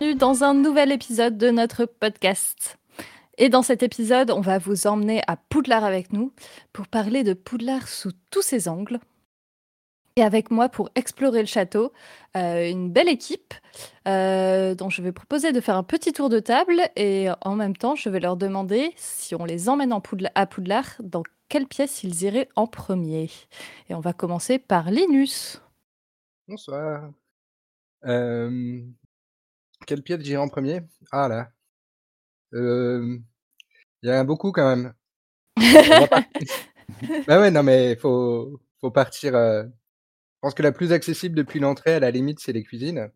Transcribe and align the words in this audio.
dans 0.00 0.44
un 0.44 0.54
nouvel 0.54 0.92
épisode 0.92 1.36
de 1.36 1.50
notre 1.50 1.84
podcast. 1.84 2.78
Et 3.36 3.50
dans 3.50 3.62
cet 3.62 3.82
épisode, 3.82 4.30
on 4.30 4.40
va 4.40 4.58
vous 4.58 4.86
emmener 4.86 5.20
à 5.26 5.36
Poudlard 5.36 5.84
avec 5.84 6.12
nous 6.12 6.32
pour 6.72 6.88
parler 6.88 7.22
de 7.22 7.34
Poudlard 7.34 7.86
sous 7.86 8.12
tous 8.30 8.40
ses 8.40 8.68
angles. 8.68 8.98
Et 10.16 10.22
avec 10.22 10.50
moi 10.50 10.68
pour 10.68 10.90
explorer 10.94 11.40
le 11.40 11.46
château, 11.46 11.92
euh, 12.36 12.68
une 12.68 12.90
belle 12.90 13.08
équipe 13.08 13.54
euh, 14.08 14.74
dont 14.74 14.88
je 14.88 15.02
vais 15.02 15.12
proposer 15.12 15.52
de 15.52 15.60
faire 15.60 15.76
un 15.76 15.82
petit 15.82 16.12
tour 16.12 16.30
de 16.30 16.40
table 16.40 16.80
et 16.96 17.28
en 17.42 17.54
même 17.54 17.76
temps, 17.76 17.94
je 17.94 18.08
vais 18.08 18.20
leur 18.20 18.36
demander 18.36 18.92
si 18.96 19.34
on 19.34 19.44
les 19.44 19.68
emmène 19.68 19.94
à 20.34 20.46
Poudlard, 20.46 20.96
dans 21.00 21.22
quelle 21.48 21.66
pièce 21.66 22.04
ils 22.04 22.22
iraient 22.22 22.48
en 22.56 22.66
premier. 22.66 23.30
Et 23.88 23.94
on 23.94 24.00
va 24.00 24.14
commencer 24.14 24.58
par 24.58 24.90
Linus. 24.90 25.60
Bonsoir. 26.48 27.10
Euh, 28.06 28.80
quelle 29.86 30.02
pièce 30.02 30.20
j'irai 30.22 30.38
en 30.38 30.48
premier? 30.48 30.82
Ah 31.12 31.28
là. 31.28 31.50
Il 32.52 33.22
y 34.02 34.10
en 34.10 34.14
a 34.14 34.24
beaucoup 34.24 34.52
quand 34.52 34.68
même. 34.68 34.94
bah 37.26 37.40
ouais, 37.40 37.50
non 37.50 37.62
mais 37.62 37.96
faut, 37.96 38.60
faut 38.80 38.90
partir. 38.90 39.32
Je 39.32 39.68
pense 40.40 40.54
que 40.54 40.62
la 40.62 40.72
plus 40.72 40.92
accessible 40.92 41.34
depuis 41.34 41.60
l'entrée, 41.60 41.94
à 41.94 42.00
la 42.00 42.10
limite, 42.10 42.40
c'est 42.40 42.52
les 42.52 42.62
cuisines. 42.62 43.10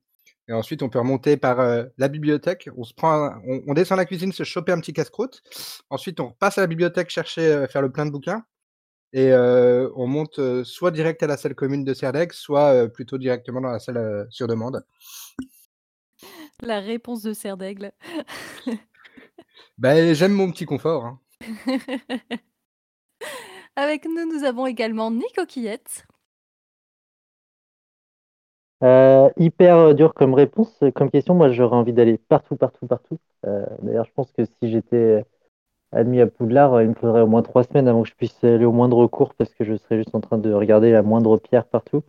Et 0.46 0.52
ensuite, 0.52 0.82
on 0.82 0.91
peut 0.91 0.98
remonter 0.98 1.38
par 1.38 1.86
la 1.96 2.08
bibliothèque. 2.08 2.69
On 2.77 2.84
se 2.84 2.92
prend, 2.92 3.41
on, 3.66 3.72
descend 3.72 3.96
la 3.96 4.05
cuisine, 4.05 4.30
se 4.30 4.44
choper 4.44 4.72
un 4.72 4.80
petit 4.80 4.92
casse-croûte. 4.92 5.42
Ensuite, 5.88 6.20
on 6.20 6.28
repasse 6.28 6.58
à 6.58 6.60
la 6.60 6.66
bibliothèque 6.66 7.08
chercher, 7.08 7.66
faire 7.70 7.80
le 7.80 7.91
plein 7.91 8.05
de 8.05 8.10
bouquins. 8.10 8.44
Et 9.14 9.33
on 9.33 10.06
monte 10.06 10.64
soit 10.64 10.91
direct 10.91 11.22
à 11.22 11.27
la 11.28 11.39
salle 11.39 11.55
commune 11.55 11.84
de 11.84 11.94
Serdeg, 11.94 12.33
soit 12.33 12.89
plutôt 12.89 13.17
directement 13.17 13.62
dans 13.62 13.70
la 13.70 13.78
salle 13.78 14.27
sur 14.28 14.46
demande. 14.46 14.84
La 16.62 16.80
réponse 16.80 17.22
de 17.22 17.33
Serdaigle. 17.33 17.92
Ben, 19.78 20.14
j'aime 20.14 20.33
mon 20.33 20.50
petit 20.50 20.66
confort. 20.66 21.05
Hein. 21.05 21.20
Avec 23.77 24.05
nous, 24.05 24.33
nous 24.33 24.44
avons 24.44 24.66
également 24.66 25.11
Nico 25.11 25.46
Quillette. 25.46 26.06
Euh, 28.83 29.30
hyper 29.38 29.77
euh, 29.78 29.94
dur 29.94 30.14
comme 30.14 30.34
réponse, 30.34 30.72
euh, 30.83 30.91
comme 30.91 31.11
question. 31.11 31.34
Moi, 31.34 31.50
j'aurais 31.52 31.77
envie 31.77 31.92
d'aller 31.92 32.19
partout, 32.19 32.56
partout, 32.56 32.86
partout. 32.86 33.18
D'ailleurs, 33.83 34.06
je 34.06 34.12
pense 34.12 34.33
que 34.33 34.44
si 34.44 34.70
j'étais 34.70 35.24
admis 35.92 36.20
à 36.20 36.27
Poudlard, 36.27 36.83
il 36.83 36.91
me 36.91 36.94
faudrait 36.94 37.22
au 37.22 37.27
moins 37.27 37.42
trois 37.42 37.64
semaines 37.64 37.89
avant 37.89 38.02
que 38.02 38.08
je 38.08 38.14
puisse 38.14 38.42
aller 38.44 38.64
au 38.64 38.72
moindre 38.72 39.06
cours 39.06 39.34
parce 39.34 39.55
que 39.55 39.64
je 39.64 39.77
serais 39.77 39.98
juste 39.98 40.14
en 40.14 40.20
train 40.20 40.39
de 40.39 40.52
regarder 40.52 40.92
la 40.92 41.02
moindre 41.02 41.39
pierre 41.39 41.66
partout. 41.66 42.02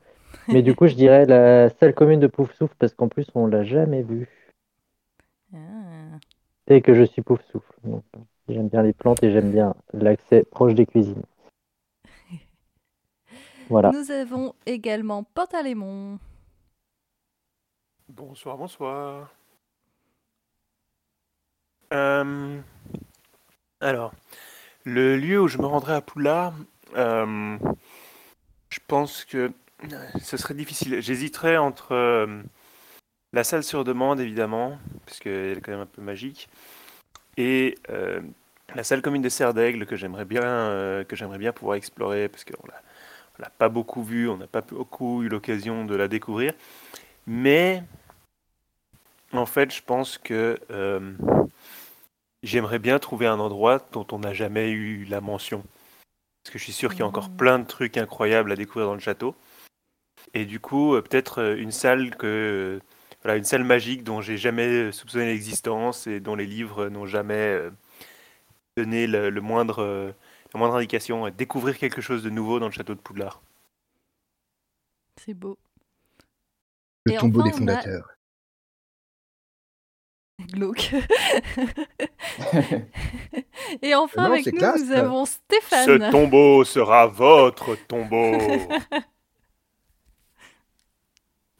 Mais 0.48 0.62
du 0.62 0.76
coup, 0.76 0.88
je 0.88 0.96
dirais 0.96 1.26
la 1.26 1.70
salle 1.70 1.94
commune 1.94 2.20
de 2.20 2.28
Poufsouffle 2.28 2.76
parce 2.78 2.94
qu'en 2.94 3.08
plus, 3.08 3.28
on 3.36 3.48
l'a 3.48 3.64
jamais 3.64 4.04
vue. 4.04 4.30
Ah. 5.54 5.58
Et 6.68 6.82
que 6.82 6.94
je 6.94 7.04
suis 7.04 7.22
Poufsouffle. 7.22 7.74
Donc, 7.84 8.04
j'aime 8.50 8.70
bien 8.70 8.84
les 8.84 8.94
plantes 8.94 9.24
et 9.24 9.32
j'aime 9.32 9.52
bien 9.52 9.76
l'accès 9.94 10.44
proche 10.44 10.74
des 10.74 10.86
cuisines. 10.86 11.24
Voilà. 13.68 13.92
Nous 13.92 14.12
avons 14.12 14.54
également 14.68 15.24
Pantalémon. 15.24 16.20
Bonsoir, 18.08 18.58
bonsoir. 18.58 19.34
Euh, 21.92 22.62
alors, 23.80 24.14
le 24.84 25.18
lieu 25.18 25.42
où 25.42 25.48
je 25.48 25.58
me 25.58 25.66
rendrai 25.66 25.96
à 25.96 26.02
Poulard, 26.02 26.54
euh, 26.96 27.58
je 28.70 28.80
pense 28.88 29.26
que 29.26 29.52
ce 30.22 30.38
serait 30.38 30.54
difficile. 30.54 31.02
J'hésiterais 31.02 31.58
entre 31.58 31.94
euh, 31.94 32.42
la 33.34 33.44
salle 33.44 33.64
sur 33.64 33.84
demande, 33.84 34.20
évidemment, 34.20 34.78
parce 35.06 35.20
qu'elle 35.20 35.58
est 35.58 35.62
quand 35.62 35.72
même 35.72 35.82
un 35.82 35.86
peu 35.86 36.02
magique, 36.02 36.50
et 37.38 37.78
la 38.74 38.84
salle 38.84 39.02
commune 39.02 39.22
de 39.22 39.30
Serre 39.30 39.54
d'Aigle 39.54 39.86
que 39.86 39.96
j'aimerais 39.96 40.26
bien, 40.26 41.04
que 41.08 41.16
j'aimerais 41.16 41.38
bien 41.38 41.52
pouvoir 41.52 41.76
explorer, 41.76 42.30
parce 42.30 42.46
qu'on 42.46 42.66
l'a, 42.68 42.82
l'a 43.40 43.50
pas 43.50 43.70
beaucoup 43.70 44.04
vue, 44.04 44.30
on 44.30 44.38
n'a 44.38 44.48
pas 44.48 44.62
beaucoup 44.62 45.24
eu 45.24 45.28
l'occasion 45.28 45.86
de 45.86 45.96
la 45.96 46.08
découvrir. 46.08 46.54
Mais 47.28 47.84
en 49.34 49.46
fait, 49.46 49.74
je 49.74 49.82
pense 49.82 50.18
que 50.18 50.60
euh, 50.72 51.14
j'aimerais 52.44 52.80
bien 52.80 53.00
trouver 53.00 53.28
un 53.28 53.40
endroit 53.40 53.86
dont 53.92 54.06
on 54.12 54.20
n'a 54.20 54.34
jamais 54.34 54.70
eu 54.70 55.06
la 55.06 55.22
mention. 55.22 55.64
Parce 56.44 56.54
que 56.54 56.60
je 56.60 56.64
suis 56.64 56.74
sûr 56.74 56.92
qu'il 56.92 57.00
y 57.00 57.04
a 57.04 57.08
encore 57.08 57.30
mmh. 57.30 57.38
plein 57.38 57.60
de 57.60 57.66
trucs 57.66 57.98
incroyables 57.98 58.52
à 58.52 58.56
découvrir 58.56 58.88
dans 58.88 58.94
le 58.94 59.00
château. 59.00 59.36
Et 60.36 60.46
du 60.46 60.60
coup, 60.60 60.94
euh, 60.94 61.02
peut-être 61.02 61.42
euh, 61.42 61.56
une 61.56 61.72
salle 61.72 62.16
que 62.16 62.80
voilà, 63.24 63.38
une 63.38 63.46
salle 63.46 63.64
magique 63.64 64.04
dont 64.04 64.22
j'ai 64.22 64.38
jamais 64.38 64.92
soupçonné 64.92 65.26
l'existence 65.26 66.06
et 66.06 66.20
dont 66.20 66.36
les 66.36 66.46
livres 66.46 66.90
n'ont 66.90 67.08
jamais 67.08 67.60
donné 68.78 69.08
le, 69.08 69.32
moindre, 69.42 70.14
la 70.54 70.60
moindre 70.60 70.76
indication. 70.76 71.28
Découvrir 71.30 71.80
quelque 71.80 72.02
chose 72.02 72.22
de 72.22 72.30
nouveau 72.30 72.60
dans 72.60 72.68
le 72.68 72.72
château 72.72 72.94
de 72.94 73.00
Poudlard. 73.00 73.42
C'est 75.20 75.34
beau. 75.34 75.58
Le 77.06 77.18
tombeau 77.18 77.42
des 77.42 77.52
fondateurs. 77.52 78.12
Glauque. 80.52 80.92
Et 83.82 83.96
enfin, 83.96 84.26
avec 84.26 84.54
nous, 84.54 84.60
nous 84.60 84.92
avons 84.92 85.26
Stéphane. 85.26 85.86
Ce 85.86 86.12
tombeau 86.12 86.64
sera 86.64 87.08
votre 87.08 87.76
tombeau. 87.88 88.38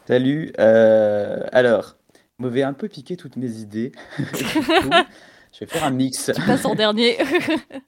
Salut. 0.08 0.54
Euh, 0.60 1.44
alors, 1.52 1.98
vous 2.38 2.46
m'avez 2.46 2.62
un 2.62 2.74
peu 2.74 2.88
piqué 2.88 3.18
toutes 3.18 3.38
mes 3.38 3.58
idées. 3.58 3.92
je 4.20 5.60
vais 5.62 5.66
faire 5.66 5.84
un 5.84 5.90
mix. 5.90 6.32
Tu 6.36 6.42
passes 6.44 6.66
en 6.66 6.76
dernier. 6.76 7.18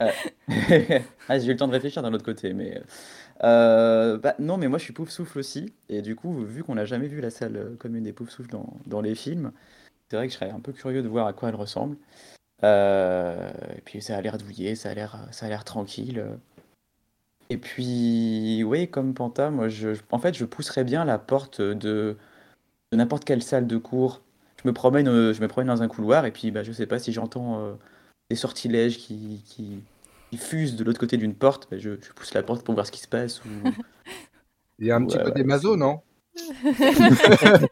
ah, 0.00 1.38
j'ai 1.38 1.46
eu 1.46 1.50
le 1.50 1.56
temps 1.56 1.68
de 1.68 1.72
réfléchir 1.72 2.02
d'un 2.02 2.12
autre 2.12 2.24
côté, 2.24 2.54
mais 2.54 2.82
euh, 3.44 4.18
bah, 4.18 4.34
non, 4.40 4.56
mais 4.56 4.66
moi 4.66 4.78
je 4.78 4.84
suis 4.84 4.92
pouf 4.92 5.10
souffle 5.10 5.38
aussi, 5.38 5.72
et 5.88 6.02
du 6.02 6.16
coup, 6.16 6.44
vu 6.44 6.64
qu'on 6.64 6.74
n'a 6.74 6.86
jamais 6.86 7.06
vu 7.06 7.20
la 7.20 7.30
salle 7.30 7.76
commune 7.78 8.02
des 8.02 8.12
pouf 8.12 8.30
souffle 8.30 8.50
dans, 8.50 8.76
dans 8.86 9.00
les 9.00 9.14
films, 9.14 9.52
c'est 10.10 10.16
vrai 10.16 10.26
que 10.26 10.32
je 10.32 10.38
serais 10.38 10.50
un 10.50 10.60
peu 10.60 10.72
curieux 10.72 11.04
de 11.04 11.08
voir 11.08 11.28
à 11.28 11.32
quoi 11.32 11.50
elle 11.50 11.54
ressemble. 11.54 11.96
Euh, 12.64 13.52
et 13.76 13.80
puis 13.82 14.02
ça 14.02 14.16
a 14.16 14.20
l'air 14.20 14.38
douillé, 14.38 14.74
ça 14.74 14.90
a 14.90 14.94
l'air, 14.94 15.28
ça 15.30 15.46
a 15.46 15.48
l'air 15.48 15.62
tranquille. 15.62 16.24
Et 17.50 17.56
puis, 17.56 18.62
oui, 18.64 18.88
comme 18.88 19.14
Panta, 19.14 19.50
moi, 19.50 19.68
je, 19.68 19.90
en 20.10 20.18
fait, 20.18 20.34
je 20.34 20.44
pousserais 20.44 20.84
bien 20.84 21.04
la 21.04 21.18
porte 21.18 21.60
de, 21.62 22.16
n'importe 22.92 23.24
quelle 23.24 23.42
salle 23.42 23.66
de 23.66 23.78
cours. 23.78 24.22
Je 24.62 24.68
me 24.68 24.72
promène, 24.72 25.08
euh, 25.08 25.32
je 25.32 25.40
me 25.40 25.48
promène 25.48 25.68
dans 25.68 25.82
un 25.82 25.88
couloir 25.88 26.26
et 26.26 26.32
puis, 26.32 26.50
bah, 26.50 26.62
je 26.62 26.72
sais 26.72 26.86
pas 26.86 26.98
si 26.98 27.12
j'entends 27.12 27.60
euh, 27.60 27.74
des 28.28 28.36
sortilèges 28.36 28.98
qui, 28.98 29.42
qui, 29.46 29.82
fusent 30.36 30.76
de 30.76 30.84
l'autre 30.84 31.00
côté 31.00 31.16
d'une 31.16 31.34
porte, 31.34 31.68
bah, 31.70 31.78
je, 31.78 31.92
pousse 32.14 32.34
la 32.34 32.42
porte 32.42 32.62
pour 32.64 32.74
voir 32.74 32.86
ce 32.86 32.92
qui 32.92 33.00
se 33.00 33.08
passe. 33.08 33.42
Ou... 33.44 33.48
Il 34.78 34.86
y 34.86 34.90
a 34.90 34.96
un 34.96 35.04
petit 35.06 35.18
peu 35.18 35.30
des 35.30 35.44
maso, 35.44 35.76
non? 35.76 36.02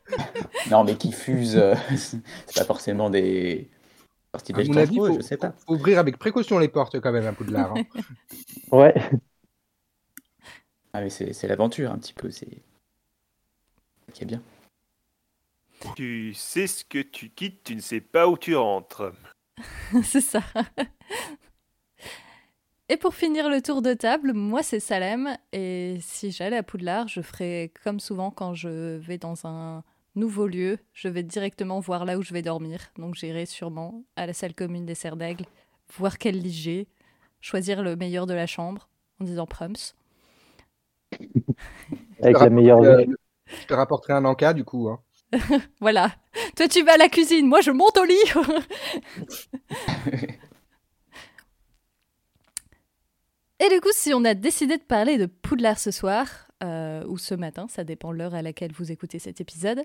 Non, 0.70 0.82
mais 0.82 0.96
qui 0.96 1.12
fusent, 1.12 1.56
euh, 1.56 1.74
c'est 1.96 2.20
pas 2.56 2.64
forcément 2.64 3.10
des 3.10 3.68
parties 4.32 4.52
de 4.52 4.62
je 4.64 5.20
sais 5.22 5.36
pas. 5.36 5.52
Faut 5.66 5.74
ouvrir 5.74 6.00
avec 6.00 6.18
précaution 6.18 6.58
les 6.58 6.66
portes 6.68 6.98
quand 7.00 7.12
même 7.12 7.26
un 7.26 7.32
peu 7.32 7.44
de 7.44 7.52
l'art. 7.52 7.74
Hein. 7.76 7.84
ouais. 8.72 8.94
Ah 10.96 11.02
mais 11.02 11.10
c'est 11.10 11.46
l'aventure 11.46 11.92
un 11.92 11.98
petit 11.98 12.14
peu, 12.14 12.30
c'est 12.30 12.48
qui 14.14 14.22
est 14.22 14.26
bien. 14.26 14.40
Tu 15.94 16.32
sais 16.32 16.66
ce 16.66 16.86
que 16.86 17.02
tu 17.02 17.28
quittes, 17.28 17.64
tu 17.64 17.76
ne 17.76 17.82
sais 17.82 18.00
pas 18.00 18.26
où 18.26 18.38
tu 18.38 18.56
rentres. 18.56 19.12
c'est 20.02 20.22
ça. 20.22 20.40
Et 22.88 22.96
pour 22.96 23.14
finir 23.14 23.50
le 23.50 23.60
tour 23.60 23.82
de 23.82 23.92
table, 23.92 24.32
moi 24.32 24.62
c'est 24.62 24.80
Salem 24.80 25.36
et 25.52 25.98
si 26.00 26.30
j'allais 26.30 26.56
à 26.56 26.62
Poudlard, 26.62 27.08
je 27.08 27.20
ferais 27.20 27.72
comme 27.84 28.00
souvent 28.00 28.30
quand 28.30 28.54
je 28.54 28.96
vais 28.96 29.18
dans 29.18 29.46
un 29.46 29.84
nouveau 30.14 30.46
lieu, 30.46 30.78
je 30.94 31.08
vais 31.08 31.22
directement 31.22 31.78
voir 31.78 32.06
là 32.06 32.16
où 32.16 32.22
je 32.22 32.32
vais 32.32 32.40
dormir. 32.40 32.80
Donc 32.96 33.16
j'irai 33.16 33.44
sûrement 33.44 34.02
à 34.16 34.26
la 34.26 34.32
salle 34.32 34.54
commune 34.54 34.86
des 34.86 34.94
Serres 34.94 35.16
d'Aigle, 35.16 35.44
voir 35.98 36.16
quel 36.16 36.40
lit 36.40 36.54
j'ai, 36.54 36.88
choisir 37.42 37.82
le 37.82 37.96
meilleur 37.96 38.24
de 38.24 38.32
la 38.32 38.46
chambre 38.46 38.88
en 39.20 39.24
disant 39.26 39.46
Prums. 39.46 39.92
Avec 42.22 42.38
la 42.38 42.50
meilleure 42.50 42.82
Je 42.82 43.66
te 43.66 43.74
rapporterai 43.74 44.14
un 44.14 44.24
encas 44.24 44.52
du 44.52 44.64
coup. 44.64 44.88
Hein. 44.88 45.00
voilà. 45.80 46.12
Toi 46.56 46.68
tu 46.68 46.82
vas 46.82 46.94
à 46.94 46.96
la 46.96 47.08
cuisine, 47.08 47.46
moi 47.46 47.60
je 47.60 47.70
monte 47.70 47.98
au 47.98 48.04
lit. 48.04 48.14
Et 53.58 53.70
du 53.70 53.80
coup, 53.80 53.88
si 53.92 54.12
on 54.12 54.24
a 54.24 54.34
décidé 54.34 54.76
de 54.76 54.82
parler 54.82 55.16
de 55.16 55.24
Poudlard 55.24 55.78
ce 55.78 55.90
soir, 55.90 56.45
euh, 56.64 57.04
ou 57.06 57.18
ce 57.18 57.34
matin, 57.34 57.66
ça 57.68 57.84
dépend 57.84 58.12
l'heure 58.12 58.34
à 58.34 58.40
laquelle 58.40 58.72
vous 58.72 58.90
écoutez 58.90 59.18
cet 59.18 59.40
épisode, 59.40 59.82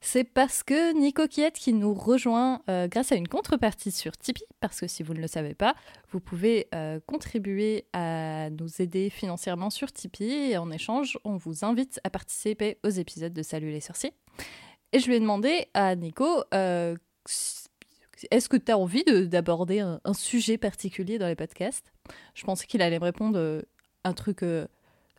c'est 0.00 0.24
parce 0.24 0.62
que 0.62 0.94
Nico 0.98 1.26
Kiet 1.26 1.52
qui 1.52 1.74
nous 1.74 1.92
rejoint 1.92 2.62
euh, 2.70 2.88
grâce 2.88 3.12
à 3.12 3.16
une 3.16 3.28
contrepartie 3.28 3.90
sur 3.90 4.16
Tipeee, 4.16 4.46
parce 4.60 4.80
que 4.80 4.86
si 4.86 5.02
vous 5.02 5.12
ne 5.12 5.20
le 5.20 5.26
savez 5.26 5.54
pas, 5.54 5.74
vous 6.10 6.20
pouvez 6.20 6.68
euh, 6.74 6.98
contribuer 7.06 7.86
à 7.92 8.48
nous 8.50 8.80
aider 8.80 9.10
financièrement 9.10 9.68
sur 9.68 9.92
Tipeee, 9.92 10.52
et 10.52 10.56
en 10.56 10.70
échange, 10.70 11.18
on 11.24 11.36
vous 11.36 11.64
invite 11.64 12.00
à 12.04 12.10
participer 12.10 12.78
aux 12.84 12.90
épisodes 12.90 13.34
de 13.34 13.42
Salut 13.42 13.70
les 13.70 13.80
sorciers. 13.80 14.14
Et 14.92 15.00
je 15.00 15.06
lui 15.08 15.16
ai 15.16 15.20
demandé 15.20 15.66
à 15.74 15.94
Nico 15.94 16.42
est-ce 18.30 18.48
que 18.48 18.56
tu 18.56 18.72
as 18.72 18.78
envie 18.78 19.04
d'aborder 19.04 19.80
un, 19.80 20.00
un, 20.04 20.14
sujet 20.14 20.56
particulier 20.56 21.18
dans 21.18 21.26
les 21.26 21.34
podcasts? 21.34 21.92
Je 22.34 22.44
pensais 22.44 22.66
qu'il 22.66 22.80
allait 22.80 23.00
me 23.00 23.04
répondre 23.04 23.62
un 24.04 24.12
truc 24.12 24.42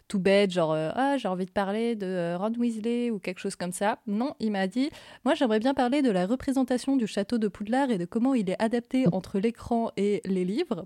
tout 0.08 0.20
bête, 0.20 0.52
genre 0.52 0.74
euh, 0.74 0.92
ah 0.94 1.18
j'ai 1.18 1.28
envie 1.28 1.46
de 1.46 1.52
parler 1.52 1.96
de 1.96 2.06
euh, 2.06 2.38
Ron 2.38 2.54
Weasley 2.58 3.12
ou 3.12 3.20
quelque 3.20 3.40
chose 3.40 3.56
comme 3.56 3.72
ça. 3.72 4.00
Non, 4.08 4.34
il 4.40 4.52
m'a 4.52 4.68
dit 4.68 4.90
moi 5.24 5.34
j'aimerais 5.34 5.60
bien 5.60 5.74
parler 5.74 6.02
de 6.02 6.12
la 6.12 6.26
représentation 6.26 6.96
du 6.96 7.08
château 7.08 7.38
de 7.38 7.48
Poudlard 7.48 7.90
et 7.90 7.98
de 7.98 8.06
comment 8.06 8.34
il 8.34 8.50
est 8.50 8.62
adapté 8.62 9.06
entre 9.12 9.40
l'écran 9.40 9.92
et 9.98 10.22
les 10.26 10.46
livres. 10.46 10.86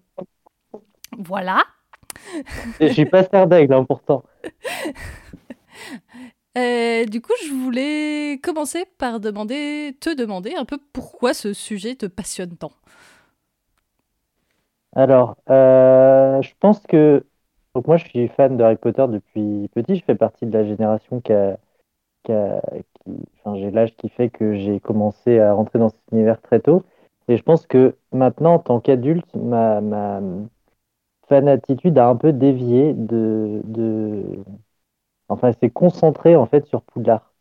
Voilà. 1.17 1.63
Je 2.79 2.87
suis 2.87 3.05
pas 3.05 3.23
serre 3.23 3.47
d'aigle 3.47 3.73
hein, 3.73 3.85
pourtant. 3.85 4.23
Euh, 6.57 7.05
du 7.05 7.21
coup, 7.21 7.31
je 7.45 7.53
voulais 7.53 8.39
commencer 8.43 8.83
par 8.97 9.19
demander, 9.19 9.95
te 10.01 10.13
demander 10.13 10.55
un 10.55 10.65
peu 10.65 10.77
pourquoi 10.91 11.33
ce 11.33 11.53
sujet 11.53 11.95
te 11.95 12.07
passionne 12.07 12.57
tant. 12.57 12.71
Alors, 14.93 15.37
je 15.47 16.51
pense 16.59 16.79
que 16.79 17.23
donc 17.75 17.87
moi, 17.87 17.97
je 17.97 18.05
suis 18.07 18.27
fan 18.29 18.57
de 18.57 18.63
Harry 18.63 18.75
Potter 18.77 19.05
depuis 19.09 19.69
petit. 19.73 19.95
Je 19.95 20.03
fais 20.05 20.15
partie 20.15 20.45
de 20.45 20.51
la 20.57 20.65
génération 20.65 21.21
qui 21.21 21.31
a, 21.33 21.57
enfin, 23.39 23.55
j'ai 23.57 23.71
l'âge 23.71 23.95
qui 23.95 24.09
fait 24.09 24.29
que 24.29 24.53
j'ai 24.55 24.79
commencé 24.79 25.39
à 25.39 25.53
rentrer 25.53 25.79
dans 25.79 25.89
cet 25.89 26.01
univers 26.11 26.41
très 26.41 26.59
tôt. 26.59 26.83
Et 27.27 27.37
je 27.37 27.43
pense 27.43 27.65
que 27.67 27.95
maintenant, 28.11 28.55
en 28.55 28.59
tant 28.59 28.79
qu'adulte, 28.79 29.33
ma, 29.35 29.81
ma 29.81 30.21
fan-attitude 31.27 31.97
a 31.97 32.07
un 32.07 32.15
peu 32.15 32.33
dévié 32.33 32.93
de, 32.93 33.61
de... 33.65 34.23
enfin, 35.29 35.51
c'est 35.61 35.69
concentré 35.71 36.35
en 36.35 36.45
fait 36.47 36.65
sur 36.67 36.83
Poudlard. 36.83 37.33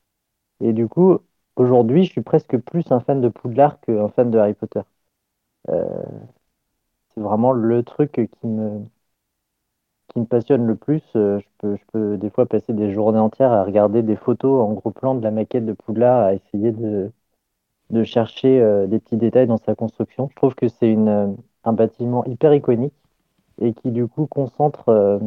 Et 0.63 0.73
du 0.75 0.89
coup, 0.89 1.19
aujourd'hui, 1.57 2.05
je 2.05 2.13
suis 2.13 2.23
presque 2.23 2.59
plus 2.59 2.91
un 2.93 3.01
fan 3.01 3.21
de 3.23 3.29
Poudlard 3.31 3.81
qu'un 3.83 4.09
fan 4.11 4.31
de 4.31 4.39
Harry 4.39 4.55
Potter. 4.55 4.83
Euh, 5.71 5.87
c'est 7.15 7.21
vraiment 7.21 7.53
le 7.53 7.83
truc 7.83 8.13
qui 8.13 8.47
me 8.47 8.81
qui 10.09 10.21
me 10.21 10.27
passionne 10.27 10.67
le 10.67 10.75
plus. 10.75 11.03
Euh, 11.17 11.39
je, 11.41 11.47
peux, 11.59 11.77
je 11.77 11.83
peux 11.93 12.17
des 12.17 12.31
fois 12.31 12.47
passer 12.47 12.73
des 12.73 12.93
journées 12.93 13.19
entières 13.19 13.53
à 13.53 13.65
regarder 13.65 14.03
des 14.03 14.17
photos 14.17 14.63
en 14.63 14.73
gros 14.73 14.91
plan 14.91 15.15
de 15.15 15.23
la 15.23 15.31
maquette 15.31 15.67
de 15.67 15.73
Poudlard, 15.73 16.21
à 16.25 16.35
essayer 16.35 16.73
de, 16.73 17.11
de 17.91 18.05
chercher 18.05 18.61
euh, 18.61 18.87
des 18.87 18.99
petits 18.99 19.17
détails 19.17 19.47
dans 19.47 19.59
sa 19.59 19.75
construction. 19.75 20.29
Je 20.31 20.37
trouve 20.37 20.55
que 20.55 20.69
c'est 20.69 20.97
euh, 20.97 21.29
un 21.65 21.73
bâtiment 21.73 22.25
hyper 22.25 22.55
iconique 22.55 22.95
et 23.61 23.75
qui 23.75 23.91
du 23.91 24.07
coup 24.07 24.27
concentre 24.27 25.21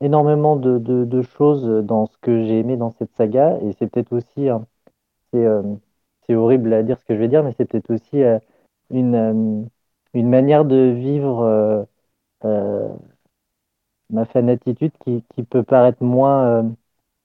énormément 0.00 0.56
de, 0.56 0.78
de, 0.78 1.04
de, 1.04 1.22
choses 1.22 1.64
dans 1.84 2.06
ce 2.06 2.18
que 2.18 2.42
j'ai 2.44 2.58
aimé 2.58 2.76
dans 2.76 2.90
cette 2.90 3.14
saga. 3.14 3.58
Et 3.62 3.72
c'est 3.72 3.86
peut-être 3.86 4.12
aussi, 4.12 4.48
c'est 5.32 6.34
horrible 6.34 6.72
à 6.72 6.82
dire 6.82 6.98
ce 6.98 7.04
que 7.04 7.14
je 7.14 7.20
vais 7.20 7.28
dire, 7.28 7.44
mais 7.44 7.52
c'est 7.56 7.66
peut-être 7.66 7.94
aussi 7.94 8.20
une, 8.90 9.68
une 10.12 10.28
manière 10.28 10.64
de 10.64 10.90
vivre 10.90 11.86
ma 14.10 14.24
fan-attitude 14.24 14.92
qui, 15.00 15.24
qui, 15.34 15.42
peut 15.42 15.62
paraître 15.62 16.02
moins 16.02 16.44
euh, 16.46 16.62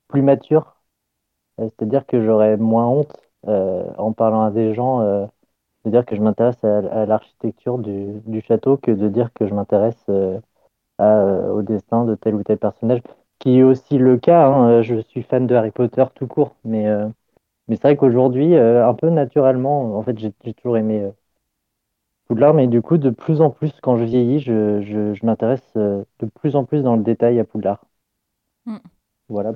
plus 0.07 0.21
mature. 0.21 0.77
Euh, 1.59 1.69
c'est-à-dire 1.69 2.05
que 2.05 2.23
j'aurais 2.25 2.57
moins 2.57 2.87
honte 2.87 3.15
euh, 3.47 3.85
en 3.97 4.13
parlant 4.13 4.43
à 4.43 4.51
des 4.51 4.73
gens 4.73 5.01
de 5.85 5.89
dire 5.91 6.05
que 6.05 6.15
je 6.15 6.21
m'intéresse 6.21 6.63
à, 6.63 7.05
l'architecture 7.05 7.79
du, 7.79 8.21
du, 8.25 8.41
château 8.41 8.77
que 8.77 8.91
de 8.91 9.09
dire 9.09 9.33
que 9.33 9.47
je 9.47 9.53
m'intéresse 9.53 10.05
au 10.99 11.61
destin 11.63 12.05
de 12.05 12.15
tel 12.15 12.35
ou 12.35 12.43
tel 12.43 12.57
personnage, 12.57 13.01
qui 13.39 13.59
est 13.59 13.63
aussi 13.63 13.97
le 13.97 14.17
cas. 14.17 14.47
Hein. 14.47 14.81
Je 14.83 15.01
suis 15.01 15.23
fan 15.23 15.47
de 15.47 15.55
Harry 15.55 15.71
Potter 15.71 16.05
tout 16.15 16.27
court, 16.27 16.55
mais, 16.63 16.85
mais 17.67 17.75
c'est 17.75 17.83
vrai 17.83 17.97
qu'aujourd'hui, 17.97 18.55
un 18.55 18.93
peu 18.93 19.09
naturellement, 19.09 19.97
en 19.97 20.03
fait, 20.03 20.17
j'ai 20.19 20.31
toujours 20.53 20.77
aimé 20.77 21.11
Poudlard, 22.31 22.53
mais 22.53 22.67
du 22.67 22.81
coup, 22.81 22.97
de 22.97 23.09
plus 23.09 23.41
en 23.41 23.49
plus, 23.49 23.73
quand 23.81 23.97
je 23.97 24.05
vieillis, 24.05 24.39
je, 24.39 24.81
je, 24.81 25.25
m'intéresse 25.25 25.67
euh, 25.75 26.05
de 26.19 26.27
plus 26.27 26.55
en 26.55 26.63
plus 26.63 26.81
dans 26.81 26.95
le 26.95 27.03
détail 27.03 27.37
à 27.41 27.43
Poudlard. 27.43 27.83
Mm. 28.65 28.77
Voilà. 29.27 29.51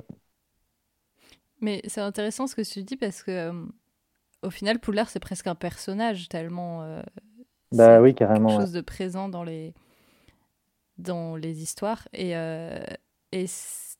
Mais 1.62 1.80
c'est 1.86 2.02
intéressant 2.02 2.46
ce 2.46 2.54
que 2.54 2.60
tu 2.60 2.82
dis 2.82 2.98
parce 2.98 3.22
que 3.22 3.30
euh, 3.30 3.64
au 4.42 4.50
final, 4.50 4.78
Poudlard, 4.78 5.08
c'est 5.08 5.20
presque 5.20 5.46
un 5.46 5.54
personnage 5.54 6.28
tellement. 6.28 6.82
Euh, 6.82 7.02
bah 7.72 8.02
oui, 8.02 8.14
carrément. 8.14 8.50
Quelque 8.50 8.60
chose 8.60 8.72
de 8.72 8.82
présent 8.82 9.30
dans 9.30 9.42
les, 9.42 9.72
dans 10.98 11.34
les 11.34 11.62
histoires. 11.62 12.06
Et, 12.12 12.32
et 13.32 13.46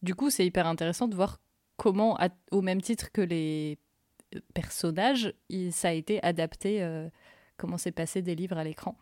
du 0.02 0.14
coup, 0.14 0.28
c'est 0.28 0.44
hyper 0.44 0.66
intéressant 0.66 1.08
de 1.08 1.14
voir 1.14 1.38
comment, 1.78 2.18
au 2.50 2.60
même 2.60 2.82
titre 2.82 3.10
que 3.10 3.22
les 3.22 3.78
personnages, 4.52 5.32
il, 5.48 5.72
ça 5.72 5.88
a 5.88 5.92
été 5.92 6.22
adapté 6.22 6.86
comment 7.56 7.78
c'est 7.78 7.92
passé 7.92 8.22
des 8.22 8.34
livres 8.34 8.58
à 8.58 8.64
l'écran. 8.64 8.96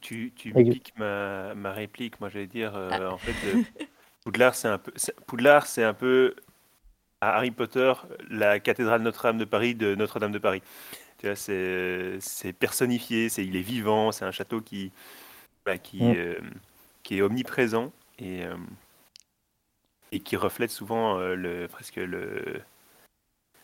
Tu, 0.00 0.32
tu, 0.36 0.52
piques 0.52 0.92
ma, 0.96 1.54
ma, 1.54 1.72
réplique. 1.72 2.20
Moi, 2.20 2.28
j'allais 2.28 2.46
dire, 2.46 2.76
euh, 2.76 2.88
ah. 2.92 3.10
en 3.12 3.18
fait, 3.18 3.34
euh, 3.48 3.62
Poudlard, 4.24 4.54
c'est 4.54 4.68
un 4.68 4.78
peu, 4.78 4.92
Poudlard, 5.26 5.66
c'est 5.66 5.82
un 5.82 5.94
peu 5.94 6.36
à 7.20 7.36
Harry 7.36 7.50
Potter 7.50 7.92
la 8.30 8.60
cathédrale 8.60 9.02
Notre-Dame 9.02 9.38
de 9.38 9.44
Paris 9.44 9.74
de 9.74 9.94
Notre-Dame 9.96 10.32
de 10.32 10.38
Paris. 10.38 10.62
Tu 11.18 11.26
vois, 11.26 11.34
c'est, 11.34 12.18
c'est 12.20 12.52
personnifié, 12.52 13.28
c'est, 13.28 13.44
il 13.44 13.56
est 13.56 13.62
vivant, 13.62 14.12
c'est 14.12 14.24
un 14.24 14.30
château 14.30 14.60
qui, 14.60 14.92
bah, 15.64 15.78
qui, 15.78 16.04
mm. 16.04 16.14
euh, 16.16 16.40
qui 17.02 17.18
est 17.18 17.22
omniprésent 17.22 17.92
et, 18.18 18.42
et 20.12 20.20
qui 20.20 20.36
reflète 20.36 20.70
souvent 20.70 21.18
le, 21.18 21.66
presque 21.66 21.96
le, 21.96 22.62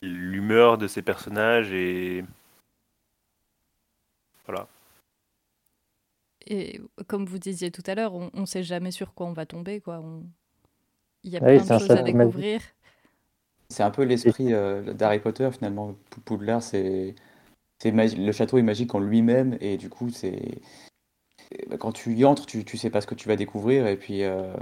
l'humeur 0.03 0.79
de 0.79 0.89
ses 0.89 1.03
personnages 1.03 1.73
et 1.73 2.25
voilà. 4.47 4.69
Et 6.47 6.81
comme 7.07 7.25
vous 7.25 7.39
disiez 7.39 7.71
tout 7.71 7.83
à 7.87 7.95
l'heure, 7.95 8.15
on 8.15 8.31
ne 8.35 8.47
sait 8.47 8.63
jamais 8.63 8.91
sur 8.91 9.15
quoi 9.15 9.27
on 9.27 9.33
va 9.33 9.47
tomber. 9.47 9.81
Quoi. 9.81 10.03
Il 11.23 11.31
y 11.31 11.37
a 11.37 11.41
plein 11.41 11.57
de 11.57 11.79
choses 11.79 11.91
à 11.91 12.03
découvrir. 12.03 12.61
C'est 13.69 13.83
un 13.83 13.91
peu 13.91 14.03
l'esprit 14.03 14.53
euh, 14.53 14.93
d'Harry 14.93 15.21
Potter 15.21 15.49
finalement. 15.53 15.95
Poudlard, 16.25 16.63
c'est 16.63 17.15
le 17.85 18.33
château 18.33 18.59
est 18.59 18.63
magique 18.63 18.95
en 18.95 19.01
lui-même 19.01 19.57
et 19.61 19.77
du 19.77 19.89
coup, 19.89 20.11
c'est 20.11 20.61
bah, 21.69 21.77
quand 21.79 21.93
tu 21.93 22.15
y 22.15 22.25
entres, 22.25 22.47
tu, 22.47 22.65
tu 22.65 22.77
sais 22.77 22.91
pas 22.91 23.01
ce 23.01 23.07
que 23.07 23.15
tu 23.15 23.29
vas 23.29 23.37
découvrir 23.37 23.87
et 23.87 23.97
puis 23.97 24.23
euh, 24.23 24.55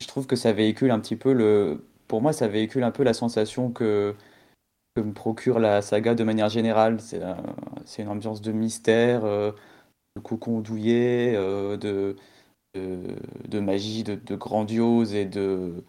je 0.00 0.06
trouve 0.06 0.26
que 0.26 0.36
ça 0.36 0.52
véhicule 0.52 0.90
un 0.90 1.00
petit 1.00 1.16
peu 1.16 1.32
le. 1.32 1.84
Pour 2.06 2.22
moi, 2.22 2.32
ça 2.32 2.48
véhicule 2.48 2.84
un 2.84 2.90
peu 2.90 3.02
la 3.02 3.12
sensation 3.12 3.70
que 3.70 4.14
me 5.00 5.12
procure 5.12 5.58
la 5.58 5.82
saga 5.82 6.14
de 6.14 6.24
manière 6.24 6.48
générale. 6.48 7.00
C'est 7.00 7.20
c'est 7.84 8.02
une 8.02 8.08
ambiance 8.08 8.40
de 8.42 8.52
mystère, 8.52 9.24
euh, 9.24 9.52
de 10.16 10.20
cocon 10.20 10.60
douillet, 10.60 11.34
euh, 11.36 11.76
de, 11.76 12.16
de, 12.74 13.60
magie, 13.60 14.04
de, 14.04 14.36
grandiose 14.36 15.14
et 15.14 15.24
de 15.24 15.84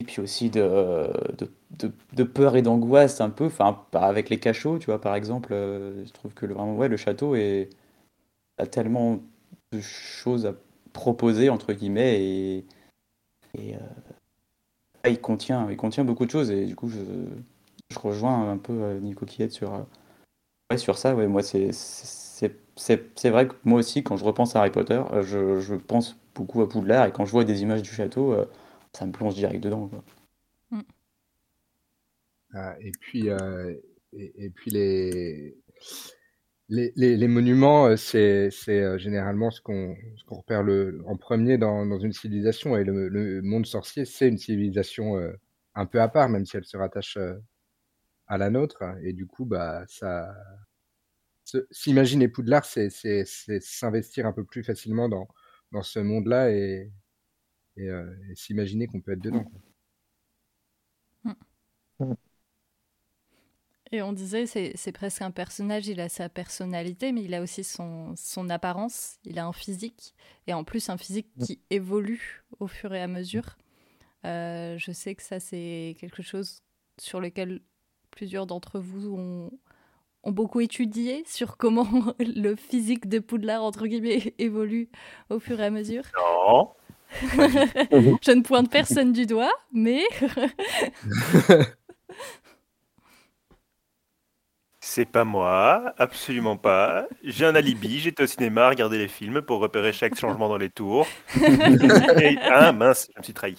et 0.00 0.04
puis 0.04 0.20
aussi 0.22 0.50
de, 0.50 1.10
de, 1.38 1.92
de 2.14 2.22
peur 2.24 2.56
et 2.56 2.62
d'angoisse 2.62 3.20
un 3.20 3.30
peu, 3.30 3.46
enfin 3.46 3.84
avec 3.92 4.30
les 4.30 4.40
cachots, 4.40 4.78
tu 4.78 4.86
vois, 4.86 5.00
par 5.00 5.14
exemple, 5.14 5.52
euh, 5.52 6.04
je 6.06 6.12
trouve 6.12 6.32
que 6.34 6.46
le, 6.46 6.54
vraiment, 6.54 6.74
ouais, 6.76 6.88
le 6.88 6.96
château 6.96 7.34
est, 7.34 7.68
a 8.58 8.66
tellement 8.66 9.20
de 9.72 9.80
choses 9.80 10.46
à 10.46 10.54
proposer, 10.92 11.50
entre 11.50 11.74
guillemets, 11.74 12.22
et, 12.22 12.64
et 13.58 13.76
il, 15.06 15.20
contient, 15.20 15.70
il 15.70 15.76
contient 15.76 16.04
beaucoup 16.04 16.26
de 16.26 16.30
choses, 16.30 16.50
et 16.50 16.64
du 16.64 16.74
coup, 16.74 16.88
je, 16.88 16.98
je 17.90 17.98
rejoins 17.98 18.50
un 18.50 18.58
peu 18.58 18.72
euh, 18.72 19.00
Nico 19.00 19.26
Quillette 19.26 19.52
sur, 19.52 19.74
euh, 19.74 19.82
ouais, 20.70 20.78
sur 20.78 20.96
ça. 20.96 21.14
Ouais, 21.14 21.26
moi, 21.26 21.42
c'est, 21.42 21.70
c'est, 21.72 23.28
vrai 23.30 23.48
que 23.48 23.54
moi 23.64 23.80
aussi, 23.80 24.02
quand 24.02 24.16
je 24.16 24.24
repense 24.24 24.56
à 24.56 24.60
Harry 24.60 24.70
Potter, 24.70 25.02
euh, 25.12 25.22
je, 25.22 25.60
je 25.60 25.74
pense 25.74 26.16
beaucoup 26.34 26.62
à 26.62 26.68
Poudlard 26.68 27.06
et 27.06 27.12
quand 27.12 27.26
je 27.26 27.32
vois 27.32 27.44
des 27.44 27.62
images 27.62 27.82
du 27.82 27.90
château, 27.90 28.34
ça 28.92 29.04
me 29.06 29.12
plonge 29.12 29.34
direct 29.34 29.62
dedans. 29.62 29.88
Quoi. 29.88 30.04
Mm. 30.70 30.82
Ah, 32.54 32.74
et 32.80 32.92
puis, 32.92 33.28
et, 34.12 34.44
et, 34.44 34.50
puis 34.50 34.70
les, 34.70 35.56
les, 36.68 36.92
les, 36.96 37.16
les 37.16 37.28
monuments, 37.28 37.96
c'est, 37.96 38.50
c'est 38.50 38.98
généralement 38.98 39.50
ce 39.50 39.60
qu'on, 39.60 39.96
ce 40.16 40.24
qu'on 40.24 40.36
repère 40.36 40.62
le, 40.62 41.02
en 41.06 41.16
premier 41.16 41.58
dans, 41.58 41.84
dans 41.84 41.98
une 41.98 42.12
civilisation. 42.12 42.76
Et 42.76 42.84
le, 42.84 43.08
le 43.08 43.42
monde 43.42 43.66
sorcier, 43.66 44.04
c'est 44.04 44.28
une 44.28 44.38
civilisation 44.38 45.16
un 45.74 45.86
peu 45.86 46.00
à 46.00 46.08
part, 46.08 46.28
même 46.28 46.46
si 46.46 46.56
elle 46.56 46.64
se 46.64 46.76
rattache 46.76 47.18
à 48.30 48.38
la 48.38 48.48
nôtre. 48.48 48.82
Et 49.02 49.12
du 49.12 49.26
coup, 49.26 49.44
bah, 49.44 49.84
ça, 49.88 50.32
s'imaginer 51.70 52.28
Poudlard, 52.28 52.64
c'est 52.64 52.88
s'investir 53.60 54.26
un 54.26 54.32
peu 54.32 54.44
plus 54.44 54.62
facilement 54.62 55.08
dans, 55.08 55.28
dans 55.72 55.82
ce 55.82 55.98
monde-là 55.98 56.50
et, 56.52 56.90
et, 57.76 57.88
euh, 57.88 58.14
s'imaginer 58.34 58.86
qu'on 58.86 59.00
peut 59.00 59.12
être 59.12 59.20
dedans. 59.20 59.44
Mmh. 61.24 61.32
Mmh. 61.98 62.14
Et 63.92 64.02
on 64.02 64.12
disait, 64.12 64.46
c'est 64.46 64.92
presque 64.92 65.20
un 65.20 65.32
personnage, 65.32 65.88
il 65.88 66.00
a 66.00 66.08
sa 66.08 66.28
personnalité, 66.28 67.10
mais 67.10 67.24
il 67.24 67.34
a 67.34 67.42
aussi 67.42 67.64
son, 67.64 68.14
son 68.14 68.48
apparence, 68.48 69.16
il 69.24 69.40
a 69.40 69.44
un 69.44 69.52
physique, 69.52 70.14
et 70.46 70.54
en 70.54 70.62
plus 70.62 70.88
un 70.88 70.96
physique 70.96 71.26
mmh. 71.36 71.44
qui 71.44 71.60
évolue 71.70 72.44
au 72.60 72.68
fur 72.68 72.94
et 72.94 73.02
à 73.02 73.08
mesure. 73.08 73.58
Euh, 74.24 74.78
je 74.78 74.92
sais 74.92 75.16
que 75.16 75.22
ça, 75.24 75.40
c'est 75.40 75.96
quelque 75.98 76.22
chose 76.22 76.62
sur 77.00 77.20
lequel 77.20 77.62
plusieurs 78.10 78.46
d'entre 78.46 78.78
vous 78.78 79.12
ont, 79.14 79.50
ont 80.22 80.32
beaucoup 80.32 80.60
étudié 80.60 81.24
sur 81.26 81.56
comment 81.56 81.88
le 82.18 82.56
physique 82.56 83.08
de 83.08 83.18
Poudlard, 83.18 83.62
entre 83.62 83.86
guillemets, 83.86 84.34
évolue 84.38 84.88
au 85.30 85.38
fur 85.38 85.60
et 85.60 85.66
à 85.66 85.70
mesure 85.70 86.04
Non. 86.16 86.70
Je 88.22 88.30
ne 88.30 88.42
pointe 88.42 88.70
personne 88.70 89.12
du 89.12 89.26
doigt, 89.26 89.52
mais... 89.72 90.02
C'est 94.82 95.04
pas 95.04 95.24
moi, 95.24 95.92
absolument 95.98 96.56
pas. 96.56 97.06
J'ai 97.22 97.44
un 97.44 97.54
alibi, 97.54 98.00
j'étais 98.00 98.22
au 98.22 98.26
cinéma 98.26 98.64
à 98.64 98.68
regarder 98.70 98.96
les 98.98 99.08
films 99.08 99.42
pour 99.42 99.60
repérer 99.60 99.92
chaque 99.92 100.16
changement 100.18 100.48
dans 100.48 100.56
les 100.56 100.70
tours. 100.70 101.06
Et- 101.36 102.38
ah 102.50 102.72
mince, 102.72 103.08
je 103.14 103.18
me 103.20 103.22
suis 103.22 103.34
trahi. 103.34 103.56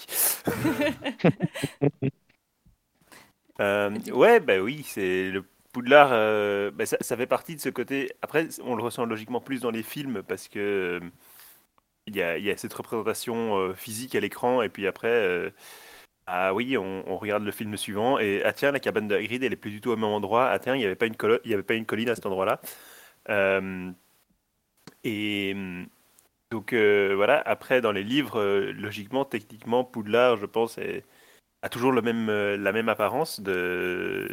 Euh, 3.61 3.91
ouais, 4.13 4.39
bah 4.41 4.59
oui, 4.59 4.83
c'est 4.85 5.29
le 5.31 5.45
Poudlard. 5.73 6.09
euh, 6.13 6.71
bah 6.71 6.85
ça, 6.85 6.97
ça 7.01 7.17
fait 7.17 7.27
partie 7.27 7.55
de 7.55 7.61
ce 7.61 7.69
côté. 7.69 8.11
Après, 8.21 8.47
on 8.63 8.75
le 8.75 8.83
ressent 8.83 9.05
logiquement 9.05 9.41
plus 9.41 9.61
dans 9.61 9.71
les 9.71 9.83
films 9.83 10.23
parce 10.27 10.47
que 10.49 10.59
euh, 10.59 11.09
il 12.07 12.15
y 12.15 12.21
a, 12.21 12.37
il 12.37 12.45
y 12.45 12.51
a 12.51 12.57
cette 12.57 12.73
représentation 12.73 13.57
euh, 13.57 13.73
physique 13.73 14.15
à 14.15 14.19
l'écran 14.19 14.61
et 14.61 14.69
puis 14.69 14.87
après. 14.87 15.53
ah 16.27 16.53
oui, 16.53 16.77
on, 16.77 17.03
on 17.09 17.17
regarde 17.17 17.43
le 17.43 17.51
film 17.51 17.75
suivant 17.77 18.19
et 18.19 18.43
ah 18.45 18.53
tiens, 18.53 18.71
la 18.71 18.79
cabane 18.79 19.07
de 19.07 19.15
Hagrid, 19.15 19.43
elle 19.43 19.53
est 19.53 19.55
plus 19.57 19.71
du 19.71 19.81
tout 19.81 19.91
au 19.91 19.95
même 19.97 20.05
endroit. 20.05 20.49
Ah 20.49 20.59
tiens, 20.59 20.75
il 20.75 20.79
n'y 20.79 20.85
avait 20.85 20.95
pas 20.95 21.07
une 21.07 21.15
il 21.45 21.51
y 21.51 21.53
avait 21.53 21.63
pas 21.63 21.75
une 21.75 21.85
colline 21.85 22.09
à 22.09 22.15
cet 22.15 22.25
endroit-là. 22.25 22.61
Et 25.03 25.55
donc 26.51 26.73
voilà. 26.73 27.41
Après, 27.45 27.81
dans 27.81 27.91
les 27.91 28.03
livres, 28.03 28.41
logiquement, 28.71 29.25
techniquement, 29.25 29.83
Poudlard, 29.83 30.37
je 30.37 30.45
pense, 30.45 30.77
est- 30.77 31.05
a 31.61 31.69
toujours 31.69 31.91
le 31.91 32.01
même, 32.01 32.29
euh, 32.29 32.57
la 32.57 32.71
même 32.71 32.89
apparence 32.89 33.39
de 33.41 34.27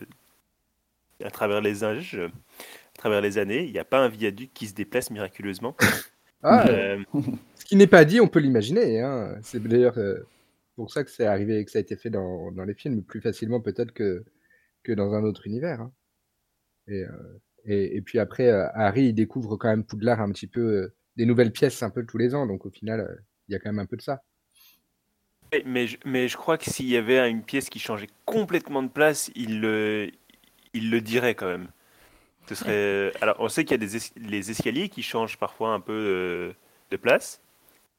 à 1.25 1.31
travers 1.31 1.61
les 1.61 1.85
âges, 1.85 2.15
à 2.17 2.99
travers 2.99 3.21
les 3.21 3.39
années. 3.39 3.65
Il 3.65 3.73
n'y 3.73 3.79
a 3.79 3.85
pas 3.85 3.99
un 4.01 4.09
viaduc 4.09 4.53
qui 4.55 4.67
se 4.67 4.75
déplace 4.75 5.11
miraculeusement. 5.11 5.77
Ah, 6.43 6.69
Euh, 6.69 7.03
ce 7.57 7.65
qui 7.65 7.75
n'est 7.77 7.89
pas 7.89 8.05
dit, 8.05 8.21
on 8.21 8.29
peut 8.29 8.39
l'imaginer. 8.39 9.01
Hein. 9.03 9.37
C'est 9.43 9.61
d'ailleurs 9.61 9.99
euh, 9.99 10.21
pour 10.77 10.93
ça 10.93 11.03
que 11.03 11.11
c'est 11.11 11.27
arrivé 11.27 11.59
et 11.59 11.65
que 11.65 11.71
ça 11.73 11.79
a 11.79 11.83
été 11.83 11.97
fait 11.97 12.11
dans, 12.11 12.53
dans 12.53 12.65
les 12.65 12.75
films 12.75 13.03
plus 13.03 13.21
facilement 13.21 13.61
peut-être 13.61 13.93
que, 13.93 14.25
que 14.85 14.93
dans 14.93 15.15
un 15.15 15.25
autre 15.25 15.47
univers. 15.49 15.81
hein. 15.81 15.93
Et, 16.89 17.03
euh, 17.05 17.41
et, 17.65 17.97
et 17.97 18.03
puis 18.03 18.19
après, 18.21 18.51
Harry, 18.51 19.07
il 19.09 19.15
découvre 19.15 19.57
quand 19.57 19.69
même 19.69 19.85
Poudlard 19.85 20.21
un 20.21 20.31
petit 20.33 20.47
peu, 20.47 20.93
des 21.17 21.27
nouvelles 21.27 21.53
pièces 21.53 21.83
un 21.83 21.91
peu 21.91 22.05
tous 22.07 22.19
les 22.19 22.35
ans. 22.35 22.47
Donc 22.47 22.67
au 22.67 22.71
final, 22.71 23.25
il 23.49 23.53
y 23.53 23.57
a 23.57 23.59
quand 23.59 23.71
même 23.71 23.81
un 23.81 23.87
peu 23.87 23.97
de 23.97 24.03
ça. 24.03 24.23
Mais, 25.65 25.87
je, 25.87 25.97
mais 26.05 26.29
je 26.29 26.37
crois 26.37 26.59
que 26.59 26.71
s'il 26.71 26.87
y 26.87 26.97
avait 26.97 27.29
une 27.31 27.43
pièce 27.43 27.71
qui 27.71 27.79
changeait 27.79 28.09
complètement 28.27 28.83
de 28.83 28.89
place, 28.89 29.31
il 29.35 29.61
le, 29.61 30.11
il 30.75 30.91
le 30.91 31.01
dirait 31.01 31.35
quand 31.35 31.47
même. 31.47 31.69
Ce 32.49 32.55
serait. 32.55 33.13
Alors, 33.21 33.37
on 33.39 33.49
sait 33.49 33.65
qu'il 33.65 33.73
y 33.73 33.75
a 33.75 33.87
des 33.87 33.97
es- 33.97 34.13
les 34.17 34.51
escaliers 34.51 34.89
qui 34.89 35.03
changent 35.03 35.37
parfois 35.39 35.71
un 35.71 35.81
peu 35.81 35.93
euh, 35.93 36.53
de 36.91 36.97
place. 36.97 37.41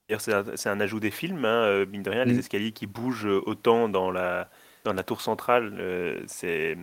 D'ailleurs, 0.07 0.21
c'est 0.55 0.69
un, 0.69 0.79
ajout 0.79 0.99
des 0.99 1.11
films, 1.11 1.45
hein, 1.45 1.63
euh, 1.65 1.85
mine 1.85 2.01
de 2.01 2.09
rien, 2.09 2.25
les 2.25 2.33
Mm. 2.33 2.39
escaliers 2.39 2.71
qui 2.71 2.87
bougent 2.87 3.25
autant 3.27 3.89
dans 3.89 4.09
la, 4.09 4.49
dans 4.83 4.93
la 4.93 5.03
tour 5.03 5.21
centrale, 5.21 5.75
euh, 5.79 6.23
c'est 6.27 6.77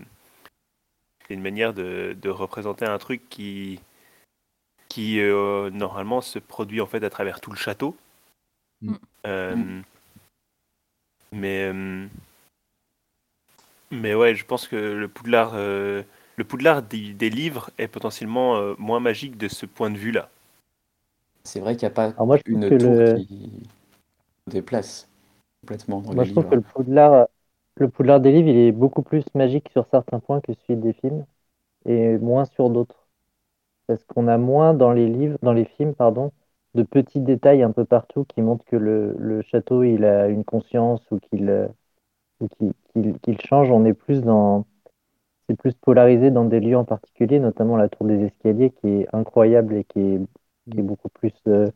c'est 1.27 1.35
une 1.35 1.43
manière 1.43 1.75
de, 1.75 2.17
de 2.23 2.29
représenter 2.29 2.85
un 2.85 2.99
truc 2.99 3.29
qui, 3.29 3.81
qui 4.89 5.19
euh, 5.19 5.71
normalement 5.71 6.21
se 6.21 6.39
produit 6.39 6.81
en 6.81 6.87
fait 6.87 7.03
à 7.03 7.11
travers 7.11 7.41
tout 7.41 7.51
le 7.51 7.57
château. 7.57 7.97
Mm. 8.81 8.95
Euh, 9.27 9.57
Mm. 9.57 9.83
Mais, 11.33 11.71
euh, 11.73 12.07
mais 13.91 14.15
ouais, 14.15 14.35
je 14.35 14.45
pense 14.45 14.67
que 14.69 14.77
le 14.77 15.09
Poudlard, 15.09 15.53
euh, 15.55 16.03
le 16.37 16.45
Poudlard 16.45 16.83
des, 16.83 17.13
des 17.13 17.31
livres 17.31 17.71
est 17.79 17.89
potentiellement 17.89 18.57
euh, 18.57 18.75
moins 18.79 19.01
magique 19.01 19.37
de 19.37 19.49
ce 19.49 19.67
point 19.67 19.91
de 19.91 19.99
vue-là. 19.99 20.31
C'est 21.45 21.61
vrai 21.61 21.77
qu'il 21.77 21.87
n'y 21.89 21.93
a 21.93 21.95
pas 21.95 22.13
Alors 22.17 22.27
moi, 22.27 22.39
une 22.45 22.71
que 22.71 22.75
tour 22.75 23.03
le- 23.05 23.23
qui 23.25 23.69
déplace 24.49 25.09
complètement 25.63 26.01
dans 26.03 26.13
Moi, 26.13 26.25
les 26.25 26.25
je 26.25 26.31
trouve 26.33 26.45
que 26.47 26.55
le 26.57 26.63
Poudlard, 26.63 27.29
le 27.77 27.89
Poudlard 27.89 28.21
des 28.21 28.33
livres, 28.33 28.49
il 28.49 28.57
est 28.57 28.73
beaucoup 28.73 29.03
plus 29.03 29.25
magique 29.35 29.69
sur 29.71 29.87
certains 29.91 30.21
points 30.21 30.41
que 30.41 30.53
celui 30.55 30.81
des 30.81 30.93
films 30.95 31.27
et 31.87 32.19
moins 32.19 32.45
sur 32.47 32.71
d'autres. 32.71 33.09
Parce 33.89 34.05
qu'on 34.05 34.29
a 34.29 34.39
moins 34.39 34.75
dans 34.75 34.93
les 34.93 35.09
livres, 35.09 35.39
dans 35.43 35.53
les 35.55 35.65
films, 35.67 35.95
pardon, 35.95 36.33
de 36.77 36.83
petits 36.85 37.21
détails 37.21 37.63
un 37.63 37.73
peu 37.73 37.85
partout 37.85 38.25
qui 38.25 38.43
montrent 38.43 38.65
que 38.67 38.77
le, 38.77 39.43
château, 39.43 39.83
il 39.83 40.05
a 40.05 40.29
une 40.29 40.45
conscience 40.45 41.03
ou 41.11 41.19
qu'il 41.19 41.49
euh, 41.51 41.67
qu'il 43.23 43.41
change. 43.41 43.71
On 43.71 43.85
est 43.85 43.95
plus 43.95 44.21
dans, 44.21 44.67
c'est 45.49 45.57
plus 45.57 45.75
polarisé 45.75 46.31
dans 46.31 46.45
des 46.45 46.61
lieux 46.61 46.77
en 46.77 46.85
particulier, 46.85 47.41
notamment 47.41 47.77
la 47.77 47.89
tour 47.89 48.07
des 48.07 48.23
escaliers 48.25 48.71
qui 48.71 48.89
est 48.89 49.09
incroyable 49.13 49.75
et 49.75 49.85
qui 49.85 50.01
est, 50.01 50.21
qui 50.71 50.79
est 50.79 50.83
beaucoup 50.83 51.09
plus 51.09 51.35
euh, 51.49 51.67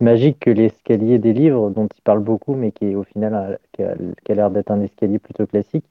magique 0.00 0.40
que 0.40 0.50
l'escalier 0.50 1.18
des 1.18 1.32
livres 1.32 1.70
dont 1.70 1.86
il 1.86 2.02
parle 2.02 2.20
beaucoup, 2.20 2.54
mais 2.54 2.72
qui 2.72 2.86
est 2.86 2.94
au 2.94 3.04
final 3.04 3.58
qui 3.72 3.82
a, 3.82 3.92
a 3.92 4.34
l'air 4.34 4.50
d'être 4.50 4.70
un 4.70 4.80
escalier 4.82 5.18
plutôt 5.18 5.46
classique. 5.46 5.86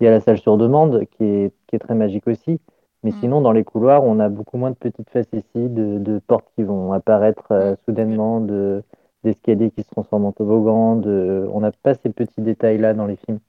Il 0.00 0.04
y 0.04 0.08
a 0.08 0.10
la 0.10 0.20
salle 0.20 0.38
sur 0.38 0.56
demande 0.58 1.04
qui 1.12 1.24
est, 1.24 1.52
qui 1.66 1.76
est 1.76 1.78
très 1.78 1.94
magique 1.94 2.26
aussi. 2.26 2.60
Mais 3.04 3.12
Mm. 3.12 3.20
sinon, 3.20 3.40
dans 3.40 3.52
les 3.52 3.64
couloirs, 3.64 4.02
on 4.04 4.18
a 4.18 4.28
beaucoup 4.28 4.56
moins 4.56 4.70
de 4.70 4.76
petites 4.76 5.10
facéties, 5.10 5.44
de, 5.54 5.98
de 5.98 6.18
portes 6.26 6.48
qui 6.56 6.64
vont 6.64 6.92
apparaître 6.92 7.52
euh, 7.52 7.72
Mm. 7.72 7.76
soudainement, 7.84 8.40
de, 8.40 8.82
d'escaliers 9.22 9.70
qui 9.70 9.82
se 9.82 9.90
transforment 9.90 10.26
en 10.26 10.32
toboggan. 10.32 10.96
De... 10.96 11.46
On 11.52 11.60
n'a 11.60 11.70
pas 11.70 11.94
ces 11.94 12.10
petits 12.10 12.40
détails-là 12.40 12.94
dans 12.94 13.06
les 13.06 13.16
films. 13.16 13.40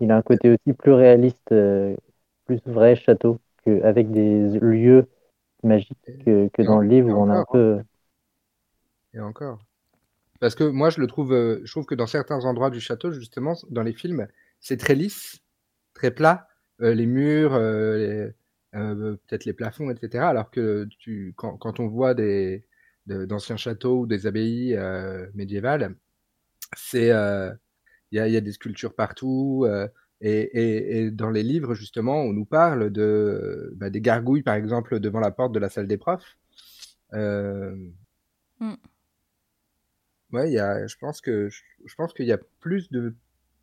Il 0.00 0.10
a 0.12 0.16
un 0.16 0.22
côté 0.22 0.50
aussi 0.50 0.72
plus 0.76 0.92
réaliste, 0.92 1.52
euh, 1.52 1.96
plus 2.46 2.60
vrai 2.66 2.94
château, 2.96 3.38
que, 3.64 3.82
avec 3.82 4.10
des 4.10 4.58
lieux 4.60 5.06
magiques 5.62 5.96
que, 6.26 6.62
dans 6.62 6.74
en- 6.74 6.80
le 6.80 6.88
livre 6.88 7.08
où 7.08 7.12
on 7.12 7.30
a 7.30 7.34
un 7.34 7.44
peu. 7.50 7.80
Et 9.14 9.20
encore. 9.20 9.58
Parce 10.40 10.54
que 10.54 10.64
moi, 10.64 10.90
je 10.90 11.00
le 11.00 11.06
trouve, 11.06 11.32
euh, 11.32 11.60
je 11.64 11.70
trouve 11.72 11.86
que 11.86 11.94
dans 11.94 12.06
certains 12.06 12.44
endroits 12.44 12.70
du 12.70 12.80
château, 12.80 13.12
justement, 13.12 13.54
dans 13.70 13.82
les 13.82 13.92
films, 13.92 14.26
c'est 14.60 14.76
très 14.76 14.94
lisse, 14.94 15.38
très 15.94 16.10
plat, 16.10 16.48
les 16.80 17.06
murs, 17.06 17.56
les- 17.58 18.32
euh, 18.74 19.16
peut-être 19.26 19.44
les 19.44 19.52
plafonds, 19.52 19.90
etc. 19.90 20.28
Alors 20.28 20.50
que 20.50 20.86
tu, 20.98 21.34
quand, 21.36 21.56
quand 21.56 21.80
on 21.80 21.88
voit 21.88 22.14
des, 22.14 22.64
de- 23.06 23.24
d'anciens 23.26 23.56
châteaux 23.56 24.00
ou 24.00 24.06
des 24.06 24.26
abbayes 24.26 24.76
euh, 24.76 25.26
médiévales, 25.34 25.96
c'est, 26.76 27.10
euh, 27.12 27.52
il 28.12 28.18
y 28.18 28.20
a, 28.20 28.28
y 28.28 28.36
a 28.36 28.40
des 28.40 28.52
sculptures 28.52 28.94
partout. 28.94 29.66
et, 30.20 30.30
et, 30.42 31.06
et 31.06 31.10
dans 31.10 31.30
les 31.30 31.42
livres, 31.42 31.74
justement, 31.74 32.22
on 32.22 32.32
nous 32.32 32.46
parle 32.46 32.90
de, 32.90 33.72
bah, 33.76 33.90
des 33.90 34.00
gargouilles, 34.00 34.42
par 34.42 34.54
exemple, 34.54 35.00
devant 35.00 35.20
la 35.20 35.30
porte 35.30 35.52
de 35.52 35.58
la 35.60 35.68
salle 35.70 35.88
des 35.88 35.98
profs. 35.98 36.36
Mm. 38.60 38.74
Ouais, 40.32 40.50
y 40.50 40.58
a, 40.58 40.86
je 40.86 40.96
pense 40.96 41.20
que 41.20 41.48
je, 41.48 41.62
je 41.84 41.94
pense 41.94 42.12
qu'il 42.12 42.26
y 42.26 42.32
a 42.32 42.38
plus 42.60 42.90
de 42.90 43.14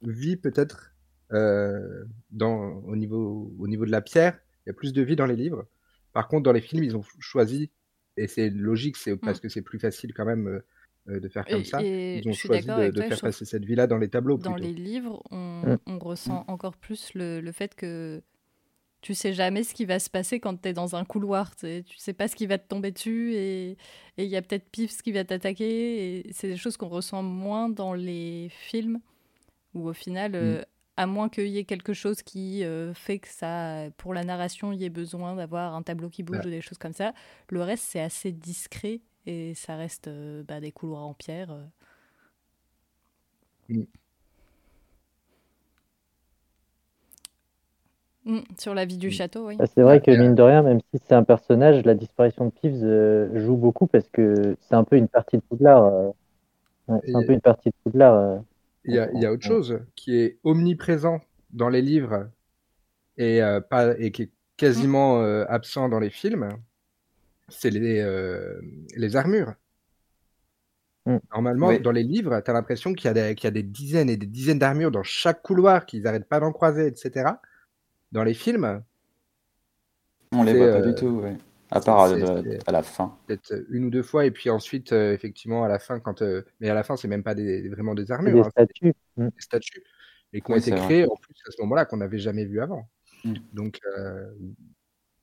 vie 0.02 0.38
peut-être 0.38 0.94
euh, 1.34 2.06
dans 2.32 2.56
au 2.86 2.96
niveau 2.96 3.54
au 3.60 3.68
niveau 3.68 3.86
de 3.86 3.92
la 3.92 4.02
pierre. 4.02 4.40
Il 4.66 4.70
y 4.70 4.72
a 4.72 4.74
plus 4.74 4.94
de 4.94 5.02
vie 5.02 5.16
dans 5.16 5.26
les 5.26 5.36
livres. 5.36 5.66
Par 6.14 6.28
contre, 6.28 6.44
dans 6.44 6.52
les 6.52 6.62
films, 6.62 6.84
ils 6.84 6.96
ont 6.98 7.04
choisi 7.20 7.70
et 8.18 8.28
c'est 8.28 8.50
logique, 8.50 8.98
c'est 8.98 9.16
parce 9.16 9.40
que 9.40 9.50
c'est 9.50 9.62
plus 9.62 9.80
facile 9.80 10.14
quand 10.14 10.26
même 10.26 10.62
euh, 11.08 11.20
de 11.20 11.28
faire 11.30 11.46
comme 11.46 11.62
Et- 11.62 11.66
ça. 11.66 11.82
et 11.82 12.20
Ils 12.20 12.28
ont 12.30 12.34
choisi 12.34 12.68
de, 12.68 12.92
toi, 12.92 13.04
faire 13.06 13.22
passer 13.22 13.46
cette 13.46 13.66
vie-là 13.66 13.88
dans 13.88 13.98
les 13.98 14.10
tableaux 14.10 14.38
Dans 14.38 14.54
plutôt. 14.54 14.68
les 14.68 14.74
livres, 14.74 15.24
on, 15.32 15.62
Mm. 15.66 15.78
on 15.88 16.00
ressent 16.00 16.44
encore 16.48 16.76
plus 16.78 17.12
le, 17.16 17.40
le 17.42 17.52
fait 17.52 17.74
que 17.76 18.22
tu 19.02 19.16
sais 19.16 19.34
jamais 19.34 19.64
ce 19.64 19.74
qui 19.74 19.86
va 19.86 19.98
se 19.98 20.10
passer 20.12 20.40
quand 20.40 20.62
tu 20.62 20.70
es 20.70 20.74
dans 20.74 20.96
un 20.96 21.04
couloir. 21.06 21.56
Tu 21.56 21.62
sais, 21.62 21.84
tu 21.88 21.98
sais 21.98 22.14
pas 22.14 22.28
ce 22.28 22.36
qui 22.36 22.46
va 22.46 22.60
te 22.60 22.68
tomber 22.68 22.92
dessus 22.92 23.34
et 23.34 23.78
il 24.18 24.26
y 24.26 24.36
a 24.36 24.44
peut-être 24.44 24.70
Pips 24.70 25.02
qui 25.02 25.12
va 25.12 25.24
t'attaquer. 25.24 26.28
C'est 26.32 26.50
des 26.50 26.58
choses 26.58 26.78
qu'on 26.78 26.90
ressent 26.90 27.24
moins 27.24 27.68
dans 27.70 27.94
les 27.96 28.50
films 28.52 29.00
où 29.74 29.88
au 29.90 29.94
final, 29.94 30.36
euh, 30.36 30.62
à 30.98 31.08
moins 31.08 31.30
qu'il 31.30 31.48
y 31.48 31.58
ait 31.58 31.64
quelque 31.66 31.94
chose 31.94 32.22
qui 32.24 32.64
euh, 32.64 32.94
fait 32.94 33.20
que 33.20 33.28
ça, 33.30 33.86
pour 33.98 34.14
la 34.14 34.24
narration, 34.24 34.72
il 34.74 34.82
y 34.82 34.86
ait 34.86 34.90
besoin 34.90 35.36
d'avoir 35.36 35.76
un 35.76 35.84
tableau 35.84 36.10
qui 36.10 36.24
bouge 36.24 36.38
Ouais. 36.40 36.46
ou 36.46 36.50
des 36.50 36.62
choses 36.62 36.78
comme 36.78 36.94
ça, 36.94 37.14
le 37.50 37.62
reste 37.64 37.84
c'est 37.86 38.02
assez 38.02 38.32
discret 38.32 39.02
et 39.26 39.54
ça 39.56 39.76
reste 39.76 40.08
euh, 40.08 40.44
bah, 40.44 40.60
des 40.60 40.72
couloirs 40.72 41.04
en 41.04 41.14
pierre. 41.14 41.52
euh. 41.52 41.66
Mm. 43.70 43.86
Mm, 48.26 48.40
sur 48.60 48.74
la 48.76 48.86
vie 48.86 48.98
du 48.98 49.08
Mm. 49.08 49.12
château, 49.12 49.48
oui. 49.48 49.58
Bah, 49.58 49.66
c'est 49.68 49.82
vrai 49.82 50.00
que 50.02 50.12
mine 50.12 50.36
de 50.36 50.42
rien, 50.44 50.62
même 50.64 50.80
si 50.94 51.02
c'est 51.08 51.16
un 51.16 51.24
personnage, 51.24 51.84
la 51.86 51.96
disparition 51.96 52.46
de 52.46 52.52
Peeves 52.52 52.84
euh, 52.84 53.40
joue 53.40 53.56
beaucoup 53.58 53.88
parce 53.88 54.10
que 54.10 54.56
c'est 54.62 54.76
un 54.76 54.84
peu 54.84 54.96
une 54.98 55.08
partie 55.08 55.38
de 55.38 55.42
Poudlard. 55.42 55.84
euh, 55.86 56.12
ouais, 56.90 57.00
c'est 57.06 57.16
un 57.16 57.24
peu 57.24 57.34
une 57.34 57.42
partie 57.42 57.70
de 57.70 57.76
Poudlard. 57.84 58.42
Il 58.86 58.96
y 58.96 59.00
a, 59.00 59.12
il 59.14 59.22
y 59.22 59.26
a 59.26 59.32
autre 59.32 59.46
chose 59.46 59.80
qui 59.96 60.16
est 60.18 60.40
omniprésent 60.44 61.22
dans 61.52 61.70
les 61.70 61.82
livres 61.82 62.30
et, 63.18 63.42
euh, 63.44 63.62
pas, 63.62 63.98
et 64.00 64.12
qui 64.12 64.24
est 64.24 64.32
quasiment 64.58 65.22
euh, 65.22 65.46
absent 65.50 65.88
dans 65.90 66.00
les 66.00 66.10
films, 66.10 66.50
c'est 67.50 67.70
les, 67.70 68.00
euh, 68.00 68.60
les 68.96 69.16
armures. 69.16 69.54
Mm. 71.06 71.18
Normalement, 71.34 71.68
Oui. 71.68 71.80
dans 71.80 71.92
les 71.92 72.04
livres, 72.04 72.42
tu 72.42 72.50
as 72.50 72.54
l'impression 72.54 72.94
qu'il 72.94 73.06
y, 73.06 73.10
a 73.10 73.14
des- 73.14 73.36
qu'il 73.36 73.46
y 73.46 73.48
a 73.48 73.52
des 73.52 73.64
dizaines 73.64 74.10
et 74.10 74.18
des 74.18 74.28
dizaines 74.28 74.60
d'armures 74.60 74.92
dans 74.92 75.04
chaque 75.04 75.42
couloir, 75.44 75.86
qu'ils 75.86 76.04
n'arrêtent 76.04 76.30
pas 76.30 76.40
d'en 76.40 76.52
croiser, 76.52 76.88
etc. 76.88 77.30
Dans 78.12 78.24
les 78.24 78.34
films, 78.34 78.84
On 80.32 80.44
les 80.44 80.54
voit 80.54 80.72
pas 80.72 80.82
du 80.82 80.96
tout, 80.96 81.08
ouais. 81.22 81.38
À 81.74 81.80
part 81.80 82.02
à, 82.02 82.72
la 82.72 82.84
fin. 82.84 83.18
peut-être 83.28 83.54
une 83.70 83.86
ou 83.86 83.90
deux 83.90 84.04
fois, 84.04 84.26
et 84.26 84.32
puis 84.32 84.50
ensuite, 84.50 84.92
euh, 84.92 85.14
effectivement, 85.14 85.64
à 85.64 85.70
la 85.70 85.80
fin, 85.80 86.02
quand, 86.02 86.22
euh, 86.22 86.44
mais 86.60 86.70
à 86.70 86.74
la 86.74 86.84
fin, 86.84 86.98
c'est 86.98 87.08
même 87.08 87.24
pas 87.24 87.34
des, 87.34 87.70
vraiment 87.70 87.96
des 87.96 88.12
armures, 88.12 88.34
des 88.34 88.40
hein, 88.42 88.44
c'est 88.58 88.64
statues. 88.64 88.94
Mm. 89.16 89.28
des 89.28 89.42
statues, 89.42 89.84
et 90.34 90.42
qui 90.42 90.52
ont 90.52 90.56
Oui, 90.56 90.60
été 90.60 90.72
créées 90.72 91.06
en 91.06 91.16
plus 91.16 91.34
à 91.48 91.52
ce 91.52 91.62
moment-là, 91.62 91.86
qu'on 91.86 91.98
n'avait 91.98 92.20
jamais 92.20 92.44
vu 92.44 92.60
avant. 92.60 92.90
Mm. 93.24 93.36
Donc, 93.54 93.80
euh, 93.98 94.34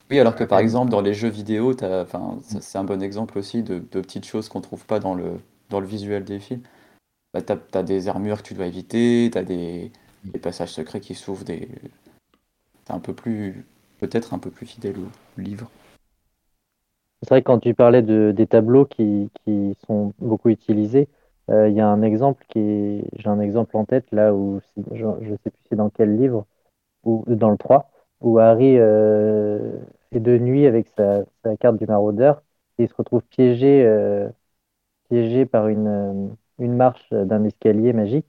Oui, 0.09 0.19
alors 0.19 0.35
que 0.35 0.43
par 0.43 0.57
exemple 0.57 0.89
dans 0.89 1.01
les 1.01 1.13
jeux 1.13 1.29
vidéo, 1.29 1.77
ça, 1.77 2.07
c'est 2.61 2.79
un 2.79 2.83
bon 2.83 3.03
exemple 3.03 3.37
aussi 3.37 3.61
de, 3.61 3.77
de 3.77 4.01
petites 4.01 4.25
choses 4.25 4.49
qu'on 4.49 4.61
trouve 4.61 4.85
pas 4.87 4.99
dans 4.99 5.13
le, 5.13 5.33
dans 5.69 5.79
le 5.79 5.85
visuel 5.85 6.23
des 6.23 6.39
films. 6.39 6.63
Bah, 7.31 7.43
t'as, 7.43 7.57
t'as 7.57 7.83
des 7.83 8.07
armures 8.07 8.41
que 8.41 8.47
tu 8.47 8.55
dois 8.55 8.65
éviter, 8.65 9.29
t'as 9.31 9.43
des, 9.43 9.91
des 10.23 10.39
passages 10.39 10.73
secrets 10.73 10.99
qui 10.99 11.13
s'ouvrent, 11.13 11.45
des... 11.45 11.67
c'est 12.87 12.93
un 12.93 12.99
peu 12.99 13.13
plus, 13.13 13.65
peut-être 13.99 14.33
un 14.33 14.39
peu 14.39 14.49
plus 14.49 14.65
fidèle 14.65 14.95
au 14.97 15.41
livre. 15.41 15.69
C'est 17.21 17.29
vrai 17.29 17.41
que 17.41 17.47
quand 17.47 17.59
tu 17.59 17.73
parlais 17.73 18.01
de, 18.01 18.31
des 18.35 18.47
tableaux 18.47 18.85
qui, 18.85 19.29
qui 19.43 19.75
sont 19.85 20.13
beaucoup 20.19 20.49
utilisés, 20.49 21.09
euh, 21.49 21.67
il 21.69 21.75
y 21.75 21.81
a 21.81 21.87
un 21.87 22.01
exemple 22.01 22.45
qui 22.49 22.59
est- 22.59 23.03
j'ai 23.17 23.27
un 23.29 23.39
exemple 23.39 23.75
en 23.77 23.85
tête 23.85 24.05
là 24.11 24.33
où 24.33 24.59
je 24.93 25.05
ne 25.05 25.37
sais 25.37 25.49
plus 25.49 25.61
c'est 25.69 25.75
dans 25.75 25.89
quel 25.89 26.15
livre 26.17 26.45
ou 27.05 27.23
dans 27.27 27.51
le 27.51 27.57
3 27.57 27.91
où 28.21 28.39
Harry 28.39 28.77
euh, 28.79 29.77
est 30.13 30.19
de 30.21 30.37
nuit 30.39 30.67
avec 30.67 30.87
sa, 30.97 31.23
sa 31.43 31.57
carte 31.57 31.77
du 31.77 31.87
maraudeur 31.87 32.43
et 32.79 32.83
il 32.85 32.89
se 32.89 32.95
retrouve 32.95 33.23
piégé 33.23 33.83
euh, 33.85 34.29
piégé 35.09 35.45
par 35.45 35.67
une, 35.69 35.87
euh, 35.87 36.27
une 36.59 36.75
marche 36.75 37.09
d'un 37.13 37.43
escalier 37.45 37.93
magique. 37.93 38.27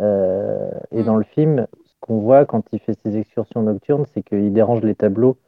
Euh, 0.00 0.70
et 0.90 1.02
Mm. 1.02 1.04
dans 1.04 1.16
le 1.16 1.24
film, 1.24 1.66
ce 1.84 1.94
qu'on 2.00 2.18
voit 2.20 2.44
quand 2.44 2.64
il 2.72 2.80
fait 2.80 2.94
ses 2.94 3.16
excursions 3.16 3.62
nocturnes, 3.62 4.04
c'est 4.12 4.22
qu'il 4.22 4.52
dérange 4.52 4.82
les 4.82 4.94
tableaux 4.94 5.38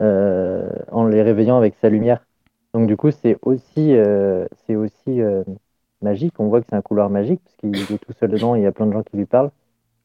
en 0.00 1.06
les 1.06 1.22
réveillant 1.22 1.56
avec 1.56 1.74
sa 1.80 1.88
lumière. 1.88 2.24
Donc 2.74 2.88
du 2.88 2.96
coup, 2.96 3.10
c'est 3.12 3.36
aussi, 3.42 3.94
euh, 3.96 4.46
c'est 4.66 4.76
aussi 4.76 5.20
euh, 5.20 5.44
magique. 6.02 6.34
On 6.40 6.48
voit 6.48 6.60
que 6.60 6.66
c'est 6.68 6.76
un 6.76 6.82
couloir 6.82 7.10
magique 7.10 7.40
parce 7.44 7.56
qu'il 7.56 7.76
est 7.76 7.98
tout 7.98 8.12
seul 8.12 8.30
dedans. 8.30 8.56
et 8.56 8.60
Il 8.60 8.62
y 8.64 8.66
a 8.66 8.72
plein 8.72 8.86
de 8.86 8.92
gens 8.92 9.02
qui 9.04 9.16
lui 9.16 9.26
parlent, 9.26 9.50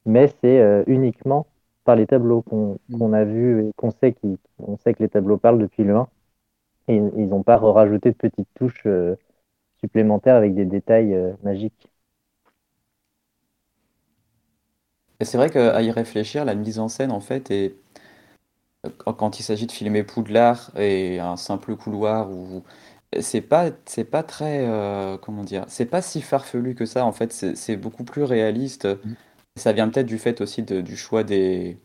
mais 0.05 0.27
c'est 0.41 0.59
euh, 0.61 0.83
uniquement 0.87 1.47
par 1.85 1.95
les 1.95 2.07
tableaux 2.07 2.41
qu'on 2.43 2.79
qu'on 2.97 3.13
a 3.13 3.23
vu 3.25 3.67
et 3.67 3.73
qu'on 3.77 3.91
sait, 3.91 4.15
on 4.59 4.77
sait 4.77 4.93
que 4.93 5.03
les 5.03 5.09
tableaux 5.09 5.37
parlent 5.37 5.59
depuis 5.59 5.83
le 5.83 5.95
1. 5.97 6.09
Et 6.89 6.95
ils 6.97 7.29
n'ont 7.29 7.43
pas 7.43 7.57
rajouté 7.57 8.11
de 8.11 8.17
petites 8.17 8.49
touches 8.55 8.83
euh, 8.87 9.15
supplémentaires 9.81 10.35
avec 10.35 10.55
des 10.55 10.65
détails 10.65 11.13
euh, 11.15 11.33
magiques. 11.43 11.91
Et 15.19 15.25
c'est 15.25 15.37
vrai 15.37 15.49
qu'à 15.49 15.81
y 15.81 15.91
réfléchir, 15.91 16.45
la 16.45 16.55
mise 16.55 16.79
en 16.79 16.87
scène, 16.87 17.11
en 17.11 17.19
fait, 17.19 17.51
est... 17.51 17.75
quand 18.97 19.13
quand 19.13 19.39
il 19.39 19.43
s'agit 19.43 19.67
de 19.67 19.71
filmer 19.71 20.03
Poudlard 20.03 20.71
et 20.77 21.19
un 21.19 21.35
simple 21.37 21.75
couloir, 21.75 22.31
où 22.31 22.63
c'est 23.19 23.41
pas, 23.41 23.71
c'est 23.85 24.05
pas 24.05 24.23
très, 24.23 24.67
euh, 24.67 25.17
comment 25.17 25.43
dire, 25.43 25.65
c'est 25.67 25.85
pas 25.85 26.01
si 26.01 26.21
farfelu 26.21 26.75
que 26.75 26.85
ça, 26.85 27.05
en 27.05 27.11
fait, 27.11 27.33
c'est 27.33 27.77
beaucoup 27.77 28.03
plus 28.03 28.23
réaliste. 28.23 28.87
Ça 29.57 29.73
vient 29.73 29.89
peut-être 29.89 30.07
du 30.07 30.19
fait 30.19 30.41
aussi 30.41 30.63
de- 30.63 30.81
du 30.81 30.95
choix 30.97 31.23
des, 31.23 31.77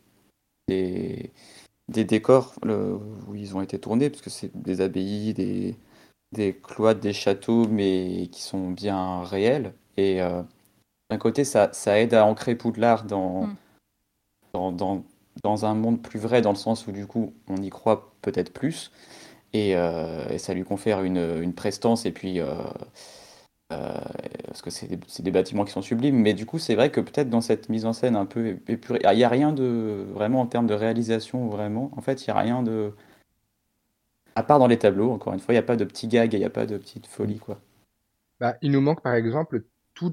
des, 0.67 1.31
des 1.89 2.05
décors 2.05 2.55
le- 2.63 2.99
où 3.27 3.35
ils 3.35 3.55
ont 3.57 3.61
été 3.61 3.79
tournés, 3.79 4.09
parce 4.09 4.21
que 4.23 4.29
c'est 4.29 4.55
des 4.55 4.81
abbayes, 4.81 5.33
des, 5.33 5.77
des 6.31 6.53
cloîtres, 6.55 7.01
des 7.01 7.13
châteaux, 7.13 7.67
mais 7.69 8.29
qui 8.31 8.41
sont 8.43 8.71
bien 8.71 9.23
réels. 9.23 9.73
Et 9.97 10.21
euh, 10.21 10.43
d'un 11.09 11.17
côté, 11.17 11.43
ça, 11.45 11.69
ça 11.73 11.99
aide 11.99 12.13
à 12.13 12.25
ancrer 12.25 12.55
Poudlard 12.55 13.05
dans, 13.05 13.47
Mm. 13.47 13.55
dans, 14.53 14.71
dans, 14.71 15.03
dans 15.43 15.65
un 15.65 15.73
monde 15.75 16.01
plus 16.01 16.19
vrai, 16.19 16.41
dans 16.41 16.51
le 16.51 16.55
sens 16.57 16.87
où 16.87 16.91
du 16.91 17.07
coup, 17.07 17.33
on 17.47 17.57
y 17.57 17.69
croit 17.69 18.13
peut-être 18.21 18.53
plus. 18.53 18.91
Et, 19.53 19.75
euh, 19.75 20.27
et 20.29 20.37
ça 20.39 20.53
lui 20.53 20.63
confère 20.63 21.03
une, 21.03 21.17
une 21.41 21.53
prestance, 21.53 22.05
et 22.05 22.11
puis. 22.11 22.39
euh, 22.41 22.55
euh, 23.73 23.93
parce 24.47 24.61
que 24.61 24.69
c'est 24.69 24.87
des, 24.87 24.99
c'est 25.07 25.23
des 25.23 25.31
bâtiments 25.31 25.65
qui 25.65 25.71
sont 25.71 25.81
sublimes, 25.81 26.17
mais 26.17 26.33
du 26.33 26.45
coup, 26.45 26.59
c'est 26.59 26.75
vrai 26.75 26.91
que 26.91 27.01
peut-être 27.01 27.29
dans 27.29 27.41
cette 27.41 27.67
mise 27.69 27.85
en 27.85 27.93
scène 27.93 28.15
un 28.15 28.25
peu 28.27 28.59
épurée, 28.67 28.99
il 29.03 29.17
n'y 29.17 29.23
a 29.23 29.29
rien 29.29 29.51
de 29.53 30.05
vraiment 30.13 30.41
en 30.41 30.45
termes 30.47 30.67
de 30.67 30.73
réalisation, 30.75 31.47
vraiment. 31.49 31.91
En 31.97 32.01
fait, 32.01 32.25
il 32.25 32.29
n'y 32.29 32.37
a 32.37 32.41
rien 32.41 32.61
de. 32.63 32.93
À 34.35 34.43
part 34.43 34.59
dans 34.59 34.67
les 34.67 34.79
tableaux, 34.79 35.11
encore 35.11 35.33
une 35.33 35.39
fois, 35.41 35.53
il 35.53 35.57
n'y 35.57 35.59
a 35.59 35.63
pas 35.63 35.75
de 35.75 35.83
petits 35.83 36.07
gags, 36.07 36.31
il 36.33 36.39
n'y 36.39 36.45
a 36.45 36.49
pas 36.49 36.65
de 36.65 36.77
petite 36.77 37.05
folie, 37.07 37.39
quoi. 37.39 37.59
bah, 38.39 38.57
il 38.61 38.71
nous 38.71 38.81
manque 38.81 39.01
par 39.01 39.13
exemple 39.15 39.63
tous 39.93 40.11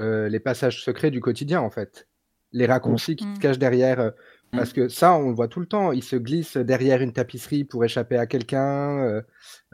euh, 0.00 0.28
les 0.28 0.40
passages 0.40 0.82
secrets 0.84 1.10
du 1.10 1.20
quotidien, 1.20 1.60
en 1.60 1.70
fait. 1.70 2.08
Les 2.52 2.66
raccourcis 2.66 3.16
qui 3.16 3.24
Mm. 3.24 3.34
se 3.34 3.40
cachent 3.40 3.58
derrière. 3.58 4.12
Parce 4.54 4.72
que 4.72 4.88
ça, 4.88 5.14
on 5.16 5.30
le 5.30 5.34
voit 5.34 5.48
tout 5.48 5.60
le 5.60 5.66
temps. 5.66 5.90
Il 5.92 6.02
se 6.04 6.16
glisse 6.16 6.56
derrière 6.56 7.02
une 7.02 7.12
tapisserie 7.12 7.64
pour 7.64 7.84
échapper 7.84 8.16
à 8.16 8.26
quelqu'un. 8.26 8.98
euh, 9.04 9.22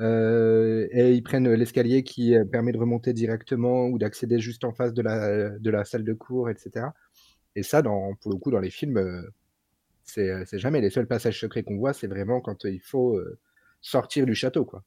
euh, 0.01 0.89
et 0.93 1.13
ils 1.13 1.23
prennent 1.23 1.53
l'escalier 1.53 2.03
qui 2.03 2.35
euh, 2.35 2.45
permet 2.47 2.73
de 2.73 2.79
remonter 2.79 3.13
directement 3.13 3.87
ou 3.89 3.99
d'accéder 3.99 4.39
juste 4.41 4.65
en 4.65 4.73
face 4.73 4.95
de 4.95 5.03
la, 5.03 5.51
de 5.59 5.71
la 5.71 5.85
salle 5.85 6.05
de 6.05 6.15
cours, 6.15 6.49
etc. 6.51 6.95
Et 7.57 7.63
ça, 7.63 7.83
dans, 7.83 8.15
pour 8.23 8.33
le 8.33 8.39
coup, 8.39 8.51
dans 8.51 8.61
les 8.61 8.71
films, 8.71 8.99
c'est 10.05 10.59
jamais 10.59 10.81
les 10.81 10.91
seuls 10.91 11.07
passages 11.07 11.41
secrets 11.41 11.63
qu'on 11.63 11.79
voit. 11.79 11.93
C'est 11.95 12.07
vraiment 12.09 12.41
quand 12.41 12.65
il 12.65 12.81
faut 12.81 13.21
sortir 13.81 14.27
du 14.27 14.35
château, 14.35 14.65
quoi. 14.65 14.83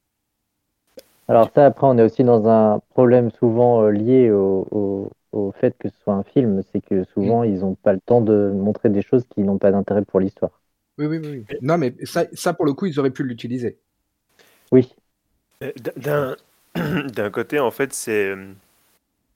Alors 1.28 1.52
ça, 1.56 1.66
après, 1.66 1.88
on 1.88 1.98
est 1.98 2.04
aussi 2.04 2.24
dans 2.24 2.48
un 2.48 2.80
problème 2.92 3.32
souvent 3.32 3.88
lié 3.90 4.32
au, 4.32 4.68
au- 4.72 5.12
au 5.34 5.52
fait 5.52 5.76
que 5.78 5.90
ce 5.90 5.96
soit 6.04 6.14
un 6.14 6.24
film, 6.24 6.62
c'est 6.72 6.82
que 6.82 7.04
souvent, 7.06 7.44
ils 7.44 7.60
n'ont 7.60 7.76
pas 7.76 7.94
le 7.94 8.00
temps 8.00 8.22
de 8.22 8.52
montrer 8.56 8.90
des 8.90 9.02
choses 9.02 9.24
qui 9.30 9.42
n'ont 9.42 9.58
pas 9.58 9.72
d'intérêt 9.72 10.06
pour 10.06 10.20
l'histoire. 10.20 10.62
Oui, 10.98 11.08
oui, 11.08 11.20
oui. 11.24 11.46
Non, 11.62 11.78
mais 11.78 11.96
ça, 12.04 12.26
ça, 12.34 12.54
pour 12.54 12.66
le 12.66 12.74
coup, 12.74 12.86
ils 12.86 13.00
auraient 13.00 13.12
pu 13.12 13.24
l'utiliser. 13.24 13.80
Oui, 14.72 14.94
D'un 15.98 16.36
d'un 16.76 17.30
côté, 17.30 17.60
en 17.60 17.72
fait, 17.72 17.94
c'est 17.94 18.30
euh, 18.30 18.54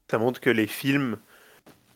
ça 0.09 0.17
montre 0.17 0.39
que 0.39 0.49
les 0.49 0.67
films, 0.67 1.17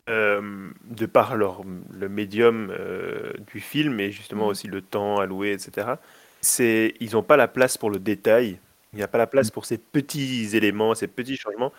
euh, 0.10 0.70
de 0.86 1.06
par 1.06 1.36
leur, 1.36 1.64
le 1.92 2.10
médium 2.10 2.72
euh, 2.72 3.34
du 3.52 3.60
film 3.60 4.00
et 4.00 4.12
justement 4.12 4.46
Mm. 4.46 4.50
aussi 4.50 4.68
le 4.68 4.82
temps 4.82 5.20
alloué, 5.20 5.54
etc., 5.54 5.96
c'est 6.42 6.96
ils 7.00 7.12
n'ont 7.14 7.24
pas 7.24 7.38
la 7.38 7.48
place 7.48 7.78
pour 7.78 7.90
le 7.92 8.00
détail. 8.00 8.60
Il 8.94 8.98
n'y 8.98 9.04
a 9.04 9.08
pas 9.08 9.18
la 9.20 9.28
place 9.28 9.52
pour 9.52 9.66
ces 9.66 9.78
petits 9.78 10.50
éléments, 10.56 10.96
ces 10.96 11.08
petits 11.08 11.38
changements. 11.38 11.72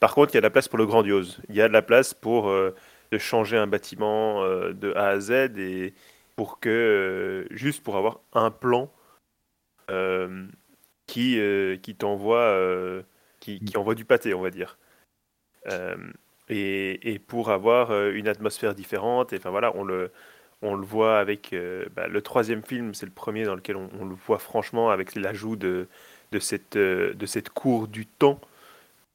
Par 0.00 0.14
contre, 0.14 0.32
il 0.32 0.36
y 0.36 0.38
a 0.38 0.40
de 0.40 0.46
la 0.46 0.50
place 0.50 0.68
pour 0.68 0.78
le 0.78 0.86
grandiose. 0.86 1.40
Il 1.48 1.54
y 1.54 1.62
a 1.62 1.68
de 1.68 1.72
la 1.72 1.82
place 1.82 2.14
pour 2.14 2.48
euh, 2.48 2.74
changer 3.18 3.56
un 3.56 3.66
bâtiment 3.66 4.42
euh, 4.42 4.72
de 4.72 4.92
A 4.94 5.08
à 5.08 5.20
Z 5.20 5.58
et 5.58 5.94
pour 6.36 6.60
que 6.60 6.68
euh, 6.68 7.46
juste 7.54 7.82
pour 7.82 7.96
avoir 7.96 8.20
un 8.32 8.50
plan 8.50 8.90
qui 11.06 11.38
qui 11.82 11.94
t'envoie 11.94 12.58
qui, 13.38 13.60
qui 13.60 13.76
envoie 13.76 13.94
du 13.94 14.06
pâté, 14.06 14.32
on 14.32 14.40
va 14.40 14.50
dire. 14.50 14.78
Et, 16.48 17.12
et 17.14 17.18
pour 17.18 17.50
avoir 17.50 18.08
une 18.10 18.28
atmosphère 18.28 18.74
différente. 18.74 19.32
Et 19.32 19.36
enfin 19.36 19.50
voilà, 19.50 19.76
on 19.76 19.84
le 19.84 20.10
on 20.62 20.74
le 20.74 20.86
voit 20.86 21.18
avec 21.18 21.54
bah, 21.94 22.08
le 22.08 22.22
troisième 22.22 22.62
film, 22.64 22.94
c'est 22.94 23.04
le 23.04 23.12
premier 23.12 23.44
dans 23.44 23.54
lequel 23.54 23.76
on, 23.76 24.04
le 24.06 24.14
voit 24.14 24.38
franchement 24.38 24.90
avec 24.90 25.14
l'ajout 25.14 25.56
de 25.56 25.86
de 26.32 26.38
cette 26.38 26.78
de 26.78 27.26
cette 27.26 27.50
cour 27.50 27.86
du 27.86 28.06
temps 28.06 28.40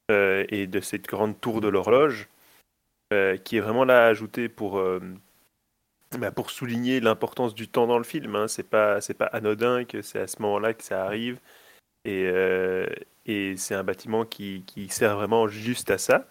euh, 0.09 0.45
et 0.49 0.67
de 0.67 0.79
cette 0.79 1.07
grande 1.07 1.39
tour 1.39 1.61
de 1.61 1.67
l'horloge, 1.67 2.27
euh, 3.13 3.37
qui 3.37 3.57
est 3.57 3.61
vraiment 3.61 3.85
là 3.85 4.07
ajoutée 4.07 4.49
pour, 4.49 4.79
euh, 4.79 4.99
bah, 6.17 6.31
pour 6.31 6.49
souligner 6.51 6.99
l'importance 6.99 7.53
du 7.55 7.67
temps 7.67 7.87
dans 7.87 7.97
le 7.97 8.03
film. 8.03 8.35
Hein. 8.35 8.47
C'est 8.47 8.63
pas, 8.63 8.99
pas 9.17 9.25
anodin 9.25 9.85
que 9.85 10.01
c'est 10.01 10.19
à 10.19 10.27
ce 10.27 10.41
moment-là 10.41 10.73
que 10.73 10.83
ça 10.83 11.05
arrive. 11.05 11.39
Et, 12.05 12.31
et 13.25 13.57
c'est 13.57 13.75
un 13.75 13.83
bâtiment 13.83 14.25
qui, 14.25 14.63
qui 14.65 14.87
sert 14.87 15.17
vraiment 15.17 15.47
juste 15.47 15.91
à 15.91 15.97
ça. 15.97 16.27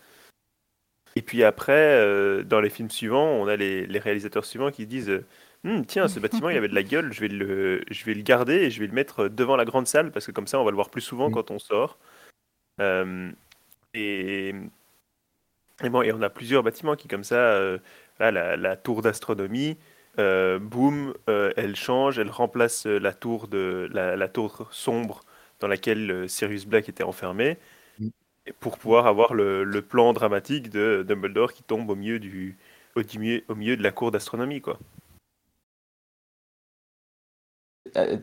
Et 1.14 1.22
puis 1.22 1.44
après, 1.44 2.42
dans 2.44 2.60
les 2.60 2.70
films 2.70 2.90
suivants, 2.90 3.28
on 3.28 3.46
a 3.46 3.54
les, 3.54 3.86
les 3.86 3.98
réalisateurs 3.98 4.46
suivants 4.46 4.70
qui 4.70 4.86
disent 4.86 5.22
Hum, 5.64 5.84
Tiens, 5.84 6.06
ce 6.06 6.20
bâtiment, 6.20 6.50
il 6.50 6.54
y 6.54 6.58
avait 6.58 6.68
de 6.68 6.74
la 6.74 6.84
gueule, 6.84 7.12
je 7.12 7.20
vais, 7.20 7.28
le, 7.28 7.82
je 7.90 8.04
vais 8.04 8.14
le 8.14 8.22
garder 8.22 8.54
et 8.54 8.70
je 8.70 8.78
vais 8.80 8.86
le 8.86 8.92
mettre 8.92 9.28
devant 9.28 9.56
la 9.56 9.64
grande 9.64 9.88
salle 9.88 10.12
parce 10.12 10.26
que 10.26 10.32
comme 10.32 10.46
ça, 10.46 10.60
on 10.60 10.64
va 10.64 10.70
le 10.70 10.76
voir 10.76 10.90
plus 10.90 11.00
souvent 11.00 11.30
quand 11.30 11.50
on 11.50 11.58
sort. 11.58 11.98
Euh, 12.80 13.30
et, 13.98 14.54
et 15.82 15.88
bon, 15.90 16.02
et 16.02 16.12
on 16.12 16.22
a 16.22 16.30
plusieurs 16.30 16.62
bâtiments 16.62 16.96
qui, 16.96 17.08
comme 17.08 17.24
ça, 17.24 17.36
euh, 17.36 17.78
là, 18.18 18.30
la, 18.30 18.56
la 18.56 18.76
tour 18.76 19.02
d'astronomie, 19.02 19.76
euh, 20.18 20.58
boum, 20.58 21.14
euh, 21.28 21.52
elle 21.56 21.76
change, 21.76 22.18
elle 22.18 22.30
remplace 22.30 22.86
euh, 22.86 22.98
la 22.98 23.12
tour 23.12 23.46
de 23.48 23.88
la, 23.92 24.16
la 24.16 24.28
tour 24.28 24.68
sombre 24.72 25.20
dans 25.60 25.68
laquelle 25.68 26.10
euh, 26.10 26.28
Sirius 26.28 26.66
Black 26.66 26.88
était 26.88 27.04
enfermé, 27.04 27.58
Mm. 28.00 28.10
pour 28.60 28.78
pouvoir 28.78 29.06
avoir 29.08 29.34
le, 29.34 29.64
le 29.64 29.82
plan 29.82 30.12
dramatique 30.12 30.70
de 30.70 31.04
Dumbledore 31.06 31.52
qui 31.52 31.62
tombe 31.64 31.90
au 31.90 31.96
milieu 31.96 32.20
du 32.20 32.56
au, 32.96 33.02
du 33.02 33.18
milieu, 33.18 33.42
au 33.48 33.54
milieu 33.56 33.76
de 33.76 33.82
la 33.82 33.92
cour 33.92 34.10
d'astronomie, 34.12 34.60
quoi. 34.60 34.78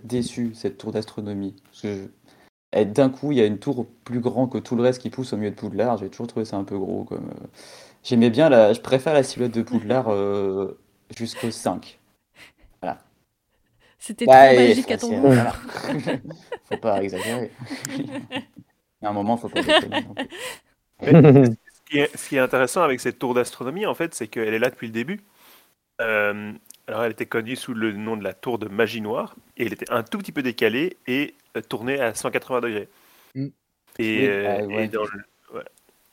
Déçu, 0.04 0.54
cette 0.56 0.78
tour 0.78 0.92
d'astronomie. 0.92 1.56
Parce 1.66 1.82
que 1.82 1.96
je- 1.96 2.08
et 2.76 2.86
d'un 2.86 3.10
coup, 3.10 3.32
il 3.32 3.38
y 3.40 3.42
a 3.42 3.46
une 3.46 3.60
tour 3.60 3.88
plus 4.06 4.20
grande 4.20 4.52
que 4.52 4.58
tout 4.60 4.76
le 4.76 4.84
reste 4.84 5.02
qui 5.02 5.10
pousse 5.10 5.34
au 5.34 5.38
milieu 5.38 5.52
de 5.52 5.56
Poudlard. 5.56 5.98
J'ai 5.98 6.10
toujours 6.10 6.28
trouvé 6.28 6.46
ça 6.46 6.58
un 6.58 6.64
peu 6.66 6.78
gros. 6.78 7.06
Comme, 7.06 7.30
euh, 7.30 7.48
J'aimais 8.04 8.30
bien 8.30 8.50
la... 8.50 8.74
Je 8.74 8.82
préfère 8.82 9.14
la 9.14 9.24
silhouette 9.24 9.54
de 9.54 9.62
Poudlard 9.64 10.10
euh, 10.10 10.80
jusqu'au 11.18 11.52
5. 11.52 12.00
C'était 13.98 14.28
Bah, 14.28 14.34
trop 14.38 14.54
magique 14.54 14.92
à 14.92 14.98
ton 14.98 15.14
goût. 15.14 15.32
voilà. 15.32 15.54
faut 16.66 16.78
pas 16.78 17.02
exagérer. 17.04 17.52
Il 19.02 19.06
y 19.06 19.08
a 19.08 19.10
un 19.10 19.14
moment, 19.14 19.38
faut 19.38 19.50
pas 19.50 19.64
déconner. 19.64 20.06
Ce 21.02 21.82
qui, 21.92 22.00
est, 22.00 22.16
ce 22.18 22.30
qui 22.30 22.36
est 22.36 22.40
intéressant 22.40 22.82
avec 22.82 23.00
cette 23.00 23.20
tour 23.20 23.34
d'astronomie, 23.34 23.86
en 23.86 23.94
fait, 23.96 24.14
c'est 24.16 24.28
qu'elle 24.28 24.54
est 24.54 24.60
là 24.60 24.70
depuis 24.70 24.88
le 24.88 24.94
début. 24.94 25.22
Euh, 26.02 26.54
alors, 26.88 27.04
elle 27.06 27.14
était 27.14 27.28
connue 27.28 27.56
sous 27.56 27.74
le 27.74 27.94
nom 27.94 28.18
de 28.18 28.24
la 28.24 28.34
tour 28.34 28.60
de 28.60 28.68
magie 28.70 29.02
noire, 29.02 29.36
et 29.58 29.66
elle 29.66 29.74
était 29.74 29.90
un 29.92 30.04
tout 30.04 30.18
petit 30.18 30.32
peu 30.32 30.44
décalée 30.44 30.98
et 31.08 31.36
euh, 31.58 31.62
tournée 31.62 32.00
à 32.00 32.14
180 32.14 32.62
degrés. 32.62 32.90
Mm. 33.36 33.48
Et, 34.00 34.28
Oui, 34.28 34.28
euh, 34.28 34.66
ouais. 34.68 34.86
et 34.86 34.88
dans 34.88 35.04
le, 35.04 35.24
voilà. 35.52 35.70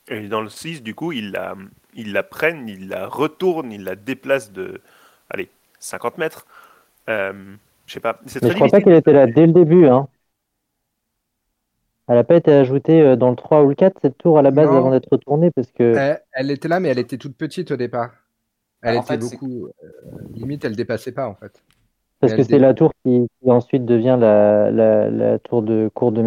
Et 0.09 0.29
dans 0.29 0.41
le 0.43 0.49
6, 0.51 0.83
du 0.83 0.95
coup, 0.95 1.13
ils 1.13 1.33
la, 1.33 1.57
ils 1.95 2.13
la 2.13 2.23
prennent, 2.23 2.69
ils 2.69 2.89
la 2.89 3.07
retournent, 3.09 3.73
ils 3.73 3.85
la 3.85 3.97
déplacent 3.97 4.53
de, 4.53 4.81
allez, 5.31 5.49
50 5.81 6.19
mètres. 6.19 6.47
Euh, 7.09 7.57
je 7.87 7.95
sais 7.95 8.01
pas, 8.01 8.21
c'est 8.27 8.43
Mais 8.43 8.51
très 8.51 8.51
je 8.51 8.55
crois 8.65 8.69
pas 8.69 8.81
qu'elle 8.83 8.95
était 8.97 9.13
là 9.13 9.27
dès 9.27 9.47
le 9.47 9.53
début. 9.53 9.87
Hein. 9.87 10.09
Elle 12.09 12.17
n'a 12.17 12.25
pas 12.25 12.37
été 12.37 12.53
ajoutée 12.53 13.01
euh, 13.01 13.17
dans 13.17 13.31
le 13.31 13.37
3 13.37 13.63
ou 13.63 13.69
le 13.71 13.75
4, 13.75 14.01
cette 14.03 14.19
tour, 14.19 14.39
à 14.39 14.43
la 14.43 14.51
base, 14.51 14.69
Non. 14.69 14.77
avant 14.77 14.91
d'être 14.91 15.09
retournée, 15.11 15.51
parce 15.51 15.71
que 15.73 15.83
Elle, 15.97 16.23
elle 16.33 16.51
était 16.51 16.69
là, 16.69 16.81
mais 16.81 16.89
elle 16.89 16.99
était 16.99 17.17
toute 17.19 17.37
petite 17.37 17.71
au 17.71 17.77
départ. 17.77 18.11
Elle 18.83 18.97
Ah, 18.97 18.99
en 18.99 19.03
était 19.03 19.15
fait, 19.15 19.19
beaucoup. 19.19 19.69
euh, 19.85 19.89
limite, 20.35 20.65
elle 20.65 20.77
dépassait 20.77 21.13
pas 21.13 21.29
en 21.29 21.35
fait. 21.35 21.63
Parce 22.23 22.35
que 22.35 22.43
c'est 22.45 22.59
la 22.59 22.75
tour 22.75 22.93
qui, 23.05 23.29
qui 23.43 23.51
ensuite 23.53 23.85
devient 23.85 24.17
la, 24.21 24.71
la, 24.71 25.11
la 25.11 25.39
tour 25.41 25.63
de 25.63 25.91
cours 25.95 26.13
de 26.13 26.23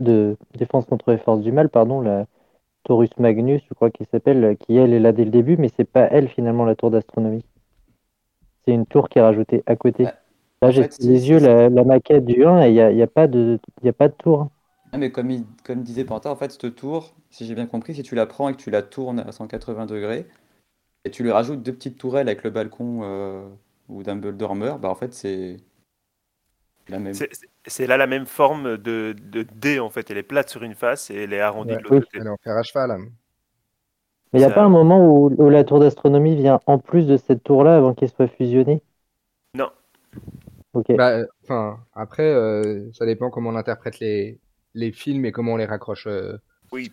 de 0.00 0.36
défense 0.58 0.86
contre 0.86 1.12
les 1.12 1.18
forces 1.18 1.42
du 1.42 1.52
mal, 1.52 1.70
pardon, 1.70 2.00
la 2.02 2.26
Taurus 2.84 3.10
Magnus, 3.18 3.62
je 3.68 3.74
crois 3.74 3.90
qu'il 3.90 4.06
s'appelle, 4.06 4.56
qui 4.58 4.76
elle 4.76 4.92
est 4.94 5.00
là 5.00 5.12
dès 5.12 5.24
le 5.26 5.32
début, 5.32 5.56
mais 5.58 5.70
c'est 5.76 5.84
pas 5.90 6.08
elle 6.10 6.28
finalement 6.28 6.64
la 6.66 6.76
tour 6.76 6.90
d'astronomie. 6.90 7.44
C'est 8.64 8.74
une 8.74 8.86
tour 8.86 9.08
qui 9.08 9.18
est 9.18 9.22
rajoutée 9.22 9.62
à 9.66 9.76
côté. 9.76 10.04
Bah, 10.04 10.14
Là, 10.62 10.70
j'ai 10.70 10.86
les 10.98 11.28
yeux 11.30 11.38
la, 11.38 11.68
la 11.68 11.84
maquette 11.84 12.24
du 12.24 12.44
1 12.44 12.62
et 12.62 12.68
il 12.68 12.74
n'y 12.74 12.80
a, 12.80 12.90
y 12.92 13.02
a, 13.02 13.06
pas 13.06 13.26
de- 13.26 13.58
y 13.82 13.88
a 13.88 13.92
pas 13.92 14.08
de 14.08 14.14
tour. 14.14 14.48
Ah, 14.92 14.98
mais 14.98 15.10
comme, 15.10 15.30
il- 15.30 15.44
comme 15.64 15.82
disait 15.82 16.04
Panta, 16.04 16.30
en 16.30 16.36
fait, 16.36 16.52
cette 16.52 16.74
tour, 16.76 17.14
si 17.30 17.46
j'ai 17.46 17.54
bien 17.54 17.66
compris, 17.66 17.94
si 17.94 18.02
tu 18.02 18.14
la 18.14 18.26
prends 18.26 18.48
et 18.48 18.52
que 18.52 18.58
tu 18.62 18.70
la 18.70 18.82
tournes 18.82 19.20
à 19.20 19.32
180 19.32 19.86
degrés, 19.86 20.26
et 21.04 21.10
tu 21.12 21.22
lui 21.24 21.30
rajoutes 21.32 21.62
deux 21.62 21.74
petites 21.74 21.98
tourelles 21.98 22.28
avec 22.28 22.44
le 22.44 22.50
balcon 22.50 23.00
euh, 23.04 23.48
où 23.88 24.02
Dumbledore 24.02 24.54
meurt, 24.54 24.80
bah 24.80 24.88
en 24.88 24.94
fait, 24.94 25.12
c'est 25.14 25.56
la 26.88 26.98
même. 26.98 27.14
C'est- 27.14 27.86
là 27.86 27.96
la 27.96 28.06
même 28.06 28.26
forme 28.26 28.76
de, 28.76 29.14
de 29.18 29.42
D, 29.54 29.78
en 29.80 29.88
fait. 29.90 30.10
Elle 30.10 30.18
est 30.18 30.22
plate 30.22 30.50
sur 30.50 30.62
une 30.62 30.74
face 30.74 31.10
et 31.10 31.22
elle 31.22 31.32
est 31.32 31.40
arrondie 31.40 31.72
Ouais. 31.72 31.78
de 31.78 31.82
l'autre 31.82 31.94
Oui. 31.96 32.00
côté. 32.02 32.18
Elle 32.20 32.26
est 32.26 32.30
en 32.30 32.36
fer 32.42 32.56
à 32.56 32.62
cheval. 32.62 32.90
hein. 32.90 33.06
Mais 34.32 34.40
il 34.40 34.44
n'y 34.46 34.50
a 34.50 34.54
pas 34.54 34.64
un 34.64 34.68
moment 34.68 35.06
où, 35.06 35.26
où 35.38 35.48
la 35.48 35.62
tour 35.64 35.78
d'astronomie 35.78 36.34
vient 36.34 36.60
en 36.66 36.78
plus 36.78 37.06
de 37.06 37.16
cette 37.16 37.44
tour-là 37.44 37.76
avant 37.76 37.94
qu'elle 37.94 38.10
soit 38.10 38.26
fusionnée? 38.26 38.82
Non. 39.54 39.70
Ok. 40.72 40.86
Bah, 40.96 41.10
euh, 41.18 41.26
enfin, 41.44 41.78
après, 41.94 42.28
euh, 42.28 42.90
ça 42.92 43.06
dépend 43.06 43.30
comment 43.30 43.50
on 43.50 43.56
interprète 43.56 44.00
les, 44.00 44.40
les 44.74 44.90
films 44.90 45.24
et 45.24 45.30
comment 45.32 45.52
on 45.52 45.56
les 45.56 45.66
raccroche 45.66 46.08
euh, 46.08 46.36
Oui. 46.72 46.90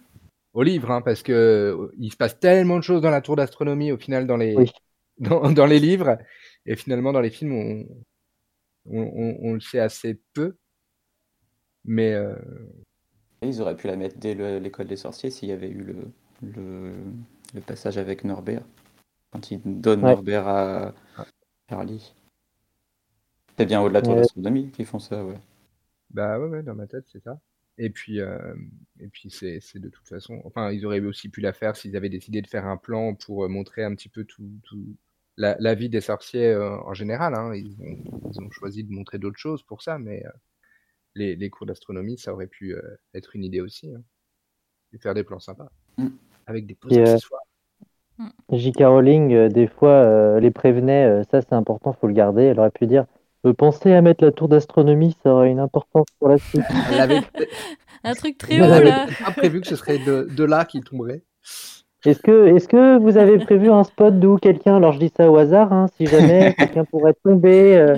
au 0.53 0.61
livre, 0.61 0.91
hein, 0.91 1.01
parce 1.01 1.23
que 1.23 1.31
euh, 1.33 1.91
il 1.97 2.11
se 2.11 2.17
passe 2.17 2.39
tellement 2.39 2.77
de 2.77 2.83
choses 2.83 3.01
dans 3.01 3.09
la 3.09 3.21
tour 3.21 3.35
d'astronomie 3.35 3.91
au 3.91 3.97
final 3.97 4.27
dans 4.27 4.37
les 4.37 4.55
Oui. 4.55 4.71
dans, 5.17 5.51
dans 5.51 5.65
les 5.65 5.79
livres 5.79 6.17
et 6.65 6.75
finalement 6.75 7.11
dans 7.11 7.21
les 7.21 7.31
films 7.31 7.53
on 7.53 7.87
on, 8.85 9.01
on- 9.01 9.37
on 9.41 9.53
le 9.53 9.59
sait 9.59 9.79
assez 9.79 10.19
peu. 10.33 10.55
Mais 11.85 12.13
euh, 12.13 12.35
ils 13.41 13.61
auraient 13.61 13.75
pu 13.75 13.87
la 13.87 13.95
mettre 13.95 14.17
dès 14.17 14.33
le- 14.35 14.59
l'école 14.59 14.87
des 14.87 14.95
sorciers 14.95 15.29
s'il 15.31 15.49
y 15.49 15.51
avait 15.51 15.69
eu 15.69 15.83
le, 15.83 15.95
le, 16.41 16.93
le 17.53 17.61
passage 17.61 17.97
avec 17.97 18.23
Norbert. 18.23 18.63
Quand 19.31 19.51
il 19.51 19.61
donne 19.81 20.03
Ouais. 20.03 20.13
Norbert 20.13 20.47
à 20.47 20.93
Harley. 21.69 21.99
C'est 23.57 23.65
bien 23.65 23.81
au-delà 23.81 24.01
de 24.01 24.05
la 24.07 24.09
tour 24.09 24.15
Ouais. 24.15 24.21
d'astronomie 24.21 24.71
qu'ils 24.71 24.85
font 24.85 24.99
ça, 24.99 25.23
ouais. 25.25 25.39
Bah 26.09 26.39
ouais, 26.39 26.47
ouais, 26.47 26.63
dans 26.63 26.75
ma 26.75 26.87
tête, 26.87 27.05
c'est 27.11 27.23
ça. 27.23 27.39
Et 27.77 27.89
puis, 27.89 28.19
euh, 28.19 28.53
et 28.99 29.07
puis 29.07 29.29
c'est, 29.31 29.59
c'est 29.61 29.79
de 29.79 29.89
toute 29.89 30.07
façon. 30.07 30.41
Enfin, 30.45 30.71
ils 30.71 30.85
auraient 30.85 30.99
aussi 30.99 31.29
pu 31.29 31.41
la 31.41 31.53
faire 31.53 31.75
s'ils 31.75 31.95
avaient 31.95 32.09
décidé 32.09 32.41
de 32.41 32.47
faire 32.47 32.65
un 32.65 32.77
plan 32.77 33.15
pour 33.15 33.45
euh, 33.45 33.47
montrer 33.47 33.83
un 33.83 33.95
petit 33.95 34.09
peu 34.09 34.23
tout, 34.25 34.49
tout 34.63 34.95
la, 35.37 35.55
la 35.59 35.75
vie 35.75 35.89
des 35.89 36.01
sorciers 36.01 36.47
euh, 36.47 36.77
en 36.85 36.93
général. 36.93 37.33
Hein. 37.35 37.53
Ils, 37.55 37.75
ont, 37.81 38.29
ils 38.31 38.41
ont 38.41 38.49
choisi 38.51 38.83
de 38.83 38.91
montrer 38.91 39.17
d'autres 39.17 39.39
choses 39.39 39.63
pour 39.63 39.81
ça, 39.81 39.97
mais 39.97 40.25
euh, 40.25 40.29
les, 41.15 41.35
les 41.35 41.49
cours 41.49 41.65
d'astronomie, 41.67 42.17
ça 42.17 42.33
aurait 42.33 42.47
pu 42.47 42.73
euh, 42.75 42.81
être 43.13 43.35
une 43.35 43.43
idée 43.43 43.61
aussi. 43.61 43.93
Hein. 43.93 44.01
Et 44.93 44.97
faire 44.97 45.13
des 45.13 45.23
plans 45.23 45.39
sympas. 45.39 45.69
Mm. 45.97 46.07
Avec 46.47 46.65
des 46.65 46.75
poses 46.75 46.97
euh, 46.97 47.01
accessoires. 47.01 47.41
J.K. 48.51 48.79
Rowling, 48.81 49.33
euh, 49.33 49.49
des 49.49 49.67
fois, 49.67 50.03
euh, 50.03 50.39
les 50.39 50.51
prévenait, 50.51 51.05
euh, 51.05 51.23
ça 51.31 51.41
c'est 51.41 51.53
important, 51.53 51.93
faut 51.93 52.07
le 52.07 52.13
garder. 52.13 52.43
Elle 52.43 52.59
aurait 52.59 52.69
pu 52.71 52.85
dire 52.85 53.05
euh, 53.45 53.53
Pensez 53.53 53.93
à 53.93 54.01
mettre 54.01 54.23
la 54.23 54.31
tour 54.31 54.47
d'astronomie, 54.47 55.15
ça 55.23 55.33
aurait 55.33 55.49
une 55.49 55.59
importance 55.59 56.05
pour 56.19 56.29
la 56.29 56.37
suite. 56.37 56.61
Elle 56.91 56.99
avait, 56.99 57.21
Un 58.03 58.13
truc 58.13 58.37
très 58.37 58.55
elle 58.55 58.61
haut 58.63 58.73
avait 58.73 58.89
là. 58.89 59.05
peut-être 59.05 59.23
pas 59.25 59.31
prévu 59.31 59.61
que 59.61 59.67
ce 59.67 59.75
serait 59.75 59.97
de, 59.99 60.27
de 60.35 60.43
là 60.43 60.65
qui 60.65 60.81
tomberait. 60.81 61.23
Est-ce 62.05 62.19
que, 62.21 62.47
est-ce 62.47 62.67
que 62.67 62.97
vous 62.99 63.17
avez 63.17 63.37
prévu 63.39 63.69
un 63.69 63.83
spot 63.83 64.19
d'où 64.19 64.37
quelqu'un, 64.37 64.77
alors 64.77 64.91
je 64.93 64.99
dis 64.99 65.11
ça 65.15 65.29
au 65.29 65.37
hasard, 65.37 65.71
hein, 65.71 65.85
si 65.97 66.07
jamais 66.07 66.53
quelqu'un 66.59 66.85
pourrait 66.85 67.13
tomber 67.23 67.77
euh, 67.77 67.97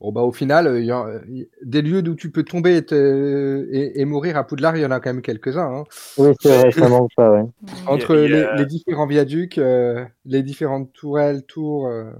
Bon, 0.00 0.10
bah, 0.10 0.22
au 0.22 0.32
final, 0.32 0.66
euh, 0.66 0.80
y 0.80 1.48
des 1.62 1.80
lieux 1.82 2.02
d'où 2.02 2.16
tu 2.16 2.30
peux 2.30 2.42
tomber 2.42 2.76
et, 2.76 2.84
te- 2.84 3.68
et- 3.70 4.00
et 4.00 4.04
mourir 4.04 4.36
à 4.36 4.44
Poudlard, 4.44 4.76
il 4.76 4.82
y 4.82 4.86
en 4.86 4.90
a 4.90 4.98
quand 4.98 5.12
même 5.12 5.22
quelques-uns. 5.22 5.82
hein. 5.82 5.84
Oui, 6.18 6.32
c'est 6.40 6.48
vrai, 6.48 6.72
ça 6.72 6.88
manque 6.88 7.10
pas, 7.16 7.30
ouais. 7.30 7.44
Entre 7.86 8.16
a- 8.16 8.26
les, 8.26 8.46
les 8.58 8.66
différents 8.66 9.06
viaducs, 9.06 9.58
euh, 9.58 10.04
les 10.24 10.42
différentes 10.42 10.92
tourelles, 10.92 11.44
tours. 11.44 11.86
euh, 11.86 12.10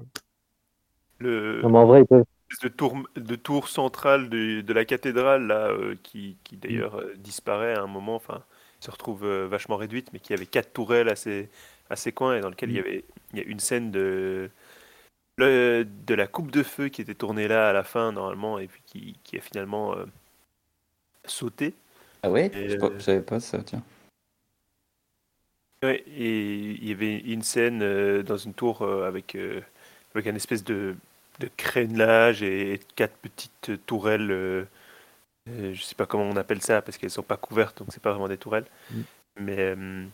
Le, 1.18 1.60
Non, 1.62 1.70
mais 1.70 1.78
en 1.78 1.86
vrai, 1.86 2.00
ils 2.02 2.06
peuvent. 2.06 2.24
de 2.62 2.68
tour, 2.68 2.96
de 3.16 3.34
tour 3.34 3.68
centrale 3.68 4.28
de, 4.28 4.60
de 4.60 4.72
la 4.72 4.84
cathédrale, 4.84 5.46
là, 5.46 5.68
euh, 5.70 5.96
qui, 6.02 6.36
qui 6.44 6.56
d'ailleurs 6.56 6.96
euh, 7.00 7.14
disparaît 7.18 7.74
à 7.74 7.82
un 7.82 7.86
moment, 7.88 8.14
enfin, 8.14 8.42
se 8.82 8.90
retrouve 8.90 9.24
euh, 9.24 9.46
vachement 9.46 9.76
réduite, 9.76 10.12
mais 10.12 10.18
qui 10.18 10.32
avait 10.34 10.46
quatre 10.46 10.72
tourelles 10.72 11.08
à 11.08 11.16
ses, 11.16 11.48
à 11.90 11.96
ses 11.96 12.12
coins, 12.12 12.36
et 12.36 12.40
dans 12.40 12.50
lequel 12.50 12.70
il 12.70 12.76
y 12.76 12.80
avait 12.80 13.04
il 13.32 13.38
y 13.38 13.42
a 13.42 13.44
une 13.44 13.60
scène 13.60 13.90
de, 13.90 14.50
le- 15.38 15.84
de 15.84 16.14
la 16.14 16.26
coupe 16.26 16.50
de 16.50 16.62
feu 16.62 16.88
qui 16.88 17.00
était 17.00 17.14
tournée 17.14 17.48
là 17.48 17.68
à 17.68 17.72
la 17.72 17.84
fin, 17.84 18.12
normalement, 18.12 18.58
et 18.58 18.66
puis 18.66 18.82
qui, 18.84 19.16
qui 19.24 19.38
a 19.38 19.40
finalement 19.40 19.96
euh, 19.96 20.04
sauté. 21.24 21.74
Ah 22.22 22.30
ouais? 22.30 22.50
Et, 22.54 22.68
Je, 22.68 22.76
euh, 22.76 22.98
je 22.98 23.02
savais 23.04 23.22
pas 23.22 23.40
ça, 23.40 23.62
tiens. 23.62 23.82
Ouais, 25.82 26.04
et 26.06 26.40
il 26.48 26.88
y 26.88 26.92
avait 26.92 27.18
une 27.18 27.42
scène 27.42 27.82
euh, 27.82 28.22
dans 28.22 28.36
une 28.36 28.54
tour 28.54 28.82
euh, 28.82 29.06
avec, 29.06 29.34
euh, 29.34 29.60
avec 30.14 30.26
un 30.28 30.34
espèce 30.34 30.62
de, 30.62 30.94
de 31.40 31.48
crénelage 31.56 32.42
et 32.42 32.80
quatre 32.94 33.16
petites 33.16 33.84
tourelles. 33.86 34.66
Euh, 35.48 35.74
je 35.74 35.82
sais 35.82 35.94
pas 35.94 36.06
comment 36.06 36.24
on 36.24 36.36
appelle 36.36 36.62
ça 36.62 36.82
parce 36.82 36.98
qu'elles 36.98 37.10
sont 37.10 37.22
pas 37.22 37.36
couvertes, 37.36 37.78
donc 37.78 37.88
c'est 37.92 38.02
pas 38.02 38.10
vraiment 38.12 38.28
des 38.28 38.38
tourelles. 38.38 38.66
Mm. 38.90 39.00
Mais 39.40 39.58
euh, 39.58 40.04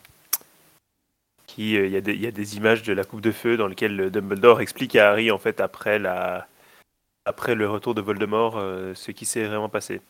qui, 1.47 1.77
euh, 1.77 1.87
il 1.87 1.93
y, 1.93 1.97
a 1.97 2.01
des- 2.01 2.15
il 2.15 2.21
y 2.21 2.27
a 2.27 2.31
des 2.31 2.57
images 2.57 2.83
de 2.83 2.93
la 2.93 3.05
coupe 3.05 3.21
de 3.21 3.33
feu 3.33 3.57
dans 3.57 3.67
lesquelles 3.67 4.11
Dumbledore 4.11 4.61
explique 4.61 4.97
à 4.97 5.11
Harry 5.11 5.31
en 5.31 5.39
fait 5.39 5.61
après 5.61 5.99
la 5.99 6.47
après 7.25 7.55
le 7.55 7.69
retour 7.69 7.95
de 7.95 8.01
Voldemort 8.01 8.59
euh, 8.59 8.95
ce 8.95 9.11
qui 9.11 9.25
s'est 9.27 9.45
vraiment 9.45 9.69
passé. 9.69 10.01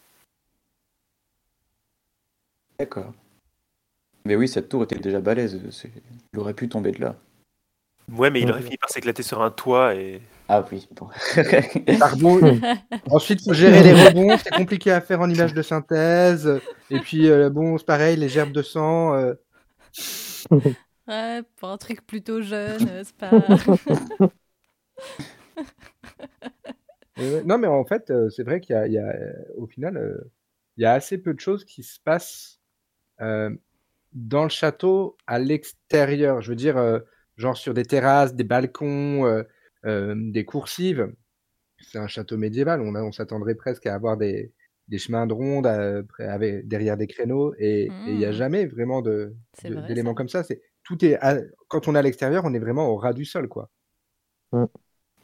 D'accord. 2.78 3.12
Mais 4.24 4.36
oui, 4.36 4.46
cette 4.46 4.68
tour 4.68 4.84
était 4.84 4.98
déjà 4.98 5.20
balèze. 5.20 5.60
Il 6.32 6.38
aurait 6.38 6.54
pu 6.54 6.68
tomber 6.68 6.92
de 6.92 7.00
là. 7.00 7.16
Ouais, 8.12 8.30
mais 8.30 8.40
il 8.40 8.50
aurait 8.50 8.62
fini 8.62 8.76
par 8.78 8.90
s'éclater 8.90 9.22
sur 9.22 9.42
un 9.42 9.50
toit 9.50 9.94
et 9.94 10.20
Ah 10.48 10.64
oui, 10.72 10.88
bon. 10.92 11.08
par 11.98 12.12
rebond. 12.12 12.60
Ensuite, 13.10 13.42
faut 13.44 13.52
gérer 13.52 13.82
les 13.82 13.92
rebonds. 13.92 14.36
C'est 14.38 14.50
compliqué 14.54 14.90
à 14.90 15.00
faire 15.00 15.20
en 15.20 15.28
image 15.28 15.54
de 15.54 15.62
synthèse. 15.62 16.60
Et 16.90 17.00
puis, 17.00 17.28
euh, 17.28 17.50
bon, 17.50 17.76
c'est 17.78 17.86
pareil, 17.86 18.16
les 18.16 18.28
gerbes 18.28 18.52
de 18.52 18.62
sang. 18.62 19.14
euh, 19.14 19.34
Ouais, 21.08 21.42
pour 21.56 21.70
un 21.70 21.78
truc 21.78 22.06
plutôt 22.06 22.42
jeune, 22.42 22.86
euh, 22.86 23.02
c'est 23.02 23.16
pas. 23.16 23.30
Non, 27.44 27.58
mais 27.58 27.66
en 27.66 27.84
fait, 27.84 28.10
euh, 28.10 28.28
c'est 28.30 28.44
vrai 28.44 28.60
qu'il 28.60 28.74
y 28.74 28.78
a, 28.78 28.86
il 28.86 28.92
y 28.92 28.98
a, 28.98 29.08
euh, 29.08 29.32
au 29.56 29.66
final, 29.66 29.96
euh, 29.96 30.30
il 30.76 30.82
y 30.82 30.86
a 30.86 30.92
assez 30.92 31.18
peu 31.18 31.34
de 31.34 31.40
choses 31.40 31.64
qui 31.64 31.82
se 31.82 31.98
passent 32.00 32.60
euh, 33.20 33.50
dans 34.12 34.44
le 34.44 34.48
château 34.50 35.16
à 35.26 35.38
l'extérieur. 35.38 36.42
Je 36.42 36.50
veux 36.50 36.56
dire, 36.56 36.76
euh, 36.76 37.00
genre 37.38 37.56
sur 37.58 37.74
des 37.74 37.84
terrasses, 37.86 38.34
des 38.36 38.44
balcons, 38.44 39.26
euh, 39.26 39.44
euh, 39.86 40.14
des 40.32 40.46
coursives. 40.46 41.12
C'est 41.80 41.98
un 41.98 42.08
château 42.08 42.36
médiéval. 42.38 42.80
On, 42.82 42.94
a- 42.94 43.02
on 43.02 43.12
s'attendrait 43.12 43.54
presque 43.56 43.86
à 43.86 43.94
avoir 43.94 44.16
des, 44.16 44.52
des 44.88 44.98
chemins 44.98 45.26
de 45.26 45.34
ronde 45.34 45.66
euh, 45.66 46.02
avec, 46.20 46.68
derrière 46.68 46.96
des 46.96 47.06
créneaux. 47.06 47.54
Et 47.58 47.96
il 48.04 48.16
n'y 48.16 48.24
a 48.24 48.32
Mm. 48.32 48.32
jamais 48.32 48.66
vraiment 48.66 49.02
vrai, 49.02 49.34
d'éléments 49.82 50.14
comme 50.14 50.28
ça. 50.28 50.42
C'est, 50.44 50.62
tout 50.84 51.04
est 51.04 51.16
à- 51.22 51.40
quand 51.68 51.88
on 51.88 51.94
est 51.94 51.98
à 51.98 52.02
l'extérieur, 52.02 52.44
on 52.46 52.54
est 52.54 52.58
vraiment 52.60 52.88
au 52.88 52.96
ras 52.96 53.12
du 53.14 53.24
sol, 53.24 53.48
quoi. 53.48 53.70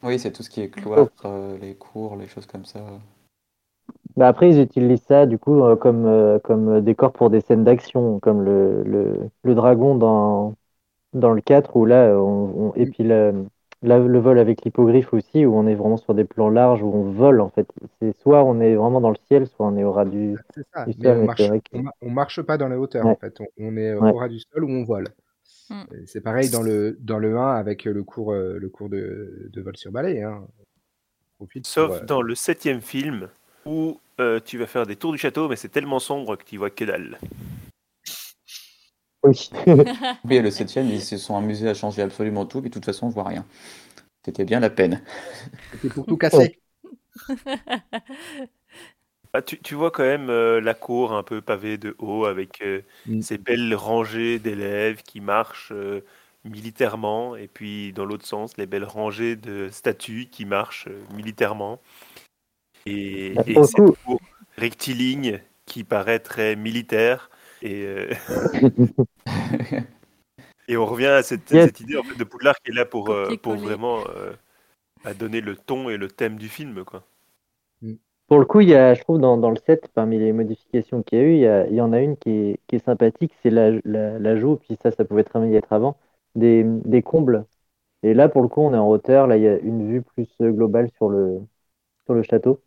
Oui, 0.05 0.21
c'est 0.21 0.31
tout 0.31 0.45
ce 0.45 0.51
qui 0.51 0.61
est 0.61 0.71
cloître, 0.71 1.27
euh, 1.27 1.59
les 1.59 1.75
cours, 1.77 2.15
les 2.17 2.29
choses 2.29 2.47
comme 2.47 2.65
ça. 2.65 3.01
Bah 4.17 4.29
après, 4.29 4.51
ils 4.51 4.61
utilisent 4.61 5.03
ça 5.03 5.27
du 5.27 5.39
coup 5.39 5.63
euh, 5.65 5.77
comme, 5.77 6.07
euh, 6.07 6.39
comme 6.39 6.81
décor 6.83 7.13
pour 7.13 7.31
des 7.31 7.41
scènes 7.41 7.65
d'action, 7.65 8.21
comme 8.21 8.43
le, 8.43 8.83
le, 8.85 9.31
le 9.43 9.55
dragon 9.55 9.97
dans, 9.97 10.55
dans 11.15 11.33
le 11.33 11.41
4, 11.41 11.77
où 11.77 11.87
là, 11.87 12.15
on, 12.19 12.69
on- 12.71 12.75
et 12.75 12.87
puis 12.87 13.05
la, 13.05 13.33
là, 13.83 13.99
le 13.99 14.19
vol 14.19 14.39
avec 14.39 14.65
l'hippogriffe 14.65 15.13
aussi, 15.15 15.47
où 15.47 15.55
on 15.57 15.67
est 15.67 15.75
vraiment 15.75 15.97
sur 15.97 16.15
des 16.15 16.25
plans 16.25 16.49
larges, 16.51 16.83
où 16.83 16.87
on 16.93 17.11
vole 17.13 17.41
en 17.41 17.51
fait. 17.51 17.67
C'est 18.01 18.17
soit 18.19 18.43
on 18.45 18.61
est 18.61 18.75
vraiment 18.75 19.01
dans 19.01 19.11
le 19.11 19.17
ciel, 19.29 19.47
soit 19.47 19.67
on 19.67 19.77
est 19.77 19.85
au 19.85 19.93
ras 19.93 20.05
du, 20.05 20.37
C'est 20.55 20.67
ça, 20.75 20.85
du 20.85 20.95
mais 20.99 21.05
sol. 21.09 21.19
on 21.19 21.25
marche, 21.27 21.49
que- 21.49 21.79
on, 22.03 22.11
marche 22.11 22.43
pas 22.43 22.59
dans 22.59 22.69
les 22.69 22.77
hauteurs 22.77 23.05
Ouais. 23.07 23.13
en 23.13 23.17
fait. 23.17 23.41
On, 23.41 23.47
on 23.59 23.77
est 23.77 23.91
euh, 23.91 24.01
Ouais. 24.01 24.11
au 24.11 24.17
ras 24.17 24.29
du 24.29 24.41
sol 24.41 24.65
ou 24.65 24.69
on 24.71 24.85
vole. 24.85 25.09
Mm. 25.71 25.83
C'est 26.07 26.21
pareil 26.21 26.51
dans 26.51 26.63
le, 26.63 26.97
dans 27.01 27.19
le 27.19 27.39
1 27.39 27.55
avec 27.55 27.85
le 27.85 28.03
cours, 28.05 28.33
euh, 28.33 28.59
le 28.59 28.69
cours 28.69 28.89
de, 28.91 29.49
de 29.53 29.61
vol 29.63 29.77
sur 29.77 29.93
balai. 29.93 30.23
Hein. 30.23 30.43
Sauf 31.65 31.87
pour, 31.89 31.97
euh, 31.97 32.05
dans 32.07 32.23
le 32.23 32.35
septième 32.35 32.81
film 32.81 33.29
où 33.67 33.99
euh, 34.21 34.41
tu 34.45 34.59
vas 34.59 34.67
faire 34.67 34.87
des 34.87 34.97
tours 34.97 35.13
du 35.13 35.19
château, 35.19 35.49
mais 35.49 35.57
c'est 35.57 35.69
tellement 35.69 35.99
sombre 35.99 36.37
que 36.37 36.45
tu 36.45 36.57
vois 36.57 36.71
que 36.71 36.85
dalle. 36.85 37.19
Oui. 39.25 39.51
Oui, 40.25 40.39
le 40.41 40.51
septième, 40.51 40.89
ils 40.89 41.03
se 41.03 41.19
sont 41.19 41.37
amusés 41.37 41.69
à 41.69 41.75
changer 41.75 42.01
absolument 42.03 42.47
tout, 42.47 42.61
mais 42.63 42.69
de 42.71 42.75
toute 42.75 42.85
façon, 42.85 43.07
on 43.07 43.11
voit 43.11 43.25
rien. 43.25 43.45
C'était 44.25 44.45
bien 44.45 44.61
la 44.61 44.71
peine. 44.71 45.03
C'était 45.73 45.91
pour 45.91 46.07
tout 46.07 46.17
casser. 46.17 46.59
Ah, 49.33 49.43
tu, 49.43 49.61
tu 49.61 49.75
vois 49.75 49.91
quand 49.91 50.05
même 50.05 50.31
euh, 50.31 50.61
la 50.61 50.75
cour 50.75 51.13
un 51.13 51.25
peu 51.25 51.43
pavée 51.43 51.77
de 51.77 51.97
haut 51.99 52.25
avec 52.25 52.63
euh, 52.63 52.83
Mm. 53.07 53.21
ces 53.21 53.37
belles 53.37 53.75
rangées 53.75 54.39
d'élèves 54.39 55.03
qui 55.03 55.21
marchent 55.21 55.73
euh, 55.73 56.05
militairement 56.45 57.35
et 57.35 57.49
puis 57.49 57.93
dans 57.93 58.05
l'autre 58.05 58.27
sens 58.27 58.57
les 58.59 58.67
belles 58.67 58.85
rangées 58.85 59.35
de 59.35 59.69
statues 59.73 60.29
qui 60.31 60.45
marchent 60.45 60.87
euh, 60.89 61.03
militairement 61.15 61.81
et, 62.87 63.35
Bah, 63.35 63.45
et 63.47 63.63
cette 63.63 63.91
cour 64.05 64.21
rectiligne 64.57 65.41
qui 65.67 65.85
paraît 65.85 66.21
très 66.21 66.57
militaire 66.57 67.31
et, 67.65 67.85
euh, 67.87 68.15
et 70.69 70.77
on 70.77 70.87
revient 70.87 71.07
à 71.07 71.23
cette, 71.23 71.49
Yes. 71.51 71.71
cette 71.71 71.81
idée 71.81 71.97
en 71.97 72.03
fait 72.05 72.17
de 72.17 72.25
Poudlard 72.25 72.57
qui 72.63 72.71
est 72.71 72.75
là 72.75 72.85
pour, 72.85 73.11
euh, 73.13 73.35
pour 73.35 73.59
vraiment 73.59 74.05
euh, 74.11 74.33
à 75.05 75.15
donner 75.15 75.41
le 75.43 75.57
ton 75.57 75.91
et 75.91 75.97
le 75.99 76.09
thème 76.09 76.39
du 76.39 76.49
film 76.51 76.85
quoi. 76.85 77.07
Pour 78.29 78.39
le 78.39 78.47
coup, 78.47 78.61
il 78.61 78.69
y 78.71 78.75
a, 78.75 78.95
je 78.95 79.03
trouve, 79.03 79.21
dans, 79.21 79.37
dans 79.37 79.51
le 79.51 79.57
set, 79.67 79.89
parmi 79.95 80.19
les 80.19 80.33
modifications 80.33 81.03
qu'il 81.03 81.19
y 81.19 81.23
a 81.23 81.25
eu, 81.25 81.33
il 81.35 81.41
y, 81.41 81.47
a- 81.47 81.67
il 81.69 81.75
y 81.75 81.81
en 81.81 81.93
a 81.93 82.01
une 82.01 82.17
qui 82.17 82.31
est, 82.31 82.61
qui 82.67 82.77
est 82.77 82.85
sympathique, 82.85 83.33
c'est 83.43 83.51
la, 83.51 83.71
la, 83.85 84.19
l'ajout, 84.19 84.57
puis 84.57 84.77
ça, 84.83 84.91
ça 84.91 85.05
pouvait 85.05 85.25
très 85.25 85.41
bien 85.41 85.51
y 85.51 85.57
être 85.57 85.73
avant, 85.73 85.99
des, 86.35 86.65
des 86.65 87.03
combles. 87.03 87.47
Et 88.05 88.15
là, 88.15 88.29
pour 88.29 88.43
le 88.43 88.49
coup, 88.49 88.63
on 88.63 88.75
est 88.75 88.79
en 88.79 88.89
hauteur, 88.91 89.27
là, 89.29 89.37
il 89.39 89.45
y 89.45 89.49
a 89.49 89.59
une 89.59 89.89
vue 89.91 90.03
plus 90.03 90.29
globale 90.41 90.91
sur 90.99 91.11
le, 91.11 91.41
sur 92.07 92.15
le 92.15 92.23
château. 92.25 92.63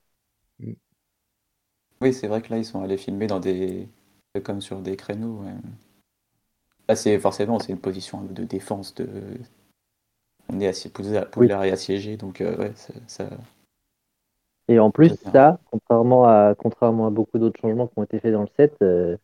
Oui, 2.01 2.12
c'est 2.13 2.27
vrai 2.27 2.41
que 2.41 2.49
là, 2.49 2.57
ils 2.57 2.65
sont 2.65 2.81
allés 2.81 2.97
filmer 2.97 3.27
dans 3.27 3.39
des. 3.39 3.88
Comme 4.39 4.62
sur 4.62 4.82
des 4.82 4.95
créneaux. 4.97 5.41
ouais. 5.43 5.54
Là, 6.89 6.97
c'est 6.97 7.17
forcément, 7.17 7.60
c'est 7.60 7.71
une 7.71 7.80
position 7.80 8.21
de 8.23 8.43
défense. 8.43 8.93
De... 8.95 9.08
On 10.50 10.60
est 10.60 10.67
assi... 10.67 10.89
Poudlard 10.89 11.30
Poudlard 11.30 11.63
est 11.63 11.71
assiégé, 11.71 12.17
donc 12.17 12.41
euh, 12.41 12.58
ouais, 12.58 12.73
ça, 12.76 12.93
ça- 13.08 13.30
Et 14.69 14.80
en 14.80 14.91
plus, 14.91 15.13
ça. 15.23 15.34
ça, 15.34 15.60
contrairement 15.71 16.26
à, 16.26 16.54
contrairement 16.58 17.08
à 17.08 17.10
beaucoup 17.10 17.38
d'autres 17.39 17.60
changements 17.60 17.88
qui 17.88 17.93
ont 18.00 18.04
été 18.04 18.19
faits 18.19 18.34
dans 18.34 18.41
le 18.43 18.50
set, 18.58 18.76
euh, 18.82 19.17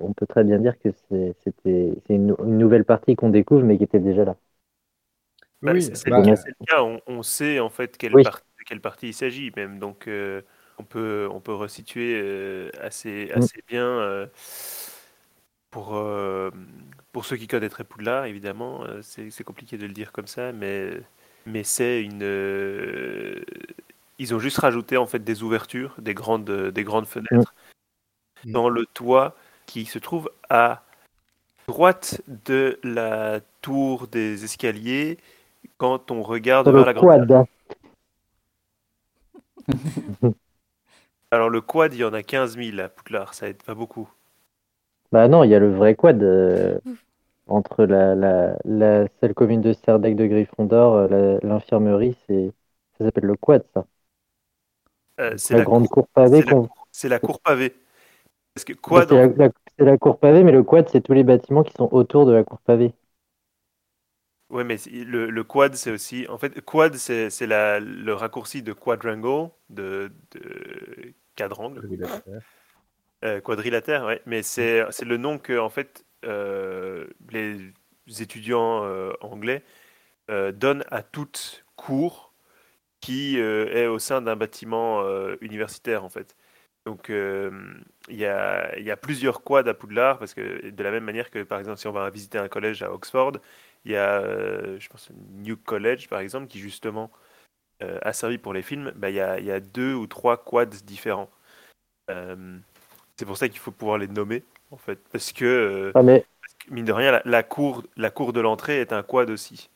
on 0.00 0.12
peut 0.14 0.26
très 0.26 0.44
bien 0.44 0.58
dire 0.60 0.78
que 0.80 0.90
c'est, 1.10 1.34
c'était, 1.44 1.94
c'est 2.06 2.14
une, 2.14 2.34
une 2.44 2.58
nouvelle 2.58 2.84
partie 2.84 3.16
qu'on 3.16 3.30
découvre, 3.30 3.64
mais 3.64 3.78
qui 3.78 3.84
était 3.84 4.00
déjà 4.00 4.24
là. 4.24 4.36
Bah, 5.62 5.72
Oui, 5.72 5.90
c'est 5.94 6.06
bah, 6.06 6.16
le, 6.16 6.22
cas- 6.22 6.36
c'est 6.36 6.50
le 6.50 6.66
cas, 6.66 6.82
on, 6.82 7.00
on 7.06 7.22
sait 7.22 7.60
en 7.60 7.70
fait 7.70 7.96
quelle 7.96 8.14
Oui. 8.14 8.22
partie, 8.22 8.44
de 8.58 8.64
quelle 8.64 8.80
partie 8.80 9.08
il 9.08 9.14
s'agit 9.14 9.50
même, 9.56 9.78
donc 9.78 10.06
euh, 10.08 10.42
on, 10.78 10.84
peut, 10.84 11.28
on 11.30 11.40
peut 11.40 11.54
resituer 11.54 12.20
euh, 12.22 12.70
assez, 12.80 13.30
Mm. 13.34 13.38
assez 13.38 13.62
bien 13.66 13.86
euh, 13.86 14.26
pour, 15.70 15.96
euh, 15.96 16.50
pour 17.12 17.24
ceux 17.24 17.36
qui 17.36 17.46
connaîtraient 17.48 17.84
Poudlard, 17.84 18.26
évidemment, 18.26 18.84
c'est 19.02 19.44
compliqué 19.44 19.78
de 19.78 19.86
le 19.86 19.92
dire 19.92 20.12
comme 20.12 20.26
ça, 20.26 20.52
mais, 20.52 20.90
mais 21.44 21.64
c'est 21.64 22.02
une... 22.02 22.22
ils 24.18 24.34
ont 24.34 24.38
juste 24.38 24.58
rajouté 24.58 24.96
en 24.96 25.06
fait 25.06 25.20
des 25.20 25.42
ouvertures, 25.42 25.94
des 25.98 26.14
grandes, 26.14 26.50
des 26.70 26.84
grandes 26.84 27.06
fenêtres 27.06 27.54
Mm. 28.44 28.52
dans 28.52 28.68
le 28.68 28.86
toit 28.86 29.36
qui 29.66 29.84
se 29.86 29.98
trouve 29.98 30.30
à 30.48 30.82
droite 31.66 32.20
de 32.44 32.78
la 32.82 33.40
tour 33.62 34.06
des 34.06 34.44
escaliers 34.44 35.18
quand 35.78 36.10
on 36.10 36.22
regarde 36.22 36.68
vers 36.68 36.86
la 36.86 36.94
grande 36.94 37.46
Alors 41.30 41.50
le 41.50 41.60
quad, 41.60 41.94
il 41.94 42.00
y 42.00 42.04
en 42.04 42.12
a 42.12 42.24
15 42.24 42.56
000 42.56 42.80
à 42.80 42.88
Poudlard, 42.88 43.32
ça 43.34 43.46
aide 43.48 43.62
pas 43.62 43.76
beaucoup. 43.76 44.10
bah 45.12 45.28
non, 45.28 45.44
il 45.44 45.50
y 45.50 45.54
a 45.54 45.58
le 45.58 45.74
vrai 45.74 45.94
quad 45.94 46.22
euh, 46.22 46.78
entre 47.48 47.84
la, 47.86 48.14
la, 48.16 48.58
la 48.64 49.08
salle 49.20 49.34
commune 49.34 49.62
de 49.62 49.72
Serdaigle 49.72 50.18
de 50.22 50.26
Gryffondor, 50.28 50.94
euh, 51.12 51.38
l'infirmerie, 51.44 52.16
c'est, 52.28 52.52
ça 52.98 53.06
s'appelle 53.06 53.26
le 53.26 53.36
quad, 53.36 53.64
ça. 53.74 53.86
Euh, 55.20 55.36
c'est 55.38 55.54
La, 55.54 55.60
la, 55.60 55.66
grande 55.66 55.88
cour, 55.88 55.88
cour 55.88 56.06
pavée. 56.14 56.44
c'est 56.44 56.44
la 56.44 56.54
cour- 56.54 56.88
c'est 56.92 57.08
la 57.08 57.18
cour 57.18 57.40
pavée. 57.40 57.74
Parce 58.54 58.64
que 58.64 58.72
Bah, 58.90 59.00
quad, 59.00 59.08
c'est, 59.08 59.14
en- 59.14 59.26
la, 59.26 59.28
la- 59.28 59.50
c'est 59.78 59.84
la 59.84 59.96
cour 59.96 60.18
pavée, 60.18 60.42
mais 60.42 60.50
le 60.52 60.64
quad, 60.64 60.88
c'est 60.88 61.00
tous 61.00 61.12
les 61.12 61.22
bâtiments 61.24 61.62
qui 61.62 61.72
sont 61.74 61.88
autour 61.92 62.26
de 62.26 62.32
la 62.32 62.42
cour 62.44 62.60
pavée. 62.62 62.94
Ouais, 64.50 64.64
mais 64.64 64.76
le, 64.86 65.30
le 65.30 65.44
quad, 65.44 65.74
c'est 65.74 65.90
aussi, 65.90 66.26
en 66.28 66.38
fait, 66.38 66.60
quad, 66.62 66.96
c'est 66.96 67.30
le 67.40 68.12
raccourci 68.12 68.62
de 68.62 68.72
quadrangle, 68.72 69.50
de, 69.70 70.12
de 70.32 71.14
quadrangle, 71.36 71.88
Euh, 73.24 73.40
quadrilatère, 73.40 74.04
ouais. 74.04 74.22
Mais 74.26 74.42
c'est 74.42 74.84
le 75.02 75.16
nom 75.16 75.38
que 75.38 75.58
en 75.58 75.70
fait 75.70 76.04
euh, 76.24 77.06
les 77.30 77.72
étudiants 78.20 78.84
euh, 78.84 79.12
anglais 79.20 79.64
euh, 80.30 80.52
donnent 80.52 80.84
à 80.90 81.02
toute 81.02 81.64
cour 81.76 82.34
qui 83.00 83.38
est 83.38 83.86
au 83.86 83.98
sein 84.00 84.22
d'un 84.22 84.36
bâtiment 84.36 85.04
universitaire 85.40 86.04
en 86.04 86.08
fait. 86.10 86.36
Donc 86.86 87.08
il 87.10 88.16
y, 88.16 88.26
a, 88.26 88.78
il 88.78 88.84
y 88.84 88.90
a 88.90 88.96
plusieurs 88.96 89.42
quads 89.44 89.68
à 89.68 89.74
Poudlard 89.74 90.18
parce 90.18 90.34
que 90.34 90.70
de 90.70 90.82
la 90.82 90.90
même 90.90 91.04
manière 91.04 91.30
que 91.30 91.42
par 91.44 91.58
exemple 91.60 91.78
si 91.78 91.86
on 91.88 91.92
va 91.92 92.10
visiter 92.10 92.38
un 92.38 92.48
collège 92.48 92.82
à 92.82 92.92
Oxford, 92.92 93.32
il 93.86 93.92
y 93.92 93.96
a 93.96 94.20
euh, 94.20 94.78
je 94.80 94.88
pense 94.90 95.10
New 95.32 95.56
College 95.56 96.08
par 96.08 96.20
exemple 96.20 96.48
qui 96.48 96.58
justement 96.60 97.10
euh, 97.82 97.98
a 98.02 98.12
servi 98.12 98.38
pour 98.38 98.52
les 98.54 98.62
films. 98.62 98.92
Bah, 98.96 99.10
il 99.10 99.16
y, 99.16 99.20
a, 99.20 99.38
il 99.40 99.46
y 99.46 99.52
a 99.52 99.60
deux 99.60 99.94
ou 99.94 100.06
trois 100.06 100.38
quads 100.44 100.66
différents. 100.84 101.30
Euh, 102.10 102.58
c'est 103.18 103.26
pour 103.26 103.36
ça 103.38 103.48
qu'il 103.48 103.60
faut 103.60 103.72
pouvoir 103.72 103.98
les 103.98 104.08
nommer, 104.08 104.44
en 104.72 104.76
fait. 104.78 105.00
Parce 105.12 105.32
que, 105.32 105.94
Ah, 105.94 106.02
mais, 106.02 106.26
mine 106.70 106.84
de 106.86 106.92
rien, 106.92 107.12
la, 107.12 107.22
la 107.24 107.42
cour, 107.42 107.84
la 107.96 108.10
cour 108.10 108.32
de 108.32 108.40
l'entrée 108.40 108.80
est 108.80 108.92
un 108.92 109.02
quad 109.02 109.30
aussi. 109.30 109.70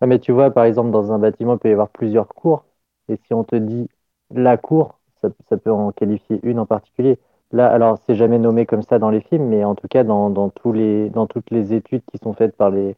ah, 0.00 0.06
mais 0.06 0.18
tu 0.18 0.32
vois, 0.32 0.50
par 0.50 0.64
exemple, 0.64 0.90
dans 0.90 1.12
un 1.12 1.18
bâtiment, 1.18 1.54
il 1.54 1.58
peut 1.58 1.68
y 1.68 1.72
avoir 1.72 1.88
plusieurs 1.90 2.28
cours. 2.28 2.64
Et 3.08 3.16
si 3.26 3.34
on 3.34 3.44
te 3.44 3.56
dit 3.56 3.88
la 4.30 4.56
cour, 4.56 4.98
ça, 5.20 5.28
ça 5.48 5.56
peut 5.56 5.70
en 5.72 5.92
qualifier 5.92 6.40
une 6.42 6.58
en 6.58 6.66
particulier. 6.66 7.18
Là, 7.54 7.72
alors, 7.72 8.00
c'est 8.04 8.16
jamais 8.16 8.40
nommé 8.40 8.66
comme 8.66 8.82
ça 8.82 8.98
dans 8.98 9.10
les 9.10 9.20
films, 9.20 9.46
mais 9.46 9.64
en 9.64 9.76
tout 9.76 9.86
cas, 9.86 10.02
dans, 10.02 10.28
dans, 10.28 10.48
tous 10.48 10.72
les, 10.72 11.08
dans 11.10 11.28
toutes 11.28 11.52
les 11.52 11.72
études 11.72 12.02
qui 12.10 12.18
sont 12.18 12.32
faites 12.32 12.56
par 12.56 12.70
les, 12.70 12.96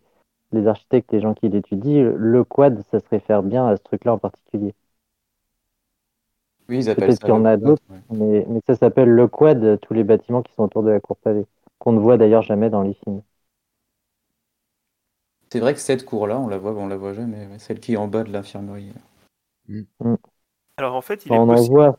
les 0.53 0.67
architectes 0.67 1.13
et 1.13 1.17
les 1.17 1.23
gens 1.23 1.35
qui 1.35 1.51
l'étudient, 1.51 2.11
le 2.17 2.43
quad, 2.43 2.83
ça 2.91 2.99
se 2.99 3.09
réfère 3.11 3.43
bien 3.43 3.67
à 3.69 3.77
ce 3.77 3.83
truc-là 3.83 4.15
en 4.15 4.19
particulier. 4.19 4.73
Oui, 6.71 6.79
ils 6.79 6.89
appellent 6.89 7.09
Peut-être 7.09 7.21
ça 7.21 7.27
qu'il 7.27 7.35
y 7.35 7.39
en 7.39 7.45
a 7.45 7.59
d'autres. 7.59 7.83
ouais. 7.91 7.99
Mais, 8.11 8.47
mais 8.49 8.61
ça 8.67 8.77
s'appelle 8.77 9.11
le 9.11 9.29
quad, 9.29 9.79
tous 9.81 9.93
les 9.93 10.05
bâtiments 10.05 10.41
qui 10.41 10.55
sont 10.55 10.63
autour 10.63 10.83
de 10.83 10.91
la 10.91 11.01
cour 11.01 11.19
pavée, 11.19 11.45
qu'on 11.79 11.93
ne 11.93 12.01
voit 12.01 12.17
d'ailleurs 12.17 12.41
jamais 12.41 12.71
dans 12.71 12.81
les 12.81 12.95
films. 12.95 13.21
C'est 15.53 15.61
vrai 15.61 15.75
que 15.75 15.81
cette 15.81 16.07
cour-là, 16.07 16.41
on 16.41 16.49
la 16.49 16.57
voit, 16.57 16.73
on 16.73 16.87
la 16.87 16.97
voit 16.97 17.13
jamais. 17.13 17.47
Celle 17.59 17.79
qui 17.79 17.93
est 17.93 17.97
en 17.99 18.09
bas 18.09 18.25
de 18.25 18.33
l'infirmerie. 18.33 18.91
Alors 20.79 20.95
en 20.95 21.03
fait, 21.03 21.27
il 21.27 21.33
est 21.33 21.37
on 21.37 21.43
en 21.43 21.55
possible, 21.55 21.75
voit, 21.75 21.99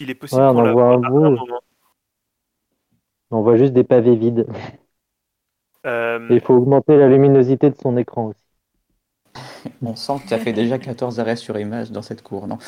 il 0.00 0.10
est 0.10 0.14
possible 0.14 0.42
ouais, 0.42 0.48
on 0.48 0.52
qu'on 0.52 0.60
en 0.60 0.64
la 0.64 0.72
voit 0.72 0.84
un 0.92 0.98
bout. 0.98 1.38
On 3.34 3.42
voit 3.42 3.56
juste 3.56 3.72
des 3.74 3.84
pavés 3.84 4.16
vides. 4.16 4.46
Euh, 5.86 6.18
Et 6.28 6.34
il 6.34 6.40
faut 6.42 6.52
augmenter 6.52 6.98
la 6.98 7.08
luminosité 7.08 7.70
de 7.70 7.76
son 7.76 7.96
écran 7.96 8.26
aussi. 8.26 8.38
On 9.82 9.94
sent 9.96 10.20
que 10.22 10.28
tu 10.28 10.34
as 10.34 10.38
fait 10.38 10.52
déjà 10.52 10.78
14 10.78 11.20
arrêts 11.20 11.36
sur 11.36 11.58
image 11.58 11.90
dans 11.92 12.02
cette 12.02 12.22
cour, 12.22 12.46
non 12.46 12.58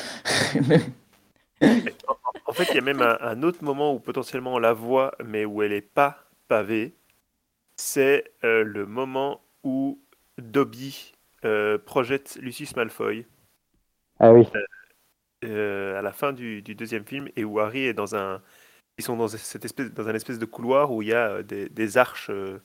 en 2.46 2.52
fait, 2.52 2.72
il 2.72 2.76
y 2.76 2.78
a 2.78 2.82
même 2.82 3.02
un, 3.02 3.18
un 3.20 3.42
autre 3.42 3.64
moment 3.64 3.92
où 3.94 4.00
potentiellement 4.00 4.54
on 4.54 4.58
la 4.58 4.72
voit, 4.72 5.12
mais 5.24 5.44
où 5.44 5.62
elle 5.62 5.72
n'est 5.72 5.80
pas 5.80 6.28
pavée. 6.48 6.94
C'est 7.76 8.24
euh, 8.44 8.64
le 8.64 8.86
moment 8.86 9.42
où 9.64 10.00
Dobby 10.38 11.14
euh, 11.44 11.78
projette 11.78 12.38
Lucius 12.40 12.76
Malfoy. 12.76 13.26
Ah 14.18 14.32
oui, 14.32 14.46
euh, 15.44 15.98
à 15.98 16.02
la 16.02 16.12
fin 16.12 16.32
du, 16.32 16.62
du 16.62 16.74
deuxième 16.74 17.04
film 17.04 17.28
et 17.36 17.44
où 17.44 17.60
Harry 17.60 17.80
est 17.86 17.94
dans 17.94 18.16
un 18.16 18.42
ils 18.98 19.04
sont 19.04 19.16
dans 19.16 19.28
cette 19.28 19.64
espèce 19.64 19.92
dans 19.92 20.08
un 20.08 20.14
espèce 20.14 20.38
de 20.38 20.44
couloir 20.46 20.92
où 20.92 21.02
il 21.02 21.08
y 21.08 21.12
a 21.12 21.28
euh, 21.30 21.42
des, 21.42 21.68
des 21.68 21.98
arches 21.98 22.30
euh, 22.30 22.60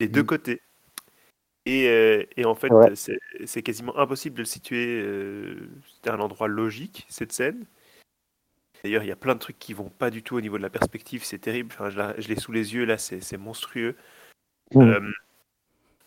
des 0.00 0.08
deux 0.08 0.22
Mm. 0.22 0.26
côtés 0.26 0.62
et, 1.64 1.88
euh, 1.88 2.24
et 2.36 2.44
en 2.44 2.54
fait 2.54 2.70
Ouais. 2.72 2.92
c'est 3.46 3.62
quasiment 3.62 3.96
impossible 3.96 4.36
de 4.36 4.42
le 4.42 4.46
situer 4.46 5.00
euh, 5.00 5.56
c'était 5.94 6.10
un 6.10 6.20
endroit 6.20 6.48
logique 6.48 7.06
cette 7.08 7.32
scène 7.32 7.64
d'ailleurs 8.84 9.04
il 9.04 9.08
y 9.08 9.12
a 9.12 9.16
plein 9.16 9.34
de 9.34 9.38
trucs 9.38 9.58
qui 9.58 9.72
vont 9.72 9.88
pas 9.88 10.10
du 10.10 10.22
tout 10.22 10.36
au 10.36 10.40
niveau 10.40 10.58
de 10.58 10.62
la 10.62 10.70
perspective 10.70 11.24
c'est 11.24 11.38
terrible 11.38 11.70
enfin, 11.72 11.88
je 11.88 11.96
la- 11.98 12.20
je 12.20 12.28
l'ai 12.28 12.36
sous 12.38 12.52
les 12.52 12.74
yeux 12.74 12.84
là 12.84 12.98
c'est 12.98 13.36
monstrueux 13.38 13.96
Mm. 14.74 14.80
Euh, 14.80 15.10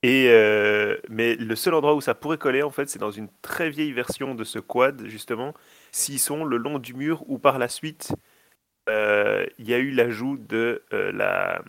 Et 0.01 0.28
mais 1.10 1.36
le 1.36 1.56
seul 1.56 1.73
endroit 1.75 1.93
où 1.95 2.01
ça 2.01 2.15
pourrait 2.15 2.38
coller, 2.39 2.63
en 2.63 2.71
fait, 2.71 2.89
c'est 2.89 2.99
dans 2.99 3.12
une 3.12 3.28
très 3.43 3.69
vieille 3.69 3.91
version 3.91 4.34
de 4.36 4.43
ce 4.43 4.60
quad, 4.60 5.06
justement, 5.08 5.54
s'ils 5.91 6.19
sont 6.19 6.43
le 6.45 6.58
long 6.58 6.80
du 6.80 6.93
mur 6.95 7.23
ou 7.30 7.38
par 7.38 7.60
la 7.60 7.67
suite, 7.67 8.13
il 8.88 9.69
y 9.69 9.74
a 9.74 9.78
eu 9.78 9.91
l'ajout 9.91 10.38
de 10.38 10.84
euh, 10.93 11.12
la 11.12 11.63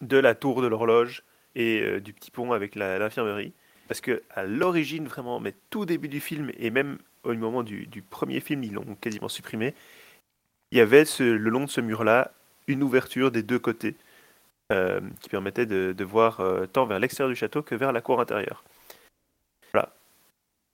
de 0.00 0.16
la 0.16 0.34
tour 0.34 0.62
de 0.62 0.66
l'horloge 0.66 1.22
et 1.54 1.80
euh, 1.80 2.00
du 2.00 2.12
petit 2.12 2.30
pont 2.30 2.52
avec 2.52 2.74
l'infirmerie. 2.74 3.52
Parce 3.88 4.00
que 4.00 4.22
à 4.30 4.44
l'origine, 4.44 5.06
vraiment, 5.06 5.40
mais 5.40 5.54
tout 5.70 5.86
début 5.86 6.08
du 6.08 6.20
film 6.20 6.50
et 6.58 6.70
même 6.70 6.98
au 7.22 7.34
moment 7.34 7.62
du, 7.62 7.88
premier 8.08 8.40
film, 8.40 8.64
ils 8.64 8.72
l'ont 8.74 8.96
quasiment 9.00 9.28
supprimé. 9.28 9.74
Il 10.70 10.78
y 10.78 10.80
avait 10.80 11.04
le 11.18 11.36
long 11.36 11.64
de 11.64 11.70
ce 11.70 11.80
mur-là 11.80 12.32
une 12.66 12.82
ouverture 12.82 13.30
des 13.30 13.42
deux 13.42 13.58
côtés 13.58 13.96
euh, 14.72 15.00
qui 15.20 15.28
permettait 15.28 15.66
de, 15.66 16.04
voir 16.04 16.40
euh, 16.40 16.66
tant 16.66 16.86
vers 16.86 16.98
l'extérieur 16.98 17.30
du 17.30 17.36
château 17.36 17.62
que 17.62 17.74
vers 17.74 17.92
la 17.92 18.00
cour 18.00 18.20
intérieure. 18.20 18.64
Voilà. 19.72 19.92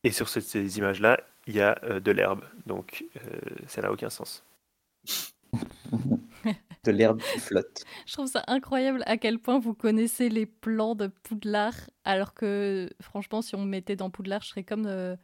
Et 0.05 0.11
sur 0.11 0.29
ces, 0.29 0.79
images-là, 0.79 1.21
il 1.47 1.57
y 1.57 1.61
a 1.61 1.79
euh, 1.85 2.01
de 2.01 2.11
l'herbe, 2.11 2.43
donc 2.67 3.05
euh, 3.17 3.21
ça 3.67 3.83
n'a 3.83 3.93
aucun 3.93 4.11
sens. 4.11 4.45
De 6.85 6.93
l'herbe 6.93 7.21
qui 7.21 7.41
flotte. 7.41 7.85
Je 8.07 8.15
trouve 8.15 8.27
ça 8.27 8.43
incroyable 8.47 9.03
à 9.05 9.19
quel 9.19 9.39
point 9.39 9.59
vous 9.59 9.75
connaissez 9.75 10.31
les 10.31 10.47
plans 10.47 10.95
de 10.95 11.09
Poudlard, 11.09 11.75
alors 12.05 12.33
que 12.33 12.89
franchement, 13.03 13.43
si 13.43 13.55
on 13.55 13.61
me 13.61 13.67
mettait 13.67 13.97
dans 13.97 14.09
Poudlard, 14.09 14.43
je 14.43 14.49
serais 14.49 14.65
comme 14.65 14.87
euh, 14.87 15.15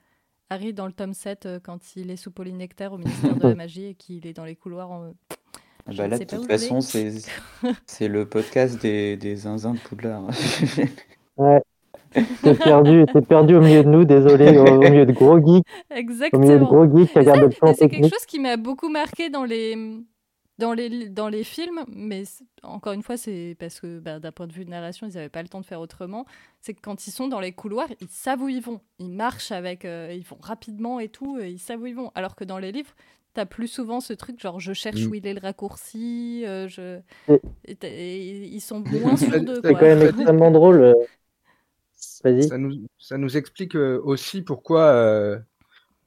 Harry 0.51 0.75
dans 0.75 0.87
le 0.87 0.93
tome 0.93 1.15
7 1.15 1.47
euh, 1.47 1.59
quand 1.59 1.97
il 1.97 2.11
est 2.11 2.17
sous 2.17 2.31
polynectaire 2.31 2.93
au 2.93 2.99
ministère 2.99 3.37
de 3.37 3.49
la 3.49 3.55
magie 3.55 3.87
et 3.87 3.95
qu'il 3.95 4.27
est 4.27 4.35
dans 4.35 4.45
les 4.45 4.57
couloirs. 4.57 4.91
En... 4.91 5.15
Je 5.89 5.97
Bah 5.97 6.05
ne 6.05 6.11
là, 6.11 6.19
de 6.19 6.25
toute 6.25 6.47
façon, 6.47 6.83
c'est 6.83 7.13
c'est 7.87 8.09
le 8.09 8.29
podcast 8.29 8.81
des, 8.83 9.17
des 9.17 9.37
zinzins 9.37 9.73
de 9.73 9.79
Poudlard. 9.79 10.29
Ouais. 11.39 11.63
T'es 12.43 12.55
perdu, 12.55 13.05
t'es 13.13 13.21
perdu 13.23 13.55
au 13.57 13.61
milieu 13.61 13.83
de 13.85 13.89
nous, 13.89 14.05
désolé, 14.05 14.57
au, 14.59 14.65
au 14.67 14.79
milieu 14.79 15.07
de 15.07 15.13
gros 15.13 15.39
geeks, 15.39 15.47
au 15.47 15.51
milieu 15.51 15.59
de 15.59 15.95
Exactement. 15.99 16.65
gros 16.65 16.85
geeks 16.99 17.13
qui 17.13 17.19
Mais 17.19 17.25
ça, 17.25 17.33
regardent 17.33 17.41
le 17.43 17.49
plan 17.57 17.71
Et 17.71 17.75
c'est 17.75 17.89
quelque 17.89 18.09
chose 18.09 18.27
qui 18.27 18.39
m'a 18.41 18.57
beaucoup 18.57 18.89
marqué 18.89 19.29
dans 19.31 19.45
les, 19.45 19.77
dans 20.59 20.73
les, 20.73 21.09
dans 21.09 21.29
les 21.29 21.45
films, 21.45 21.81
mais 21.89 22.25
c'est- 22.25 22.45
encore 22.63 22.93
une 22.95 23.03
fois, 23.03 23.17
c'est 23.17 23.57
parce 23.59 23.79
que 23.81 23.99
bah, 23.99 24.19
d'un 24.21 24.33
point 24.33 24.47
de 24.47 24.53
vue 24.53 24.65
de 24.65 24.71
narration, 24.71 25.07
ils 25.07 25.15
n'avaient 25.15 25.29
pas 25.29 25.43
le 25.43 25.49
temps 25.49 25.61
de 25.61 25.67
faire 25.67 25.81
autrement. 25.81 26.25
C'est 26.61 26.73
que 26.75 26.81
quand 26.81 27.07
ils 27.07 27.11
sont 27.11 27.29
dans 27.29 27.41
les 27.41 27.53
couloirs, 27.53 27.89
ils 28.01 28.09
savent 28.09 28.43
où 28.43 28.49
ils 28.49 28.63
vont. 28.63 28.81
Ils 28.99 29.11
marchent 29.11 29.53
avec, 29.53 29.85
euh, 29.85 30.13
ils 30.17 30.25
vont 30.25 30.39
rapidement 30.41 30.99
et 31.01 31.09
tout, 31.09 31.39
et 31.39 31.51
ils 31.51 31.59
savent 31.59 31.83
où 31.83 31.87
ils 31.87 31.95
vont. 31.95 32.11
Alors 32.15 32.35
que 32.37 32.45
dans 32.45 32.59
les 32.59 32.73
livres, 32.73 32.95
t'as 33.35 33.45
plus 33.45 33.69
souvent 33.69 34.01
ce 34.01 34.15
truc 34.15 34.41
genre 34.41 34.59
je 34.61 34.73
cherche 34.73 35.05
Mm. 35.05 35.11
où 35.11 35.15
il 35.15 35.27
est 35.27 35.35
le 35.35 35.41
raccourci, 35.41 36.43
euh, 36.47 36.67
je... 36.69 37.01
Et- 37.29 37.41
et 37.67 37.75
t'as- 37.75 37.89
et 37.89 38.49
ils 38.51 38.61
sont 38.63 38.83
moins 39.03 39.15
sûrs. 39.19 39.31
C'est 39.35 39.61
quoi. 39.61 39.73
quand 39.75 39.83
même 39.87 40.03
extrêmement 40.09 40.51
drôle. 40.51 40.97
Ça 42.43 42.59
nous, 42.59 42.73
ça 42.99 43.19
nous 43.19 43.37
explique 43.37 43.77
euh, 43.77 44.01
aussi 44.05 44.43
pourquoi, 44.43 44.83
euh, 44.93 45.39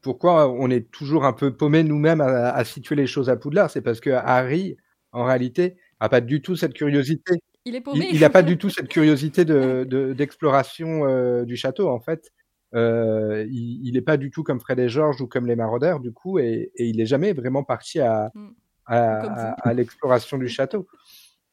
pourquoi 0.01 0.49
on 0.51 0.69
est 0.69 0.89
toujours 0.91 1.25
un 1.25 1.33
peu 1.33 1.53
paumé 1.55 1.83
nous-mêmes 1.83 2.21
à, 2.21 2.49
à 2.51 2.63
situer 2.63 2.95
les 2.95 3.07
choses 3.07 3.29
à 3.29 3.35
Poudlard. 3.35 3.69
C'est 3.69 3.81
parce 3.81 3.99
que 3.99 4.09
Harry, 4.09 4.77
en 5.11 5.23
réalité, 5.25 5.77
a 5.99 6.09
pas 6.09 6.21
du 6.21 6.41
tout 6.41 6.55
cette 6.55 6.73
curiosité. 6.73 7.35
Il 7.65 7.75
est 7.75 7.81
paumé. 7.81 8.07
il 8.11 8.23
a 8.23 8.29
pas 8.29 8.41
du 8.43 8.57
tout 8.61 8.69
cette 8.69 8.87
curiosité 8.87 9.43
de- 9.45 9.85
de- 9.87 10.13
d'exploration 10.13 11.05
euh, 11.05 11.43
du 11.45 11.55
château, 11.57 11.89
en 11.89 11.99
fait. 11.99 12.31
Euh, 12.75 13.45
il, 13.49 13.81
il 13.87 13.97
est 13.97 14.01
pas 14.01 14.15
du 14.17 14.29
tout 14.31 14.43
comme 14.43 14.59
Fred 14.59 14.79
et 14.79 14.89
George 14.89 15.19
ou 15.21 15.27
comme 15.27 15.47
les 15.47 15.55
maraudeurs, 15.55 15.99
du 15.99 16.11
coup, 16.13 16.39
et, 16.39 16.71
et 16.75 16.85
il 16.85 17.01
est 17.01 17.05
jamais 17.07 17.33
vraiment 17.33 17.63
parti 17.63 17.99
à, 17.99 18.31
Mm. 18.35 18.47
à, 18.85 19.49
à- 19.51 19.69
à 19.69 19.73
l'exploration 19.73 20.37
du 20.37 20.47
château. 20.47 20.87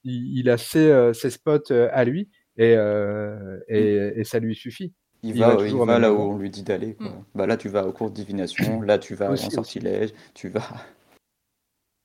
Il, 0.04 0.38
il 0.38 0.50
a 0.50 0.56
ses, 0.58 0.90
euh, 0.90 1.12
ses 1.12 1.30
spots 1.30 1.70
euh, 1.72 1.88
à 1.92 2.04
lui 2.04 2.28
et, 2.56 2.74
euh, 2.76 3.58
et, 3.68 4.12
et 4.16 4.24
ça 4.24 4.38
lui 4.38 4.54
suffit. 4.54 4.92
Il 5.22 5.30
Il 5.34 5.40
va, 5.40 5.56
va 5.56 5.66
il 5.66 5.74
va 5.76 5.98
là 5.98 6.12
où 6.12 6.18
on 6.18 6.38
lui 6.38 6.50
dit 6.50 6.62
d'aller. 6.62 6.94
quoi. 6.94 7.08
Mm. 7.08 7.24
Bah 7.34 7.46
là, 7.46 7.56
tu 7.56 7.68
vas 7.68 7.86
au 7.86 7.92
cours 7.92 8.10
de 8.10 8.14
divination, 8.14 8.80
là, 8.82 8.98
tu 8.98 9.14
vas 9.14 9.30
Aussi, 9.30 9.44
en 9.44 9.46
aussi. 9.48 9.54
sortilège, 9.56 10.10
tu 10.34 10.48
vas. 10.48 10.60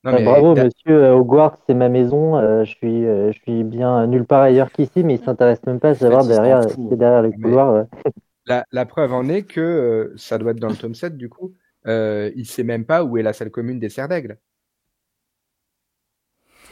Non, 0.04 0.10
Ah, 0.10 0.18
mais 0.18 0.24
bravo, 0.24 0.54
monsieur. 0.56 0.72
euh, 1.04 1.14
Hogwarts, 1.14 1.58
c'est 1.66 1.74
ma 1.74 1.88
maison. 1.88 2.36
euh, 2.36 2.64
je, 2.64 2.70
suis, 2.74 3.06
euh, 3.06 3.30
je 3.30 3.38
suis 3.38 3.62
bien 3.62 4.06
nulle 4.08 4.24
part 4.24 4.42
ailleurs 4.42 4.72
qu'ici, 4.72 5.04
mais 5.04 5.14
il 5.14 5.20
s'intéresse 5.24 5.64
même 5.66 5.78
pas 5.78 5.90
à 5.90 5.94
savoir 5.94 6.26
derrière, 6.26 6.62
fout. 6.62 6.70
ce 6.72 6.74
qui 6.76 6.92
est 6.92 6.96
derrière 6.96 7.22
les 7.22 7.28
Mais- 7.30 7.36
couloirs. 7.36 7.86
La, 8.46 8.64
la 8.72 8.86
preuve 8.86 9.12
en 9.12 9.28
est 9.28 9.44
que 9.44 10.12
ça 10.16 10.36
doit 10.36 10.50
être 10.50 10.58
dans 10.58 10.68
le 10.70 10.74
tome 10.74 10.96
7 10.96 11.16
du 11.16 11.28
coup. 11.28 11.54
Euh, 11.86 12.32
il 12.34 12.44
sait 12.44 12.64
même 12.64 12.84
pas 12.84 13.04
où 13.04 13.16
est 13.16 13.22
la 13.22 13.32
salle 13.32 13.50
commune 13.52 13.78
des 13.78 13.88
Serres 13.88 14.08
d'Aigle. 14.08 14.36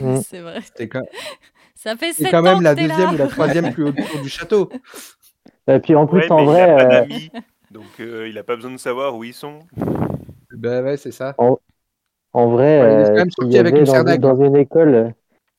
Mm. 0.00 0.16
C'est 0.26 0.40
vrai. 0.40 0.60
C'est 0.76 0.88
quand, 0.88 1.02
Ça 1.74 1.96
fait 1.96 2.12
c'est 2.12 2.24
7 2.24 2.30
quand 2.30 2.42
même 2.42 2.60
la 2.62 2.74
deuxième 2.74 3.14
ou 3.14 3.16
la 3.16 3.26
troisième 3.36 3.72
plus 3.72 3.84
haute 3.84 3.96
tour 3.96 4.20
du 4.22 4.28
château. 4.28 4.68
Et 5.66 5.78
puis 5.78 5.94
en 5.94 6.06
plus, 6.06 6.18
Ouais, 6.20 6.32
en 6.32 6.44
vrai, 6.44 6.62
il 6.68 6.70
a 6.70 6.76
pas 6.76 6.84
euh, 6.84 6.88
d'amis, 7.00 7.30
donc 7.70 7.84
euh, 8.00 8.28
il 8.28 8.36
a 8.38 8.42
pas 8.42 8.56
besoin 8.56 8.72
de 8.72 8.76
savoir 8.76 9.16
où 9.16 9.24
ils 9.24 9.32
sont. 9.34 9.60
Ben 10.52 10.84
ouais, 10.84 10.96
c'est 10.96 11.12
ça. 11.12 11.34
en 11.38 12.48
vrai, 12.48 12.80
Ouais, 12.80 13.14
il 13.40 13.46
euh, 13.46 13.50
y 13.50 13.58
avait 13.58 13.72
dans, 13.84 13.94
une- 13.96 14.04
d'aigle. 14.04 14.20
dans 14.20 14.42
une 14.44 14.56
école, 14.56 14.94
euh, 14.94 15.08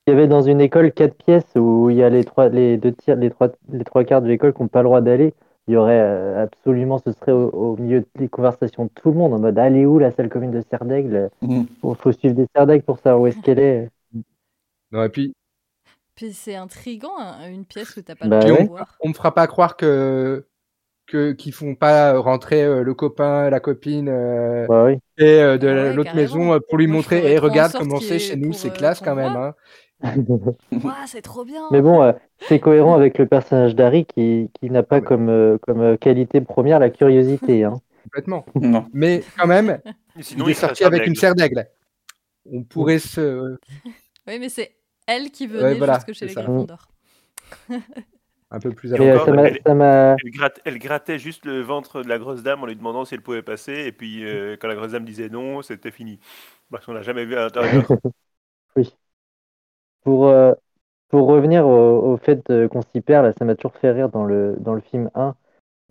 s'il 0.07 0.13
y 0.13 0.17
avait 0.17 0.27
dans 0.27 0.41
une 0.41 0.61
école 0.61 0.91
quatre 0.91 1.15
pièces 1.15 1.47
où 1.55 1.89
il 1.89 1.97
y 1.97 2.03
a 2.03 2.09
les 2.09 2.23
trois, 2.23 2.49
les 2.49 2.77
deux 2.77 2.91
tiers, 2.91 3.15
les 3.15 3.29
trois, 3.29 3.49
les 3.71 3.83
trois 3.83 4.03
quarts 4.03 4.21
de 4.21 4.27
l'école 4.27 4.53
qui 4.53 4.61
n'ont 4.61 4.67
pas 4.67 4.79
le 4.81 4.85
droit 4.89 5.01
d'aller, 5.01 5.33
il 5.67 5.73
y 5.73 5.77
aurait 5.77 5.99
euh, 5.99 6.43
absolument, 6.43 6.99
ce 6.99 7.11
serait 7.13 7.31
au, 7.31 7.49
au 7.49 7.77
milieu 7.77 8.05
des 8.15 8.27
conversations 8.27 8.85
de 8.85 8.89
tout 8.93 9.09
le 9.11 9.17
monde 9.17 9.33
en 9.33 9.39
mode 9.39 9.57
allez 9.57 9.85
où 9.85 9.97
la 9.99 10.11
salle 10.11 10.29
commune 10.29 10.51
de 10.51 10.61
Serre 10.69 10.85
d'Aigle 10.85 11.29
Mm. 11.41 11.63
Il 11.83 11.95
faut 11.95 12.11
suivre 12.11 12.35
des 12.35 12.45
Serres 12.55 12.67
d'Aigle 12.67 12.83
pour 12.83 12.99
savoir 12.99 13.21
où 13.21 13.27
est-ce 13.27 13.39
qu'elle 13.39 13.59
est. 13.59 13.89
Non, 14.91 15.03
et 15.03 15.09
puis, 15.09 15.33
Puis 16.15 16.33
c'est 16.33 16.55
intriguant, 16.55 17.17
hein, 17.17 17.49
une 17.49 17.65
pièce 17.65 17.95
où 17.97 18.01
t'as 18.01 18.15
pas 18.15 18.27
Bah 18.27 18.39
le 18.39 18.41
droit 18.41 18.59
ouais. 18.59 18.63
de 18.63 18.67
voir. 18.69 18.97
on 19.01 19.09
me 19.09 19.13
fera 19.13 19.33
pas 19.33 19.47
croire 19.47 19.77
que 19.77 20.45
que 21.07 21.33
qu'ils 21.33 21.53
font 21.53 21.75
pas 21.75 22.17
rentrer 22.19 22.63
euh, 22.63 22.83
le 22.83 22.93
copain, 22.93 23.49
la 23.49 23.59
copine 23.59 24.07
euh, 24.09 24.65
Bah 24.67 24.85
oui. 24.85 24.97
et 25.17 25.41
euh, 25.41 25.57
de 25.57 25.67
Ouais, 25.67 25.93
l'autre 25.93 26.15
maison 26.15 26.53
euh, 26.53 26.59
pour 26.69 26.77
lui 26.77 26.87
Moi, 26.87 26.97
montrer 26.97 27.31
et 27.33 27.37
regarde 27.39 27.73
comment 27.73 27.99
c'est 27.99 28.19
chez 28.19 28.35
nous, 28.37 28.53
c'est 28.53 28.69
euh, 28.69 28.71
classe 28.71 29.01
quand 29.01 29.15
même. 29.15 29.35
Hein. 29.35 29.53
C'est 31.07 31.21
trop 31.21 31.45
bien. 31.45 31.63
Mais 31.71 31.81
bon, 31.81 32.01
euh, 32.01 32.13
c'est 32.39 32.59
cohérent 32.59 32.95
avec 32.95 33.17
le 33.17 33.27
personnage 33.27 33.75
d'Harry 33.75 34.05
qui, 34.05 34.49
qui 34.59 34.69
n'a 34.69 34.83
pas 34.83 34.97
Ouais. 34.97 35.01
comme, 35.01 35.29
euh, 35.29 35.57
comme 35.61 35.81
euh, 35.81 35.97
qualité 35.97 36.41
première 36.41 36.79
la 36.79 36.89
curiosité. 36.89 37.63
Hein. 37.63 37.81
Complètement. 38.03 38.45
Non. 38.55 38.87
Mais 38.93 39.23
quand 39.37 39.47
même, 39.47 39.79
Sinon, 40.21 40.47
il 40.47 40.51
est 40.51 40.55
sorti 40.55 40.83
avec 40.83 41.05
une 41.07 41.15
serre 41.15 41.35
d'aigle. 41.35 41.67
On 42.51 42.63
pourrait 42.63 42.99
se 42.99 43.57
Oui, 44.27 44.39
mais 44.39 44.49
c'est 44.49 44.75
elle 45.15 45.31
qui 45.31 45.47
venait 45.47 45.75
voilà, 45.75 45.95
jusque 45.95 46.13
chez 46.13 46.25
les. 46.25 46.33
Gryffondors. 46.33 46.87
un 48.51 48.59
peu 48.59 48.71
plus 48.71 48.93
encore, 48.93 49.33
m'a- 49.33 49.47
elle-. 49.47 49.59
Elle, 50.65 50.79
grattait 50.79 51.19
juste 51.19 51.45
le 51.45 51.61
ventre 51.61 52.03
de 52.03 52.09
la 52.09 52.19
grosse 52.19 52.43
dame 52.43 52.63
en 52.63 52.65
lui 52.65 52.75
demandant 52.75 53.05
si 53.05 53.15
elle 53.15 53.21
pouvait 53.21 53.41
passer, 53.43 53.85
et 53.85 53.91
puis 53.91 54.25
euh, 54.25 54.57
quand 54.59 54.67
la 54.67 54.75
grosse 54.75 54.91
dame 54.91 55.05
disait 55.05 55.29
non, 55.29 55.61
c'était 55.61 55.91
fini. 55.91 56.19
Parce 56.69 56.85
qu'on 56.85 56.93
l'a 56.93 57.01
jamais 57.01 57.25
vu 57.25 57.35
à 57.35 57.41
l'intérieur. 57.43 57.87
Pour, 60.03 60.27
euh, 60.27 60.53
pour 61.09 61.27
revenir 61.27 61.67
au, 61.67 62.13
au 62.13 62.17
fait 62.17 62.49
euh, 62.49 62.67
qu'on 62.67 62.81
s'y 62.81 63.01
perd, 63.01 63.25
là, 63.25 63.33
ça 63.37 63.45
m'a 63.45 63.55
toujours 63.55 63.75
fait 63.77 63.91
rire 63.91 64.09
dans 64.09 64.25
le, 64.25 64.55
dans 64.59 64.73
le 64.73 64.81
film 64.81 65.11
1, 65.13 65.35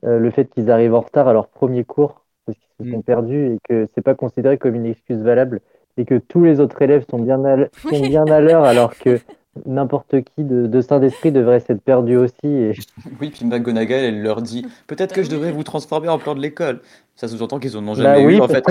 euh, 0.05 0.19
le 0.19 0.31
fait 0.31 0.47
qu'ils 0.47 0.71
arrivent 0.71 0.95
en 0.95 1.01
retard 1.01 1.29
à 1.29 1.33
leur 1.33 1.49
premier 1.49 1.85
cours, 1.85 2.25
parce 2.47 2.59
qu'ils 2.59 2.87
se 2.87 2.91
Mm. 2.91 2.93
sont 2.95 3.03
perdus 3.03 3.53
et 3.55 3.59
que 3.69 3.87
c'est 3.95 4.03
pas 4.03 4.15
considéré 4.15 4.59
comme 4.59 4.75
une 4.75 4.87
excuse 4.87 5.23
valable, 5.23 5.61
et 5.97 6.05
que 6.05 6.17
tous 6.19 6.45
les 6.45 6.61
autres 6.61 6.81
élèves 6.83 7.05
sont 7.11 7.19
bien 7.19 7.45
à, 7.45 7.55
l- 7.55 7.71
sont 7.91 8.01
bien 8.07 8.25
à 8.27 8.41
l'heure, 8.41 8.65
alors 8.65 8.97
que 8.97 9.21
n'importe 9.67 10.23
qui 10.23 10.45
de, 10.45 10.67
de 10.67 10.81
Saint-Esprit 10.81 11.33
devrait 11.33 11.61
s'être 11.61 11.83
perdu 11.83 12.17
aussi. 12.17 12.47
Et... 12.47 12.73
Oui, 13.21 13.31
puis 13.31 13.45
McGonagall, 13.45 14.05
elle 14.05 14.23
leur 14.23 14.43
dit 14.43 14.67
peut-être 14.87 15.13
que 15.15 15.23
je 15.23 15.29
Bah 15.29 15.35
devrais 15.37 15.53
vous 15.53 15.65
transformer 15.65 16.09
en 16.09 16.19
plan 16.19 16.35
de 16.35 16.41
l'école. 16.41 16.81
Ça 17.17 17.29
sous-entend 17.29 17.59
qu'ils 17.59 17.77
en 17.77 17.87
ont 17.87 17.95
Bah 17.95 18.03
jamais 18.15 18.25
oui, 18.25 18.37
eu 18.37 18.41
en 18.41 18.49
fait. 18.49 18.65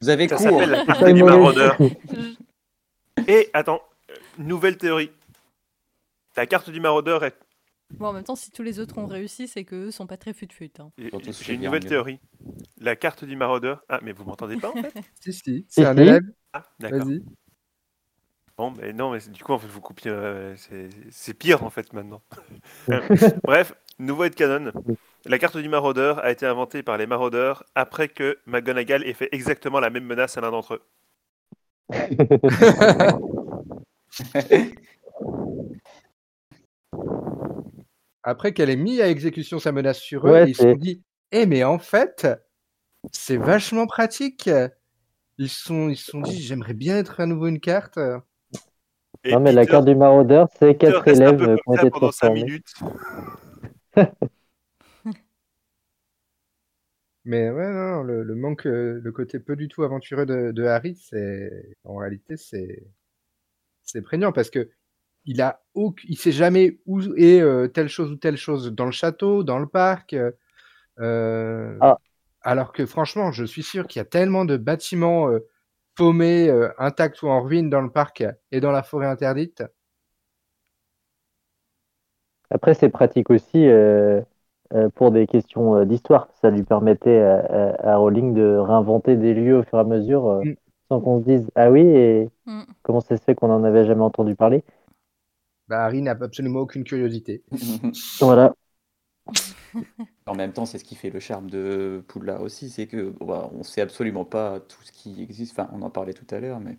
vous 0.00 0.08
avez 0.08 0.26
Ça 0.28 0.36
cours. 0.36 0.60
s'appelle 0.60 0.70
la 0.70 0.84
carte 0.84 1.04
du 1.12 1.22
maraudeur. 1.22 1.76
Et 3.26 3.50
attends, 3.52 3.80
nouvelle 4.38 4.76
théorie. 4.78 5.10
La 6.36 6.46
carte 6.46 6.70
du 6.70 6.80
maraudeur 6.80 7.24
est. 7.24 7.34
Bon, 7.90 8.08
en 8.08 8.12
même 8.12 8.24
temps, 8.24 8.36
si 8.36 8.50
tous 8.50 8.62
les 8.62 8.80
autres 8.80 8.98
ont 8.98 9.06
réussi, 9.06 9.48
c'est 9.48 9.64
qu'eux 9.64 9.90
sont 9.90 10.06
pas 10.06 10.16
très 10.16 10.32
fut-fut. 10.32 10.70
hein. 10.78 10.90
J'ai 11.42 11.54
une 11.54 11.62
nouvelle 11.62 11.84
théorie. 11.84 12.20
La 12.80 12.96
carte 12.96 13.24
du 13.24 13.36
maraudeur. 13.36 13.82
Ah, 13.88 14.00
mais 14.02 14.12
vous 14.12 14.24
m'entendez 14.24 14.56
pas 14.56 14.70
en 14.70 14.74
fait? 14.74 14.94
Si, 15.20 15.32
si, 15.32 15.66
c'est 15.68 15.84
un 15.84 15.96
élève. 15.96 16.22
Ah, 16.52 16.64
d'accord. 16.80 17.06
Vas-y. 17.06 17.22
Bon, 18.56 18.72
mais 18.72 18.92
non, 18.92 19.12
mais 19.12 19.20
du 19.20 19.42
coup, 19.44 19.52
en 19.52 19.58
fait, 19.58 19.68
vous 19.68 19.80
coupiez. 19.80 20.10
euh, 20.10 20.54
c'est- 21.10 21.34
pire 21.34 21.62
en 21.64 21.70
fait 21.70 21.92
maintenant. 21.92 22.22
Euh, 22.90 23.02
Bref, 23.44 23.74
nouveau 23.98 24.28
canon. 24.30 24.72
La 25.26 25.38
carte 25.38 25.58
du 25.58 25.68
maraudeur 25.68 26.24
a 26.24 26.30
été 26.30 26.46
inventée 26.46 26.82
par 26.82 26.96
les 26.96 27.06
maraudeurs 27.06 27.64
après 27.74 28.08
que 28.08 28.38
McGonagall 28.46 29.04
ait 29.04 29.12
fait 29.12 29.28
exactement 29.32 29.78
la 29.80 29.90
même 29.90 30.04
menace 30.04 30.38
à 30.38 30.40
l'un 30.40 30.50
d'entre 30.50 30.74
eux. 30.74 30.82
Après 38.28 38.52
qu'elle 38.52 38.70
ait 38.70 38.76
mis 38.76 39.00
à 39.00 39.08
exécution 39.08 39.58
sa 39.58 39.72
menace 39.72 39.98
sur 40.00 40.28
eux, 40.28 40.32
Ouais, 40.32 40.44
ils 40.46 40.54
se 40.54 40.62
sont 40.62 40.74
dit 40.76 41.02
Eh, 41.32 41.46
mais 41.46 41.64
en 41.64 41.78
fait, 41.78 42.26
c'est 43.12 43.36
vachement 43.38 43.86
pratique. 43.86 44.50
Ils 45.38 45.48
se 45.48 45.64
sont, 45.64 45.88
ils 45.88 45.96
sont 45.96 46.20
dit 46.20 46.42
J'aimerais 46.42 46.74
bien 46.74 46.98
être 46.98 47.20
à 47.20 47.26
nouveau 47.26 47.46
une 47.48 47.60
carte. 47.60 47.98
Et 49.24 49.32
Non, 49.32 49.40
mais 49.40 49.52
la 49.52 49.64
carte 49.66 49.86
du 49.86 49.94
maraudeur, 49.94 50.48
c'est 50.58 50.76
quatre 50.76 51.08
élèves 51.08 51.56
été 51.74 51.90
pendant 51.90 52.10
5 52.10 52.30
transformés. 52.30 52.44
minutes. 52.44 52.72
Mais 57.24 57.50
ouais, 57.50 57.70
non, 57.72 58.02
le, 58.02 58.22
le 58.24 58.34
manque, 58.34 58.66
euh, 58.66 59.00
le 59.02 59.12
côté 59.12 59.38
peu 59.40 59.54
du 59.56 59.68
tout 59.68 59.82
aventureux 59.82 60.24
de, 60.26 60.50
de 60.52 60.64
Harry, 60.64 60.94
c'est 60.96 61.76
en 61.84 61.96
réalité 61.96 62.36
c'est 62.36 62.86
c'est 63.82 64.02
prégnant 64.02 64.32
parce 64.32 64.50
que 64.50 64.70
il 65.28 65.42
a 65.42 65.62
il 66.08 66.18
sait 66.18 66.32
jamais 66.32 66.80
où 66.86 67.00
est 67.16 67.40
euh, 67.40 67.68
telle 67.68 67.88
chose 67.88 68.12
ou 68.12 68.16
telle 68.16 68.36
chose 68.38 68.72
dans 68.74 68.86
le 68.86 68.92
château, 68.92 69.44
dans 69.44 69.60
le 69.60 69.68
parc. 69.68 70.14
euh, 70.14 70.32
euh, 71.00 71.80
Ah. 71.80 71.98
Alors 72.42 72.72
que 72.72 72.86
franchement, 72.86 73.32
je 73.32 73.44
suis 73.44 73.62
sûr 73.64 73.86
qu'il 73.88 74.00
y 74.00 74.02
a 74.02 74.06
tellement 74.06 74.44
de 74.46 74.56
bâtiments 74.58 75.30
euh, 75.30 75.40
paumés, 75.96 76.48
euh, 76.50 76.70
intacts 76.78 77.22
ou 77.22 77.28
en 77.28 77.42
ruine 77.42 77.70
dans 77.70 77.82
le 77.82 77.90
parc 77.90 78.24
et 78.52 78.60
dans 78.60 78.72
la 78.72 78.82
forêt 78.84 79.06
interdite. 79.08 79.62
Après, 82.50 82.74
c'est 82.74 82.88
pratique 82.88 83.30
aussi 83.30 83.66
euh, 83.68 84.20
euh, 84.74 84.88
pour 84.94 85.10
des 85.12 85.26
questions 85.26 85.76
euh, 85.76 85.84
d'histoire. 85.84 86.28
Ça 86.40 86.50
lui 86.50 86.62
permettait 86.62 87.20
à, 87.20 87.38
à- 87.40 87.92
à 87.92 87.96
Rowling 87.96 88.34
de 88.34 88.56
réinventer 88.56 89.16
des 89.16 89.34
lieux 89.34 89.58
au 89.58 89.62
fur 89.64 89.78
et 89.78 89.80
à 89.82 89.84
mesure 89.84 90.26
euh, 90.28 90.44
Mm. 90.44 90.54
sans 90.88 91.00
qu'on 91.00 91.20
se 91.20 91.24
dise 91.24 91.50
Ah 91.54 91.70
oui, 91.70 91.80
et 91.82 92.30
Mm. 92.46 92.64
comment 92.82 93.00
ça 93.00 93.16
se 93.16 93.22
fait 93.24 93.34
qu'on 93.34 93.48
n'en 93.48 93.64
avait 93.64 93.86
jamais 93.86 94.02
entendu 94.02 94.34
parler 94.36 94.64
Bah, 95.68 95.84
Harry 95.84 96.02
n'a 96.02 96.12
absolument 96.12 96.60
aucune 96.60 96.84
curiosité. 96.84 97.42
Voilà. 98.20 98.54
En 100.26 100.34
même 100.34 100.52
temps, 100.52 100.66
c'est 100.66 100.78
ce 100.78 100.84
qui 100.84 100.94
fait 100.94 101.08
le 101.10 101.20
charme 101.20 101.48
de 101.48 102.04
Poudlard 102.08 102.42
aussi, 102.42 102.68
c'est 102.68 102.86
que 102.86 103.14
bah, 103.24 103.50
on 103.54 103.62
sait 103.62 103.80
absolument 103.80 104.24
pas 104.26 104.60
tout 104.60 104.82
ce 104.84 104.92
qui 104.92 105.22
existe. 105.22 105.52
Enfin, 105.58 105.70
on 105.72 105.80
en 105.82 105.90
parlait 105.90 106.12
tout 106.12 106.26
à 106.34 106.38
l'heure, 106.40 106.60
mais 106.60 106.76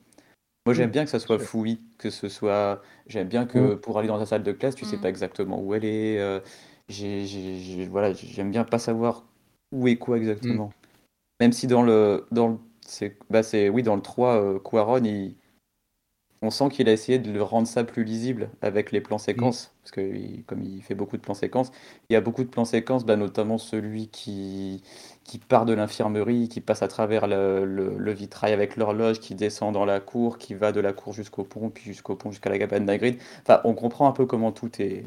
moi 0.65 0.73
j'aime 0.75 0.89
Mm, 0.89 0.91
bien 0.91 1.05
que 1.05 1.11
ça 1.11 1.19
soit 1.19 1.39
fouillis, 1.39 1.81
que 1.99 2.09
ce 2.11 2.29
soit. 2.29 2.81
J'aime 3.07 3.29
bien 3.29 3.45
que 3.47 3.75
Mm. 3.75 3.81
pour 3.81 3.99
aller 3.99 4.07
dans 4.09 4.19
ta 4.19 4.25
salle 4.27 4.43
de 4.43 4.51
classe, 4.53 4.75
tu 4.75 4.85
sais 4.85 4.97
Mm. 4.97 5.01
pas 5.01 5.09
exactement 5.09 5.61
où 5.61 5.73
elle 5.75 5.85
est. 5.85 6.19
euh, 6.19 6.39
j'ai, 6.89 7.25
j'ai- 7.27 7.57
j'ai- 7.59 7.87
voilà, 7.87 8.13
j'aime 8.13 8.51
bien 8.51 8.63
pas 8.65 8.79
savoir 8.79 9.25
où 9.71 9.87
est 9.87 9.97
quoi 9.97 10.17
exactement. 10.17 10.73
Même 11.39 11.53
si 11.53 11.67
dans 11.67 11.83
le 11.83 12.25
dans 12.31 12.47
le 12.49 12.57
c'est 12.85 13.17
bah 13.29 13.43
c'est 13.43 13.69
oui 13.69 13.83
dans 13.83 13.95
le 13.95 14.01
3 14.01 14.41
euh, 14.41 14.59
Quaron, 14.59 15.03
il 15.03 15.35
on 16.41 16.49
sent 16.51 16.69
qu'il 16.69 16.87
a 16.89 16.93
essayé 16.93 17.19
de 17.19 17.31
le 17.31 17.43
rendre 17.43 17.67
ça 17.67 17.83
plus 17.83 18.03
lisible 18.03 18.49
avec 18.61 18.91
les 18.91 19.01
plans 19.01 19.17
séquences, 19.17 19.73
parce 19.83 19.91
que 19.91 20.01
il- 20.01 20.43
comme 20.45 20.63
il 20.63 20.81
fait 20.83 20.95
beaucoup 20.95 21.17
de 21.17 21.21
plans 21.21 21.33
séquences, 21.33 21.71
il 22.09 22.13
y 22.13 22.15
a 22.15 22.21
beaucoup 22.21 22.43
de 22.43 22.49
plans 22.49 22.65
séquences, 22.65 23.05
bah, 23.05 23.15
notamment 23.17 23.57
celui 23.57 24.07
qui, 24.09 24.83
qui 25.25 25.37
part 25.39 25.65
de 25.65 25.73
l'infirmerie, 25.73 26.47
qui 26.49 26.61
passe 26.61 26.81
à 26.83 26.87
travers 26.87 27.27
le, 27.27 27.65
le- 27.65 27.97
le 27.97 28.11
vitrail 28.13 28.53
avec 28.53 28.75
l'horloge, 28.77 29.19
qui 29.19 29.35
descend 29.35 29.73
dans 29.73 29.85
la 29.85 29.99
cour, 29.99 30.37
qui 30.37 30.53
va 30.55 30.71
de 30.71 30.79
la 30.79 30.93
cour 30.93 31.13
jusqu'au 31.13 31.43
pont, 31.43 31.69
puis 31.69 31.83
jusqu'au 31.85 32.15
pont 32.15 32.31
jusqu'à 32.31 32.49
la 32.49 32.59
cabane 32.59 32.85
d'Hagrid. 32.85 33.17
Enfin, 33.41 33.61
on 33.65 33.73
comprend 33.73 34.07
un 34.07 34.11
peu 34.13 34.25
comment 34.25 34.51
tout 34.51 34.71
est 34.81 35.03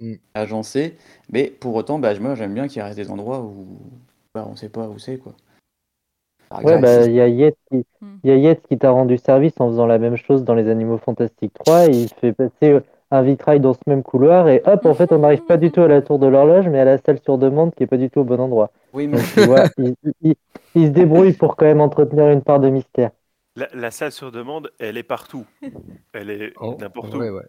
Mm. 0.00 0.20
agencé, 0.34 0.96
mais 1.30 1.50
pour 1.50 1.74
autant, 1.74 1.98
bah, 1.98 2.16
moi 2.20 2.34
j'aime 2.36 2.54
bien 2.54 2.68
qu'il 2.68 2.80
reste 2.82 2.96
des 2.96 3.10
endroits 3.10 3.40
où 3.42 3.78
bah, 4.34 4.46
on 4.48 4.54
sait 4.56 4.68
pas 4.68 4.88
où 4.88 4.98
c'est 4.98 5.18
quoi. 5.18 5.34
Par 6.48 6.62
Ouais, 6.62 6.78
bah, 6.78 7.04
il 7.06 7.12
y 7.14 7.20
a 7.20 7.28
Yates 7.28 7.56
qui, 7.70 7.84
Mm. 8.00 8.16
il 8.24 8.30
y 8.30 8.32
a 8.32 8.36
Yates 8.36 8.62
qui 8.68 8.78
t'a 8.78 8.90
rendu 8.90 9.18
service 9.18 9.54
en 9.60 9.68
faisant 9.70 9.86
la 9.86 9.98
même 9.98 10.16
chose 10.16 10.44
dans 10.44 10.54
Les 10.54 10.68
Animaux 10.68 10.98
Fantastiques 10.98 11.54
3. 11.54 11.86
Il 11.86 12.08
fait 12.20 12.32
passer 12.32 12.78
un 13.10 13.22
vitrail 13.22 13.60
dans 13.60 13.72
ce 13.74 13.80
même 13.86 14.02
couloir 14.02 14.48
et 14.48 14.62
hop, 14.66 14.84
en 14.86 14.94
fait, 14.94 15.12
on 15.12 15.18
n'arrive 15.18 15.42
pas 15.42 15.56
du 15.56 15.70
tout 15.70 15.80
à 15.82 15.88
la 15.88 16.02
tour 16.02 16.18
de 16.18 16.26
l'horloge, 16.26 16.68
mais 16.68 16.80
à 16.80 16.84
la 16.84 16.98
salle 16.98 17.20
sur 17.20 17.38
demande 17.38 17.74
qui 17.74 17.84
est 17.84 17.86
pas 17.86 17.96
du 17.96 18.10
tout 18.10 18.20
au 18.20 18.24
bon 18.24 18.40
endroit. 18.40 18.70
oui, 18.92 19.06
mais 19.06 19.18
Donc, 19.18 19.32
tu 19.32 19.44
vois, 19.44 19.68
il, 19.78 19.94
il- 20.22 20.34
il 20.74 20.86
se 20.86 20.90
débrouille 20.90 21.32
pour 21.32 21.56
quand 21.56 21.66
même 21.66 21.80
entretenir 21.80 22.28
une 22.28 22.42
part 22.42 22.60
de 22.60 22.68
mystère. 22.68 23.10
La, 23.56 23.68
la 23.72 23.90
salle 23.90 24.12
sur 24.12 24.30
demande, 24.32 24.70
elle 24.78 24.96
est 24.98 25.02
partout. 25.02 25.46
Elle 26.12 26.30
est 26.30 26.52
En- 26.56 26.76
n'importe 26.78 27.14
où. 27.14 27.18
ouais. 27.18 27.44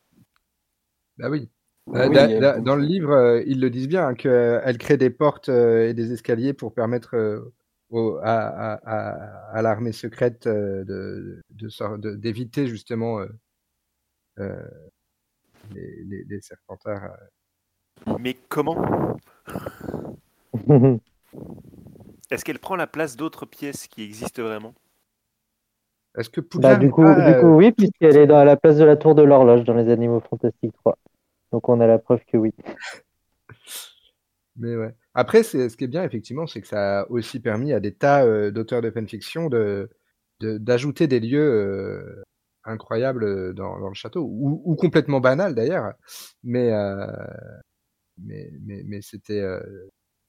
Bah 1.17 1.29
oui. 1.29 1.49
Oui, 1.87 1.99
Euh, 1.99 2.07
oui, 2.09 2.15
da- 2.15 2.25
il 2.25 2.31
y 2.31 2.35
a 2.35 2.41
da- 2.41 2.53
beaucoup 2.53 2.65
dans 2.65 2.75
le 2.75 2.83
livre, 2.83 3.11
euh, 3.11 3.43
ils 3.47 3.59
le 3.61 3.69
disent 3.69 3.87
bien, 3.87 4.13
qu'elle 4.13 4.77
crée 4.77 4.97
des 4.97 5.09
portes 5.09 5.49
euh, 5.49 5.87
et 5.89 5.93
des 5.93 6.11
escaliers 6.11 6.53
pour 6.53 6.73
permettre 6.73 7.15
euh, 7.15 7.53
au- 7.89 8.17
à, 8.17 8.33
à- 8.33 8.73
à- 8.85 9.57
à 9.57 9.61
l'armée 9.61 9.91
secrète 9.91 10.47
euh, 10.47 10.83
de, 10.83 11.41
de 11.51 11.69
sor- 11.69 11.97
de- 11.97 12.15
d'éviter 12.15 12.67
justement 12.67 13.19
euh, 13.19 13.27
euh, 14.39 14.67
les, 15.73 16.03
les, 16.05 16.23
les 16.25 16.41
serpentards. 16.41 17.15
Mais 18.19 18.35
comment? 18.49 18.75
Est-ce 22.29 22.43
qu'elle 22.43 22.59
prend 22.59 22.75
la 22.75 22.87
place 22.87 23.15
d'autres 23.15 23.45
pièces 23.45 23.87
qui 23.87 24.03
existent 24.03 24.43
vraiment? 24.43 24.73
Est-ce 26.17 26.29
que 26.29 26.41
Bah, 26.41 26.49
Poudlard 26.49 26.79
du 26.79 26.89
coup, 26.91 27.01
pas, 27.03 27.33
du 27.33 27.39
coup, 27.39 27.55
oui, 27.55 27.71
puisqu'elle 27.71 28.17
est 28.17 28.27
dans 28.27 28.43
la 28.43 28.57
place 28.57 28.77
de 28.77 28.83
la 28.83 28.97
tour 28.97 29.15
de 29.15 29.21
l'horloge 29.23 29.63
dans 29.63 29.75
Les 29.75 29.89
Animaux 29.89 30.19
Fantastiques 30.19 30.73
3. 30.73 30.97
Donc, 31.51 31.69
on 31.69 31.79
a 31.79 31.87
la 31.87 31.99
preuve 31.99 32.23
que 32.25 32.37
oui. 32.37 32.53
Mais 34.57 34.75
ouais. 34.75 34.95
Après, 35.13 35.43
c'est, 35.43 35.69
ce 35.69 35.77
qui 35.77 35.83
est 35.85 35.87
bien, 35.87 36.03
effectivement, 36.03 36.47
c'est 36.47 36.61
que 36.61 36.67
ça 36.67 37.01
a 37.01 37.09
aussi 37.09 37.39
permis 37.39 37.73
à 37.73 37.79
des 37.79 37.93
tas 37.93 38.25
euh, 38.25 38.51
d'auteurs 38.51 38.81
de 38.81 38.91
fanfiction 38.91 39.49
de, 39.49 39.89
de, 40.39 40.57
d'ajouter 40.57 41.07
des 41.07 41.19
lieux 41.19 41.39
euh, 41.39 42.23
incroyables 42.63 43.23
euh, 43.23 43.53
dans, 43.53 43.79
dans 43.79 43.89
le 43.89 43.93
château, 43.95 44.23
ou, 44.23 44.61
ou 44.65 44.75
complètement 44.75 45.19
banals 45.21 45.55
d'ailleurs. 45.55 45.93
Mais, 46.43 46.73
euh, 46.73 47.07
mais, 48.17 48.51
mais, 48.61 48.83
mais 48.85 49.01
c'était, 49.01 49.39
euh, 49.41 49.59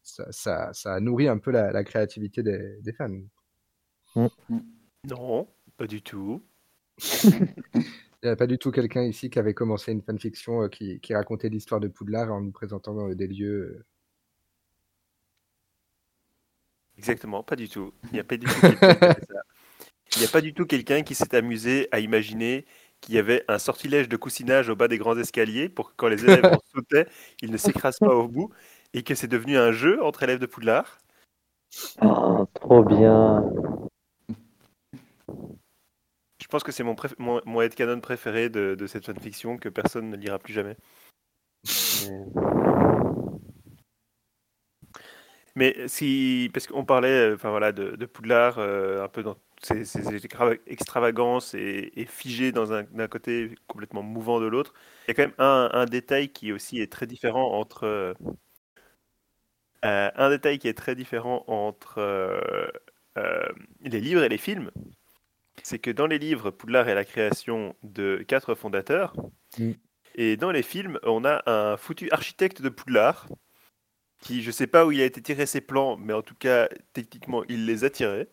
ça, 0.03 0.27
ça, 0.33 0.73
ça 0.73 0.95
a 0.95 1.01
nourri 1.01 1.29
un 1.29 1.39
peu 1.39 1.51
la, 1.51 1.73
la 1.73 1.85
créativité 1.85 2.43
des, 2.43 2.81
des 2.83 2.93
fans. 2.93 3.11
Non, 5.05 5.49
pas 5.77 5.87
du 5.87 6.03
tout. 6.03 6.43
Il 8.23 8.27
n'y 8.27 8.31
a 8.31 8.37
pas 8.37 8.47
du 8.47 8.59
tout 8.59 8.71
quelqu'un 8.73 9.03
ici 9.05 9.31
qui 9.31 9.39
avait 9.39 9.55
commencé 9.55 9.93
une 9.93 10.03
fanfiction 10.03 10.63
euh, 10.65 10.69
qui, 10.69 11.01
qui 11.01 11.15
racontait 11.15 11.49
l'histoire 11.49 11.81
de 11.81 11.89
Poudlard 11.89 12.33
en 12.33 12.41
nous 12.41 12.53
présentant 12.53 13.09
euh, 13.09 13.15
des 13.15 13.27
lieux. 13.29 13.77
euh. 13.79 13.85
Exactement, 16.99 17.43
pas 17.43 17.57
du 17.57 17.69
tout. 17.69 17.95
Il 18.11 18.15
n'y 18.15 18.21
a 18.21 18.25
pas 18.25 18.37
du 20.41 20.53
tout 20.53 20.67
quelqu'un 20.67 21.03
qui 21.03 21.15
s'est 21.15 21.35
amusé 21.37 21.89
à 21.93 22.01
imaginer 22.01 22.67
qu'il 23.01 23.15
y 23.15 23.19
avait 23.19 23.45
un 23.47 23.59
sortilège 23.59 24.09
de 24.09 24.17
coussinage 24.17 24.69
au 24.69 24.77
bas 24.77 24.89
des 24.89 24.99
grands 24.99 25.17
escaliers 25.17 25.69
pour 25.69 25.91
que 25.91 25.95
quand 25.97 26.09
les 26.09 26.25
élèves 26.25 26.45
en 26.45 26.59
sautaient, 26.75 27.07
ils 27.41 27.53
ne 27.53 27.57
s'écrasent 27.57 28.01
pas 28.01 28.15
au 28.15 28.27
bout 28.27 28.51
et 28.95 29.05
que 29.05 29.15
c'est 29.15 29.29
devenu 29.29 29.57
un 29.57 29.71
jeu 29.71 30.03
entre 30.03 30.25
élèves 30.25 30.41
de 30.41 30.47
Poudlard. 30.47 30.99
Oh, 32.03 32.47
trop 32.55 32.83
bien. 32.83 33.45
Je 36.41 36.47
pense 36.49 36.65
que 36.65 36.73
c'est 36.73 36.83
mon, 36.83 36.97
mon, 37.19 37.41
mon 37.45 37.61
headcanon 37.61 38.01
préféré 38.01 38.49
de, 38.49 38.75
de 38.75 38.87
cette 38.87 39.05
fanfiction 39.05 39.59
que 39.59 39.69
personne 39.69 40.09
ne 40.11 40.17
lira 40.17 40.39
plus 40.39 40.55
jamais. 40.55 40.77
Mais, 42.07 42.25
Mais 45.59 45.89
si, 45.89 46.51
parce 46.53 46.69
qu'on 46.69 46.85
parlait, 46.85 47.31
euh, 47.31 47.35
enfin 47.35 47.51
voilà, 47.51 47.73
de, 47.73 47.97
de 47.97 48.07
Poudlard, 48.07 48.61
euh, 48.61 49.03
un 49.03 49.09
peu 49.09 49.25
dans 49.25 49.37
ses, 49.61 49.85
ses 49.85 50.15
extra- 50.15 50.55
extravagances 50.69 51.53
et, 51.55 51.91
et 51.97 52.07
figé 52.07 52.53
dans 52.53 52.73
un 52.73 52.85
d'un 52.85 53.09
côté 53.09 53.57
complètement 53.67 54.05
mouvant 54.05 54.39
de 54.39 54.47
l'autre. 54.47 54.73
Il 55.07 55.09
y 55.09 55.11
a 55.11 55.15
quand 55.15 55.23
même 55.25 55.35
un, 55.39 55.69
un 55.73 55.85
détail 55.87 56.29
qui 56.29 56.53
aussi 56.53 56.81
est 56.81 56.93
très 56.93 57.09
différent 57.09 57.55
entre 57.59 57.85
euh, 57.85 58.15
un 59.83 60.31
détail 60.31 60.61
qui 60.61 60.69
est 60.69 60.79
très 60.79 60.95
différent 60.95 61.43
entre 61.49 61.99
euh, 61.99 62.41
les 63.81 64.01
livres 64.01 64.23
et 64.23 64.29
les 64.29 64.39
films. 64.39 64.71
C'est 65.65 65.81
que 65.81 65.91
dans 65.91 66.07
les 66.07 66.21
livres, 66.21 66.53
Poudlard 66.53 66.89
est 66.89 66.95
la 66.95 67.05
création 67.05 67.75
de 67.83 68.25
quatre 68.29 68.55
fondateurs. 68.55 69.13
Mm. 69.59 69.73
Et 70.15 70.37
dans 70.37 70.53
les 70.53 70.63
films, 70.63 71.01
on 71.03 71.25
a 71.25 71.43
un 71.51 71.77
foutu 71.77 72.09
architecte 72.13 72.63
de 72.63 72.69
Poudlard 72.69 73.27
qui, 74.21 74.43
je 74.43 74.51
sais 74.51 74.67
pas 74.67 74.87
où 74.87 74.93
il 74.93 75.01
a 75.01 75.05
été 75.05 75.23
tiré 75.23 75.47
ses 75.47 75.61
plans, 75.61 75.97
mais 75.97 76.13
en 76.13 76.23
tout 76.23 76.35
cas, 76.35 76.69
techniquement, 76.93 77.45
il 77.49 77.67
les 77.67 77.85
a 77.85 77.91
tirés. 77.91 78.29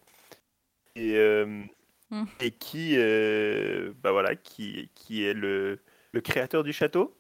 Et, 0.96 1.16
euh, 1.18 1.64
Mm. 2.12 2.26
et 2.42 2.52
qui, 2.52 2.96
euh, 2.98 3.94
bah 4.04 4.12
voilà, 4.12 4.36
qui, 4.36 4.92
qui 4.96 5.24
est 5.24 5.34
le, 5.34 5.80
le 6.14 6.22
créateur 6.22 6.64
du 6.64 6.74
château. 6.74 7.18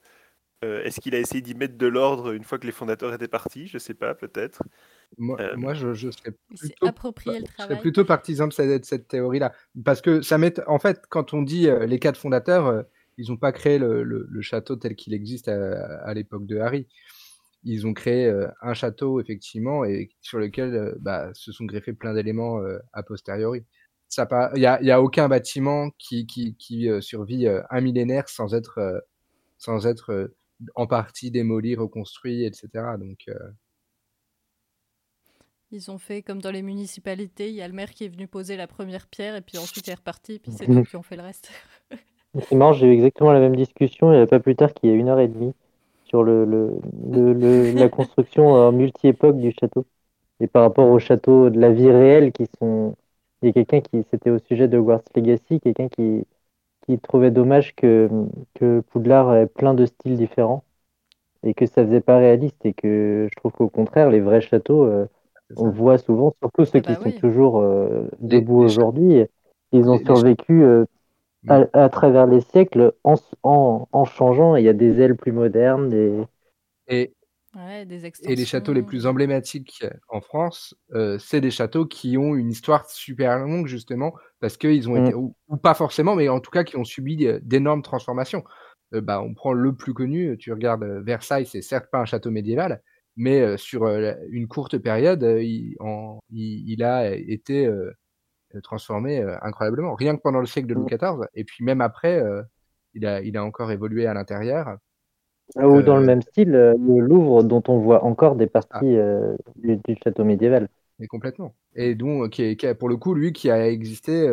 Euh, 0.65 0.83
Est-ce 0.83 1.01
qu'il 1.01 1.15
a 1.15 1.19
essayé 1.19 1.41
d'y 1.41 1.55
mettre 1.55 1.77
de 1.77 1.87
l'ordre 1.87 2.33
une 2.33 2.43
fois 2.43 2.59
que 2.59 2.65
les 2.67 2.73
fondateurs 2.73 3.13
étaient 3.13 3.27
partis? 3.27 3.67
Je 3.67 3.77
sais 3.79 3.93
pas, 3.95 4.15
peut-être. 4.15 4.63
Moi, 5.17 5.39
Euh, 5.41 5.55
moi 5.57 5.73
je, 5.73 5.93
je 5.93 6.11
serais 6.11 6.33
plutôt 6.57 6.87
approprié 6.87 7.39
le 7.39 7.45
Je 7.45 7.51
serais 7.51 7.57
travail. 7.67 7.81
plutôt 7.81 8.05
partisan 8.05 8.47
de 8.47 8.53
cette, 8.53 8.85
cette 8.85 9.07
théorie-là. 9.07 9.53
Parce 9.83 10.01
que 10.01 10.21
ça 10.21 10.37
met, 10.37 10.59
en 10.67 10.79
fait, 10.79 11.03
quand 11.09 11.33
on 11.33 11.41
dit 11.41 11.67
euh, 11.69 11.85
les 11.85 11.99
quatre 11.99 12.19
fondateurs, 12.19 12.67
euh, 12.67 12.83
ils 13.17 13.29
n'ont 13.29 13.37
pas 13.37 13.51
créé 13.51 13.77
le, 13.79 14.03
le- 14.03 14.27
le 14.29 14.41
château 14.41 14.75
tel 14.75 14.95
qu'il 14.95 15.13
existe 15.13 15.47
à, 15.47 15.99
à 16.03 16.13
l'époque 16.13 16.45
de 16.45 16.57
Harry. 16.57 16.87
Ils 17.65 17.87
ont 17.87 17.93
créé 17.93 18.27
euh, 18.27 18.47
un 18.61 18.73
château, 18.73 19.19
effectivement, 19.21 19.85
et 19.85 20.09
sur 20.21 20.39
lequel 20.39 20.75
euh, 20.75 20.95
bah, 20.99 21.29
se 21.33 21.51
sont 21.51 21.65
greffés 21.65 21.93
plein 21.93 22.13
d'éléments 22.13 22.59
euh, 22.61 22.79
a 22.93 23.03
posteriori. 23.03 23.65
Ça 24.09 24.25
pas- 24.27 24.51
Il 24.55 24.59
n'y 24.61 24.65
a, 24.67 24.81
y 24.83 24.91
a 24.91 25.01
aucun 25.01 25.27
bâtiment 25.29 25.89
qui, 25.99 26.27
qui, 26.27 26.55
qui 26.57 26.89
euh, 26.89 27.01
survit 27.01 27.47
euh, 27.47 27.61
un 27.71 27.81
millénaire 27.81 28.29
sans 28.29 28.53
être, 28.55 28.77
euh, 28.79 28.99
sans 29.59 29.87
être 29.87 30.11
euh, 30.13 30.37
en 30.75 30.87
partie 30.87 31.31
démoli, 31.31 31.75
reconstruit, 31.75 32.45
etc. 32.45 32.97
Donc, 32.97 33.19
euh, 33.29 33.35
Ils 35.71 35.91
ont 35.91 35.99
fait 35.99 36.23
comme 36.23 36.41
dans 36.41 36.49
les 36.51 36.63
municipalités, 36.63 37.49
il 37.49 37.55
y 37.55 37.61
a 37.61 37.67
le 37.67 37.73
maire 37.73 37.93
qui 37.93 38.03
est 38.03 38.07
venu 38.09 38.27
poser 38.27 38.57
la 38.57 38.65
première 38.67 39.07
pierre 39.07 39.35
et 39.35 39.41
puis 39.41 39.57
ensuite 39.59 39.85
il 39.87 39.91
est 39.91 39.95
reparti, 39.95 40.39
puis 40.39 40.51
c'est 40.51 40.67
Mhm. 40.67 40.67
d'autres 40.67 40.87
qui 40.87 40.95
ont 40.95 41.03
fait 41.03 41.17
le 41.17 41.21
reste. 41.23 41.51
C'est 42.47 42.55
marrant, 42.55 42.71
j'ai 42.71 42.87
eu 42.87 42.93
exactement 42.93 43.33
la 43.33 43.39
même 43.39 43.55
discussion 43.55 44.11
il 44.13 44.17
n'y 44.17 44.21
a 44.21 44.27
pas 44.27 44.39
plus 44.39 44.55
tard 44.55 44.73
qu'il 44.73 44.89
y 44.89 44.93
a 44.93 44.95
une 44.95 45.09
heure 45.09 45.19
et 45.19 45.27
demie 45.27 45.53
sur 46.05 46.23
le, 46.23 46.45
le, 46.45 46.71
le- 47.11 47.33
le- 47.33 47.71
la 47.71 47.89
construction 47.89 48.47
en 48.53 48.71
multi-époque 48.71 49.37
du 49.39 49.51
château. 49.59 49.85
Et 50.41 50.47
par 50.47 50.63
rapport 50.63 50.89
au 50.89 50.99
château 50.99 51.49
de 51.49 51.59
la 51.59 51.71
vie 51.71 51.91
réelle 51.91 52.31
qui 52.33 52.47
sont. 52.59 52.95
Il 53.43 53.47
y 53.47 53.49
a 53.51 53.53
quelqu'un 53.53 53.81
qui, 53.81 54.03
c'était 54.11 54.31
au 54.31 54.39
sujet 54.39 54.67
de 54.67 54.77
Hogwarts 54.79 55.03
Legacy, 55.15 55.59
quelqu'un 55.61 55.89
qui, 55.89 56.25
qui 56.87 56.99
trouvait 56.99 57.31
dommage 57.31 57.75
que, 57.75 58.09
que 58.55 58.81
Poudlard 58.91 59.35
ait 59.35 59.47
plein 59.47 59.73
de 59.75 59.85
styles 59.85 60.17
différents 60.17 60.63
et 61.43 61.53
que 61.53 61.65
ça 61.65 61.85
faisait 61.85 62.01
pas 62.01 62.17
réaliste 62.17 62.65
et 62.65 62.73
que 62.73 63.27
je 63.31 63.35
trouve 63.35 63.51
qu'au 63.51 63.69
contraire, 63.69 64.09
les 64.09 64.19
vrais 64.21 64.41
châteaux, 64.41 64.83
euh, 64.85 65.07
on 65.55 65.65
le 65.67 65.71
voit 65.71 65.97
souvent, 65.97 66.35
surtout 66.41 66.65
ceux 66.65 66.79
Ah 66.79 66.81
bah 66.81 66.81
qui 66.81 66.95
sont 66.95 67.11
toujours 67.11 67.59
euh, 67.59 68.07
debout 68.19 68.59
aujourd'hui, 68.59 69.25
ils 69.71 69.89
ont 69.89 69.97
les- 70.01 70.05
survécu 70.05 70.63
euh. 70.63 70.85
À, 71.47 71.65
à 71.73 71.89
travers 71.89 72.27
les 72.27 72.41
siècles 72.41 72.93
en, 73.03 73.15
en, 73.43 73.87
en 73.91 74.05
changeant. 74.05 74.55
Il 74.55 74.65
y 74.65 74.69
a 74.69 74.73
des 74.73 74.99
ailes 75.01 75.15
plus 75.15 75.31
modernes, 75.31 75.89
des... 75.89 76.23
Et, 76.87 77.13
Ouais, 77.55 77.85
des 77.85 78.05
et 78.23 78.35
les 78.35 78.45
châteaux 78.45 78.73
les 78.73 78.81
plus 78.83 79.05
emblématiques 79.05 79.83
en 80.09 80.21
France, 80.21 80.75
euh, 80.93 81.17
c'est 81.19 81.41
des 81.41 81.51
châteaux 81.51 81.85
qui 81.85 82.17
ont 82.17 82.35
une 82.35 82.49
histoire 82.49 82.89
super 82.89 83.37
longue, 83.39 83.67
justement, 83.67 84.13
parce 84.39 84.57
qu'ils 84.57 84.89
ont 84.89 84.95
Mm. 84.95 84.97
été, 84.97 85.13
ou, 85.13 85.35
ou 85.47 85.57
pas 85.57 85.73
forcément, 85.73 86.15
mais 86.15 86.29
en 86.29 86.39
tout 86.39 86.51
cas 86.51 86.63
qui 86.63 86.77
ont 86.77 86.83
subi 86.85 87.27
d'énormes 87.41 87.81
transformations. 87.81 88.43
Euh, 88.93 89.01
bah, 89.01 89.21
on 89.21 89.33
prend 89.33 89.53
le 89.53 89.75
plus 89.75 89.93
connu, 89.93 90.37
tu 90.37 90.51
regardes 90.53 90.83
euh, 90.83 91.01
Versailles, 91.01 91.45
c'est 91.45 91.61
certes 91.61 91.87
pas 91.91 91.99
un 91.99 92.05
château 92.05 92.31
médiéval, 92.31 92.81
mais 93.17 93.41
euh, 93.41 93.57
sur 93.57 93.83
euh, 93.83 94.13
une 94.29 94.47
courte 94.47 94.77
période, 94.77 95.23
euh, 95.23 95.43
il, 95.43 95.75
en- 95.79 96.19
il- 96.31 96.69
il 96.71 96.83
a 96.83 97.13
été 97.15 97.65
euh, 97.67 97.91
transformé 98.61 99.21
euh, 99.21 99.35
incroyablement, 99.41 99.95
rien 99.95 100.15
que 100.15 100.21
pendant 100.21 100.39
le 100.39 100.45
siècle 100.45 100.67
de 100.67 100.73
Louis 100.73 100.85
XIV, 100.85 101.27
et 101.33 101.43
puis 101.43 101.63
même 101.63 101.81
après, 101.81 102.19
euh, 102.19 102.41
il, 102.93 103.05
a, 103.05 103.21
il 103.21 103.37
a 103.37 103.43
encore 103.43 103.71
évolué 103.71 104.07
à 104.07 104.13
l'intérieur. 104.13 104.77
Ou 105.57 105.81
dans 105.81 105.95
le 105.95 106.01
Euh, 106.01 106.05
même 106.05 106.21
style, 106.21 106.51
le 106.51 106.99
Louvre, 106.99 107.43
dont 107.43 107.63
on 107.67 107.79
voit 107.79 108.03
encore 108.03 108.35
des 108.35 108.45
Ah. 108.45 108.79
parties 108.79 108.95
euh, 108.97 109.35
du, 109.55 109.77
du 109.77 109.95
château 110.03 110.23
médiéval. 110.23 110.67
Mais 110.99 111.07
complètement. 111.07 111.55
Et 111.75 111.93
donc, 111.93 112.31
qui, 112.31 112.43
est- 112.43 112.55
qui 112.55 112.67
a- 112.67 112.73
pour 112.75 112.89
le 112.89 112.97
coup, 112.97 113.13
lui, 113.13 113.33
qui 113.33 113.51
a 113.51 113.67
existé 113.69 114.27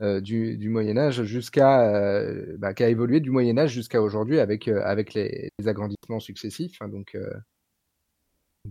du, 0.00 0.56
du 0.58 0.68
Moyen 0.68 0.96
Âge 0.96 1.22
jusqu'à, 1.24 2.22
bah, 2.58 2.74
qui 2.74 2.84
a 2.84 2.88
évolué 2.88 3.20
du 3.20 3.30
Moyen 3.30 3.58
Âge 3.58 3.72
jusqu'à 3.72 4.02
aujourd'hui 4.02 4.38
avec 4.38 4.68
avec 4.68 5.14
les, 5.14 5.50
les 5.58 5.68
agrandissements 5.68 6.20
successifs. 6.20 6.76
hein, 6.80 6.88
donc, 6.88 7.16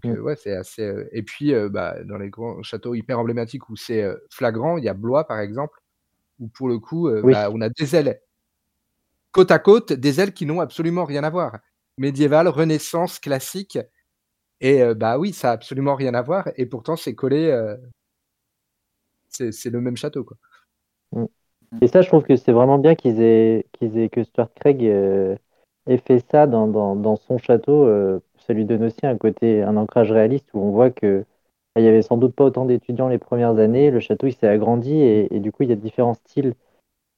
donc, 0.03 0.11
Mm. 0.11 0.17
euh, 0.17 0.21
ouais, 0.21 0.35
c'est 0.35 0.53
assez. 0.55 0.93
Et 1.11 1.23
puis, 1.23 1.53
euh, 1.53 1.69
bah, 1.69 1.95
dans 2.03 2.17
les 2.17 2.29
grands 2.29 2.61
châteaux 2.63 2.95
hyper 2.95 3.19
emblématiques 3.19 3.69
où 3.69 3.75
c'est 3.75 4.03
euh, 4.03 4.15
flagrant, 4.31 4.77
il 4.77 4.83
y 4.83 4.89
a 4.89 4.93
Blois 4.93 5.27
par 5.27 5.39
exemple, 5.39 5.79
où 6.39 6.47
pour 6.47 6.67
le 6.67 6.79
coup, 6.79 7.07
euh, 7.07 7.21
Oui. 7.23 7.33
bah, 7.33 7.49
on 7.51 7.61
a 7.61 7.69
des 7.69 7.95
ailes 7.95 8.19
côte 9.31 9.51
à 9.51 9.59
côte, 9.59 9.93
des 9.93 10.19
ailes 10.19 10.33
qui 10.33 10.45
n'ont 10.45 10.61
absolument 10.61 11.05
rien 11.05 11.23
à 11.23 11.29
voir. 11.29 11.59
Médiéval, 11.97 12.47
Renaissance, 12.47 13.19
classique. 13.19 13.77
Et 14.61 14.81
euh, 14.81 14.95
bah 14.95 15.19
oui, 15.19 15.33
ça 15.33 15.51
a 15.51 15.53
absolument 15.53 15.95
rien 15.95 16.13
à 16.15 16.21
voir. 16.21 16.49
Et 16.55 16.65
pourtant, 16.65 16.95
c'est 16.95 17.13
collé. 17.13 17.47
euh, 17.47 17.75
c'est 19.29 19.51
c'est 19.51 19.69
le 19.69 19.81
même 19.81 19.97
château, 19.97 20.23
quoi. 20.23 20.37
Et 21.81 21.87
ça, 21.87 22.01
je 22.01 22.07
trouve 22.07 22.23
que 22.23 22.35
c'est 22.35 22.51
vraiment 22.51 22.79
bien 22.79 22.95
qu'ils 22.95 23.21
aient, 23.21 23.67
qu'ils 23.73 23.97
aient, 23.97 24.09
que 24.09 24.23
Stuart 24.23 24.51
Craig 24.55 24.83
euh, 24.83 25.35
ait 25.85 25.97
fait 25.97 26.23
ça 26.31 26.47
dans, 26.47 26.67
dans, 26.67 26.95
dans 26.95 27.15
son 27.17 27.37
château. 27.37 27.85
Ça 28.47 28.53
lui 28.53 28.65
donne 28.65 28.83
aussi 28.85 29.05
un 29.05 29.17
côté, 29.17 29.63
un 29.63 29.77
ancrage 29.77 30.11
réaliste 30.11 30.49
où 30.53 30.59
on 30.59 30.71
voit 30.71 30.91
que 30.91 31.25
il 31.77 31.83
y 31.83 31.87
avait 31.87 32.01
sans 32.01 32.17
doute 32.17 32.35
pas 32.35 32.45
autant 32.45 32.65
d'étudiants 32.65 33.07
les 33.09 33.19
premières 33.19 33.57
années. 33.59 33.91
Le 33.91 33.99
château, 33.99 34.27
il 34.27 34.33
s'est 34.33 34.47
agrandi 34.47 34.93
et, 34.95 35.35
et 35.35 35.39
du 35.39 35.51
coup, 35.51 35.63
il 35.63 35.69
y 35.69 35.73
a 35.73 35.75
différents 35.75 36.15
styles 36.15 36.55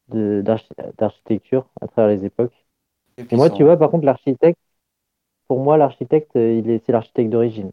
d'architecture 0.10 1.70
à 1.82 1.88
travers 1.88 2.10
les 2.16 2.26
époques. 2.26 2.54
Et 3.32 3.38
moi, 3.38 3.50
tu 3.52 3.64
vois, 3.64 3.78
par 3.78 3.92
contre, 3.92 4.06
l'architecte, 4.06 4.60
pour 5.48 5.62
moi, 5.62 5.78
l'architecte, 5.78 6.32
il 6.36 6.70
est, 6.70 6.80
c'est 6.86 6.92
l'architecte 6.94 7.30
d'origine 7.32 7.72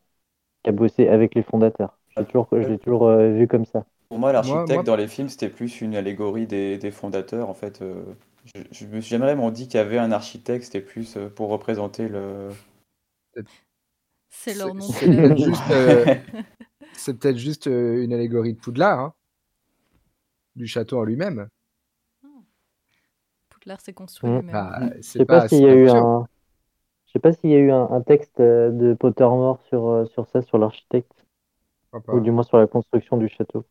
qui 0.65 0.71
a 0.71 0.73
bossé 0.73 1.09
avec 1.09 1.35
les 1.35 1.43
fondateurs. 1.43 1.99
Je 2.11 2.21
l'ai 2.23 2.27
toujours, 2.27 2.49
je 2.53 2.59
l'ai 2.73 2.79
toujours 2.79 3.07
euh, 3.09 3.33
vu 3.33 3.49
comme 3.49 3.67
ça. 3.67 3.87
Pour 4.09 4.19
moi, 4.19 4.33
l'architecte 4.33 4.85
moi- 4.85 4.87
dans 4.87 4.97
les 4.97 5.09
films, 5.09 5.29
c'était 5.29 5.49
plus 5.49 5.81
une 5.81 5.95
allégorie 5.97 6.47
des, 6.47 6.79
des 6.79 6.91
fondateurs. 6.91 7.49
En 7.49 7.55
fait, 7.55 7.83
euh, 7.83 8.03
je, 8.45 8.63
je 8.73 8.87
me 8.87 9.01
suis 9.01 9.11
jamais 9.11 9.27
vraiment 9.27 9.51
dit 9.51 9.67
qu'il 9.67 9.77
y 9.79 9.81
avait 9.81 9.99
un 9.99 10.13
architecte, 10.13 10.65
c'était 10.65 10.81
plus 10.81 11.17
euh, 11.17 11.29
pour 11.29 11.49
représenter 11.51 12.09
le. 12.09 12.51
C'est 14.29 14.55
leur 14.55 14.75
nom 14.75 14.81
C'est 14.81 15.07
célèbre. 15.07 15.35
peut-être 15.35 15.39
juste, 15.39 15.71
euh, 15.71 17.35
juste 17.37 17.67
euh, 17.69 18.03
une 18.03 18.13
allégorie 18.13 18.55
de 18.55 18.59
Poudlard, 18.59 19.01
hein, 19.01 19.15
du 20.57 20.67
château 20.67 20.99
en 20.99 21.05
lui-même. 21.05 21.49
Poudlard 23.51 23.81
s'est 23.81 23.93
construit 23.93 24.31
Mm. 24.31 24.35
lui-même. 24.39 24.53
Bah, 24.53 24.79
Je 24.97 25.03
c'est 25.03 25.19
sais 25.21 25.25
pas 25.25 25.41
pas 25.43 25.49
s'il 25.49 25.63
y 25.63 25.67
a 25.67 25.73
si 25.73 25.79
eu 25.79 25.89
un, 25.89 26.27
je 27.07 27.13
sais 27.13 27.19
pas 27.19 27.33
s'il 27.33 27.51
y 27.51 27.55
a 27.55 27.59
eu 27.59 27.71
un, 27.71 27.91
un 27.91 28.03
texte 28.03 28.41
euh, 28.41 28.71
de 28.71 28.95
Pottermore 28.95 29.61
sur, 29.69 29.87
euh, 29.89 30.05
sur 30.07 30.27
ça, 30.29 30.43
sur 30.43 30.59
l'architecte, 30.59 31.13
ou 32.09 32.21
du 32.21 32.31
moins 32.31 32.43
sur 32.43 32.59
la 32.59 32.67
construction 32.67 33.17
du 33.17 33.29
château. 33.29 33.65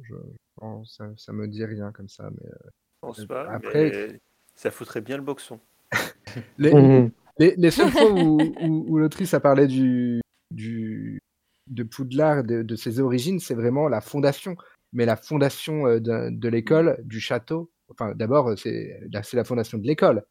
Je- 0.00 0.14
oh, 0.60 0.82
ça, 0.84 1.06
ça 1.16 1.32
me 1.32 1.46
dit 1.48 1.64
rien 1.64 1.92
comme 1.92 2.08
ça. 2.08 2.30
Mais... 2.30 2.46
euh, 2.48 2.56
Je 2.64 2.98
pense 3.00 3.24
pas, 3.26 3.50
Après- 3.50 3.90
mais 4.10 4.20
ça 4.54 4.70
foutrait 4.70 5.00
bien 5.00 5.16
le 5.16 5.22
boxon. 5.22 5.60
Les, 6.58 6.72
Mhm. 6.72 7.10
Les, 7.38 7.54
les 7.56 7.70
seules 7.70 7.90
fois 7.90 8.10
où, 8.12 8.38
où, 8.60 8.84
où 8.88 8.98
l'autrice 8.98 9.34
a 9.34 9.40
parlé 9.40 9.66
du, 9.66 10.20
du, 10.50 11.20
de 11.68 11.82
Poudlard, 11.82 12.44
de, 12.44 12.62
de 12.62 12.76
ses 12.76 13.00
origines, 13.00 13.40
c'est 13.40 13.54
vraiment 13.54 13.88
la 13.88 14.00
fondation. 14.00 14.56
Mais 14.92 15.06
la 15.06 15.16
fondation 15.16 15.86
euh, 15.86 16.00
de, 16.00 16.28
de 16.30 16.48
l'école, 16.48 16.98
du 17.04 17.20
château, 17.20 17.70
enfin 17.90 18.14
d'abord, 18.14 18.58
c'est 18.58 19.00
la, 19.10 19.44
fondation 19.44 19.78
de 19.78 19.86
l'école. 19.86 20.22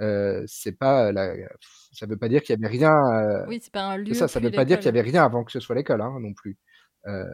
Euh, 0.00 0.44
c'est 0.46 0.76
pas 0.78 1.10
la, 1.12 1.34
ça 1.92 2.06
veut 2.06 2.16
pas 2.16 2.28
dire 2.28 2.42
qu'il 2.42 2.54
y 2.54 2.58
avait 2.58 2.72
rien. 2.72 2.92
euh, 3.14 3.44
Oui, 3.48 3.58
c'est 3.62 3.72
pas 3.72 3.82
un 3.82 3.96
lieu. 3.96 4.14
ça, 4.14 4.26
veut 4.40 4.50
pas 4.50 4.64
dire 4.64 4.78
qu'il 4.78 4.86
y 4.86 4.88
avait 4.88 5.00
rien 5.00 5.24
avant 5.24 5.44
que 5.44 5.52
ce 5.52 5.60
soit 5.60 5.74
l'école 5.74 6.00
hein, 6.00 6.18
non 6.20 6.34
plus. 6.34 6.56
Euh, 7.06 7.24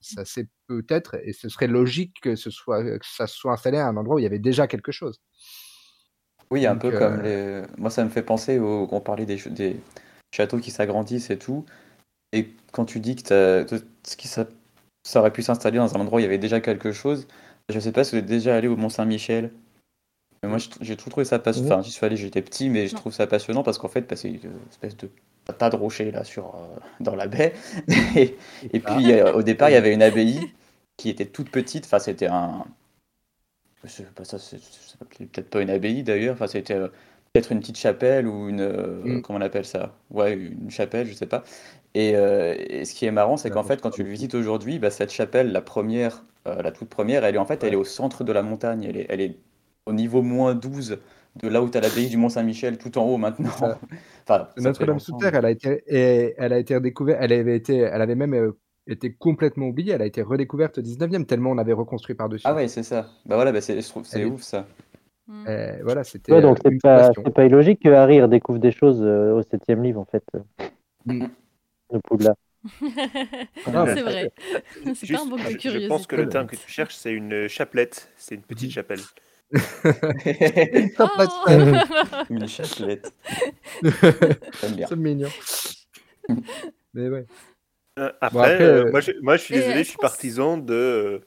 ça 0.00 0.24
c'est 0.24 0.48
peut-être, 0.66 1.16
et 1.24 1.32
ce 1.32 1.48
serait 1.48 1.66
logique 1.66 2.14
que 2.22 2.36
ce 2.36 2.50
soit 2.50 2.82
que 2.84 3.06
ça 3.06 3.26
se 3.26 3.36
soit 3.36 3.52
installé 3.52 3.78
à 3.78 3.86
un 3.88 3.96
endroit 3.96 4.16
où 4.16 4.18
il 4.18 4.22
y 4.22 4.26
avait 4.26 4.38
déjà 4.38 4.66
quelque 4.66 4.92
chose. 4.92 5.18
Oui, 6.54 6.66
un 6.66 6.74
Donc, 6.74 6.82
peu 6.82 6.96
euh, 6.96 6.98
comme 6.98 7.22
les. 7.22 7.62
Moi, 7.78 7.90
ça 7.90 8.04
me 8.04 8.10
fait 8.10 8.22
penser 8.22 8.58
au. 8.58 8.88
On 8.90 9.00
parlait 9.00 9.26
des, 9.26 9.38
ch- 9.38 9.52
des 9.54 9.76
châteaux 10.34 10.58
qui 10.58 10.70
s'agrandissent 10.70 11.30
et 11.30 11.38
tout. 11.38 11.64
Et 12.32 12.50
quand 12.72 12.84
tu 12.84 13.00
dis 13.00 13.16
que 13.16 13.66
ce 14.04 14.16
qui 14.16 14.28
ça, 14.28 14.46
ça 15.04 15.20
aurait 15.20 15.32
pu 15.32 15.42
s'installer 15.42 15.78
dans 15.78 15.96
un 15.96 16.00
endroit 16.00 16.16
où 16.18 16.20
il 16.20 16.24
y 16.24 16.26
avait 16.26 16.38
déjà 16.38 16.60
quelque 16.60 16.92
chose, 16.92 17.28
je 17.68 17.78
sais 17.80 17.92
pas 17.92 18.04
si 18.04 18.12
vous 18.12 18.18
êtes 18.18 18.26
déjà 18.26 18.56
allé 18.56 18.68
au 18.68 18.76
Mont-Saint-Michel. 18.76 19.52
Mais 20.42 20.48
moi, 20.48 20.58
j'ai 20.80 20.96
toujours 20.96 21.10
trouvé 21.10 21.24
ça 21.24 21.38
passionnant. 21.38 21.76
Enfin, 21.76 21.82
j'y 21.82 21.90
suis 21.92 22.04
allé, 22.04 22.16
j'étais 22.16 22.42
petit, 22.42 22.68
mais 22.68 22.86
je 22.86 22.94
trouve 22.94 23.12
ça 23.12 23.26
passionnant 23.26 23.62
parce 23.62 23.78
qu'en 23.78 23.88
fait, 23.88 24.02
bah, 24.02 24.16
c'est 24.16 24.28
une 24.30 24.40
espèce 24.70 24.96
de 24.96 25.08
tas 25.58 25.70
de 25.70 25.76
rochers 25.76 26.10
là 26.10 26.24
sur, 26.24 26.54
euh, 26.54 26.80
dans 27.00 27.14
la 27.16 27.26
baie. 27.28 27.52
Et, 28.16 28.36
et 28.72 28.80
puis, 28.80 29.12
euh, 29.12 29.32
au 29.32 29.42
départ, 29.42 29.70
il 29.70 29.72
y 29.74 29.76
avait 29.76 29.92
une 29.92 30.02
abbaye 30.02 30.52
qui 30.96 31.08
était 31.10 31.26
toute 31.26 31.50
petite. 31.50 31.86
Enfin, 31.86 31.98
c'était 31.98 32.28
un. 32.28 32.64
Je 33.84 33.90
sais 33.90 34.04
pas, 34.04 34.24
ça, 34.24 34.38
c'est- 34.38 34.58
peut-être 35.18 35.50
pas 35.50 35.60
une 35.62 35.70
abbaye 35.70 36.02
d'ailleurs. 36.02 36.34
Enfin, 36.34 36.46
c'était 36.46 36.74
euh, 36.74 36.88
peut-être 37.32 37.52
une 37.52 37.60
petite 37.60 37.76
chapelle 37.78 38.26
ou 38.26 38.48
une. 38.48 38.60
euh, 38.60 39.18
Mm. 39.18 39.22
Comment 39.22 39.38
on 39.38 39.42
appelle 39.42 39.66
ça? 39.66 39.94
Ouais, 40.10 40.34
une 40.34 40.70
chapelle, 40.70 41.06
je 41.06 41.12
sais 41.14 41.26
pas. 41.26 41.44
Et, 41.94 42.16
euh, 42.16 42.54
et 42.58 42.84
ce 42.84 42.94
qui 42.94 43.04
est 43.06 43.10
marrant, 43.12 43.36
c'est 43.36 43.50
qu'en 43.50 43.62
fait, 43.64 43.80
quand 43.82 43.90
tu 43.90 44.02
le 44.02 44.10
visites 44.10 44.34
aujourd'hui, 44.34 44.78
bah, 44.78 44.90
cette 44.90 45.12
chapelle, 45.12 45.52
la 45.52 45.60
première, 45.60 46.24
euh, 46.46 46.62
la 46.62 46.72
toute 46.72 46.88
première, 46.88 47.24
elle 47.24 47.34
est 47.36 47.38
en 47.38 47.46
fait, 47.46 47.62
elle 47.64 47.74
est 47.74 47.76
au 47.76 47.84
centre 47.84 48.24
de 48.24 48.32
la 48.32 48.42
montagne. 48.42 48.84
Elle 48.84 48.96
est, 48.96 49.06
elle 49.10 49.20
est 49.20 49.38
au 49.86 49.92
niveau 49.92 50.22
moins 50.22 50.54
12 50.54 50.98
de 51.36 51.48
là 51.48 51.62
où 51.62 51.68
tu 51.68 51.76
as 51.78 51.80
l'abbaye 51.80 52.08
du 52.08 52.16
Mont-Saint-Michel, 52.16 52.78
tout 52.78 52.96
en 52.98 53.04
haut 53.04 53.18
maintenant. 53.18 53.50
Enfin, 54.26 54.48
Notre-Dame 54.56 54.98
sous 55.00 55.12
terre, 55.12 55.34
elle 55.34 55.44
a 55.44 55.50
été, 55.50 55.82
et 55.86 56.34
elle 56.38 56.52
a 56.54 56.58
été 56.58 56.74
redécouverte, 56.76 57.18
elle 57.20 57.32
avait 57.32 57.56
été, 57.56 57.76
elle 57.78 58.00
avait 58.00 58.14
même 58.14 58.52
été 58.86 59.12
complètement 59.12 59.66
oubliée, 59.66 59.92
elle 59.92 60.02
a 60.02 60.06
été 60.06 60.22
redécouverte 60.22 60.78
au 60.78 60.82
19e, 60.82 61.24
tellement 61.26 61.50
on 61.50 61.58
avait 61.58 61.72
reconstruit 61.72 62.14
par-dessus. 62.14 62.44
Ah 62.46 62.54
ouais, 62.54 62.68
c'est 62.68 62.82
ça. 62.82 63.08
Bah 63.26 63.36
voilà, 63.36 63.52
bah 63.52 63.60
c'est, 63.60 63.80
je 63.80 63.88
trouve 63.88 64.04
c'est 64.04 64.24
ouf 64.24 64.42
ça. 64.42 64.66
Mm. 65.26 65.44
Euh, 65.48 65.78
voilà, 65.82 66.04
c'était 66.04 66.32
Ouais, 66.32 66.42
donc 66.42 66.58
euh, 66.58 66.60
c'est 66.70 66.78
pas, 66.82 66.98
fondation. 66.98 67.22
c'est 67.24 67.34
pas 67.34 67.44
illogique 67.46 67.80
que 67.82 67.88
Harry 67.88 68.20
redécouvre 68.20 68.58
des 68.58 68.72
choses 68.72 69.00
euh, 69.02 69.32
au 69.34 69.42
septième 69.42 69.82
livre, 69.82 70.00
en 70.00 70.04
fait, 70.04 70.24
euh, 70.34 70.40
Mm. 71.06 71.26
de 71.92 71.98
Poudlard. 71.98 72.36
Ah, 73.66 73.84
c'est 73.94 74.00
vrai. 74.02 74.32
C'est 74.94 75.12
pas 75.12 75.20
un 75.20 75.26
de 75.26 75.58
je, 75.60 75.68
je 75.68 75.86
pense 75.86 76.06
que 76.06 76.16
le 76.16 76.28
terme 76.30 76.46
que 76.46 76.56
tu 76.56 76.70
cherches, 76.70 76.94
c'est 76.94 77.12
une 77.12 77.46
chapelette. 77.46 78.10
C'est 78.16 78.34
une 78.36 78.42
petite 78.42 78.70
chapelle. 78.70 79.00
Oh. 80.98 81.06
Une 82.30 82.48
chapelette. 82.48 83.12
J'aime 83.82 84.72
bien. 84.76 84.86
C'est 84.88 84.96
mignon. 84.96 85.28
Mais 86.94 87.08
ouais. 87.08 87.26
Euh, 87.98 88.10
après, 88.20 88.30
Bon, 88.32 88.38
après, 88.40 88.62
euh, 88.62 88.84
euh, 88.86 88.90
moi, 88.90 89.00
je, 89.00 89.12
moi, 89.22 89.36
je 89.36 89.42
suis 89.42 89.54
désolé, 89.54 89.78
je 89.84 89.88
suis 89.90 89.98
partisan 89.98 90.56
de 90.58 90.74
euh, 90.74 91.18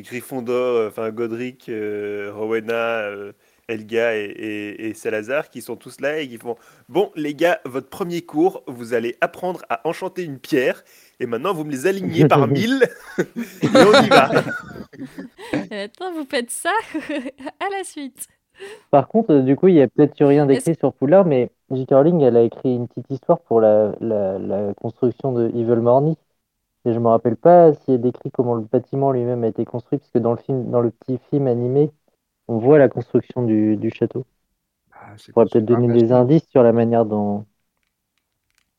Gryffondor, 0.00 0.86
enfin 0.88 1.10
Godric, 1.10 1.68
euh, 1.68 2.30
Rowena, 2.34 3.00
euh, 3.02 3.32
Elga 3.68 4.14
et, 4.16 4.24
et- 4.24 4.88
et 4.88 4.94
Salazar 4.94 5.48
qui 5.48 5.62
sont 5.62 5.76
tous 5.76 6.00
là 6.00 6.18
et 6.20 6.28
qui 6.28 6.36
font 6.38 6.56
Bon, 6.90 7.10
les 7.14 7.34
gars, 7.34 7.60
votre 7.64 7.88
premier 7.88 8.20
cours, 8.22 8.62
vous 8.66 8.92
allez 8.94 9.16
apprendre 9.22 9.62
à 9.70 9.86
enchanter 9.88 10.22
une 10.22 10.38
pierre 10.38 10.84
et 11.20 11.26
maintenant 11.26 11.54
vous 11.54 11.64
me 11.64 11.70
les 11.72 11.86
alignez 11.86 12.26
par 12.28 12.46
mille 12.48 12.82
et 13.18 13.66
on 13.74 14.02
y 14.02 14.08
va. 14.10 14.30
Et 15.70 15.76
Attends, 15.84 16.12
vous 16.12 16.26
faites 16.30 16.50
ça 16.50 16.72
À 17.60 17.70
la 17.70 17.84
suite. 17.84 18.26
Par 18.90 19.08
contre, 19.08 19.32
euh, 19.32 19.42
du 19.42 19.56
coup, 19.56 19.68
il 19.68 19.74
y 19.74 19.82
a 19.82 19.88
peut-être 19.88 20.18
eu 20.20 20.24
rien 20.24 20.46
d'écrit 20.46 20.74
sur 20.74 20.92
Poudlard, 20.92 21.24
mais 21.26 21.50
J.K. 21.70 21.90
Rowling, 21.90 22.20
elle 22.22 22.36
a 22.36 22.42
écrit 22.42 22.74
une 22.74 22.88
petite 22.88 23.10
histoire 23.10 23.40
pour 23.40 23.60
la, 23.60 23.94
la, 24.00 24.38
la 24.38 24.74
construction 24.74 25.32
de 25.32 25.48
Evil 25.48 25.76
Morny. 25.80 26.16
Et 26.84 26.92
je 26.92 26.98
me 26.98 27.08
rappelle 27.08 27.36
pas 27.36 27.74
s'il 27.74 27.94
est 27.94 27.98
décrit 27.98 28.30
comment 28.30 28.54
le 28.54 28.62
bâtiment 28.62 29.12
lui-même 29.12 29.44
a 29.44 29.48
été 29.48 29.64
construit, 29.64 29.98
parce 29.98 30.10
que 30.10 30.18
dans 30.18 30.32
le 30.32 30.38
film, 30.38 30.70
dans 30.70 30.80
le 30.80 30.90
petit 30.90 31.18
film 31.30 31.46
animé, 31.46 31.90
on 32.48 32.58
voit 32.58 32.78
la 32.78 32.88
construction 32.88 33.42
du, 33.44 33.76
du 33.76 33.90
château. 33.90 34.24
Ah, 34.92 35.14
On 35.28 35.32
pourrait 35.32 35.46
peut-être 35.46 35.64
donner 35.66 35.92
des 36.00 36.12
indices 36.12 36.48
sur 36.50 36.62
la 36.62 36.72
manière 36.72 37.04
dont. 37.04 37.46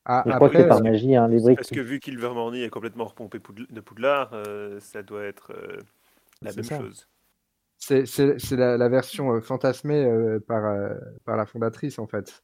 Ah, 0.05 0.23
je 0.25 0.31
crois 0.31 0.49
que 0.49 0.57
c'est 0.57 0.63
après, 0.63 0.67
par 0.67 0.81
magie, 0.81 1.15
hein, 1.15 1.27
les 1.27 1.39
briques. 1.39 1.57
Parce 1.57 1.71
que 1.71 1.79
vu 1.79 1.99
qu'Ilvermorny 1.99 2.61
est 2.61 2.69
complètement 2.69 3.05
repompé 3.05 3.39
de 3.69 3.81
Poudlard, 3.81 4.29
euh, 4.33 4.79
ça 4.79 5.01
doit 5.01 5.23
être 5.23 5.51
euh, 5.51 5.79
la 6.41 6.53
même 6.53 6.63
ça. 6.63 6.77
chose. 6.77 7.07
C'est 7.87 8.05
c'est- 8.07 8.39
c'est 8.39 8.55
la, 8.55 8.77
la 8.77 8.89
version 8.89 9.31
euh, 9.33 9.41
fantasmée 9.41 10.03
euh, 10.05 10.39
par, 10.39 10.65
euh, 10.65 10.95
par 11.23 11.37
la 11.37 11.45
fondatrice, 11.45 11.99
en 11.99 12.07
fait. 12.07 12.43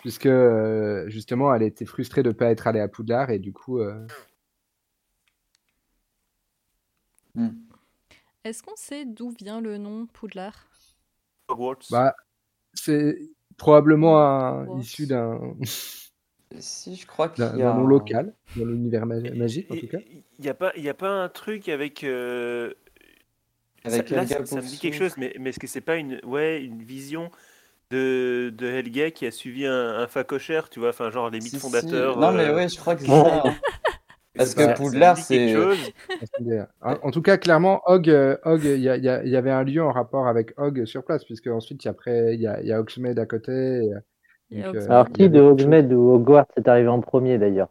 Puisque, 0.00 0.26
euh, 0.26 1.08
justement, 1.08 1.54
elle 1.54 1.62
était 1.62 1.84
frustrée 1.84 2.22
de 2.24 2.30
ne 2.30 2.34
pas 2.34 2.50
être 2.50 2.66
allée 2.66 2.80
à 2.80 2.88
Poudlard, 2.88 3.30
et 3.30 3.38
du 3.38 3.52
coup, 3.52 3.78
euh, 3.80 4.06
Hmm. 7.34 7.48
Est-ce 8.44 8.62
qu'on 8.62 8.76
sait 8.76 9.04
d'où 9.06 9.30
vient 9.30 9.60
le 9.60 9.78
nom 9.78 10.06
Poudlard? 10.06 10.66
Hogwarts. 11.48 11.86
bah, 11.90 12.14
c'est 12.74 13.16
probablement 13.56 14.20
un- 14.20 14.78
issu 14.80 15.06
d'un 15.06 15.38
Si, 16.60 16.96
je 16.96 17.06
crois 17.06 17.30
qu'il 17.30 17.42
d'un 17.44 17.56
y 17.56 17.62
a 17.62 17.72
d'un 17.72 17.78
nom 17.78 17.86
un- 17.86 17.88
local, 17.88 18.34
dans 18.56 18.66
l'univers 18.66 19.06
ma- 19.06 19.20
magique, 19.20 19.70
en 19.70 19.76
tout 19.76 19.88
cas. 19.88 19.98
Il 20.10 20.22
n'y 20.40 20.48
a, 20.48 20.54
pas- 20.54 20.72
il 20.76 20.82
y 20.82 20.88
a 20.90 20.94
pas 20.94 21.08
un 21.10 21.28
truc 21.28 21.68
avec. 21.70 22.04
euh, 22.04 22.74
Avec 23.84 24.08
ça, 24.08 24.14
là, 24.14 24.22
Helga 24.22 24.38
ça, 24.38 24.46
ça 24.46 24.56
me 24.56 24.62
dit 24.62 24.78
quelque 24.78 24.96
chose, 24.96 25.16
mais, 25.16 25.34
mais 25.38 25.50
est-ce 25.50 25.58
que 25.58 25.66
c'est 25.66 25.80
pas 25.80 25.96
une, 25.96 26.20
ouais, 26.24 26.62
une 26.62 26.82
vision 26.82 27.30
de, 27.90 28.52
de 28.56 28.66
Helga 28.66 29.10
qui 29.10 29.26
a 29.26 29.30
suivi 29.30 29.66
un, 29.66 29.98
un 29.98 30.06
facochère, 30.06 30.68
tu 30.68 30.80
vois, 30.80 30.90
enfin, 30.90 31.10
genre 31.10 31.30
les 31.30 31.38
mythes 31.38 31.48
Si, 31.48 31.56
si. 31.56 31.60
fondateurs. 31.60 32.18
Non, 32.18 32.32
mais 32.32 32.46
euh, 32.46 32.54
ouais, 32.54 32.68
je 32.68 32.78
crois 32.78 32.94
que 32.94 33.02
c'est 33.06 33.08
ça. 33.08 33.42
hein. 33.44 33.54
Parce 34.34 34.54
que 34.54 34.74
Poudlard, 34.76 35.18
c'est. 35.18 35.52
chose. 35.52 35.78
En, 36.80 36.94
en 37.02 37.10
tout 37.10 37.20
cas, 37.20 37.36
clairement, 37.36 37.82
Hog, 37.84 38.08
euh, 38.08 38.38
Hog, 38.44 38.64
il 38.64 38.80
y, 38.80 38.88
avait 39.36 39.50
un 39.50 39.62
lieu 39.62 39.82
en 39.84 39.92
rapport 39.92 40.26
avec 40.26 40.54
Hog 40.56 40.86
sur 40.86 41.04
place, 41.04 41.24
puisque 41.24 41.48
ensuite, 41.48 41.84
il 41.84 41.86
y 41.86 41.88
a, 41.88 41.90
après, 41.90 42.34
il 42.34 42.40
y 42.40 42.46
a, 42.46 42.62
y 42.62 42.72
a 42.72 42.80
Hogsmeade 42.80 43.18
à 43.18 43.26
côté. 43.26 43.90
et, 44.50 44.62
donc, 44.62 44.74
euh. 44.74 44.86
Alors, 44.86 45.10
qui 45.10 45.28
de. 45.28 45.38
Hogsmeade 45.40 45.92
ou 45.92 46.12
Hogwarts 46.12 46.46
est 46.56 46.66
arrivé 46.66 46.88
en 46.88 47.00
premier 47.00 47.36
d'ailleurs? 47.36 47.68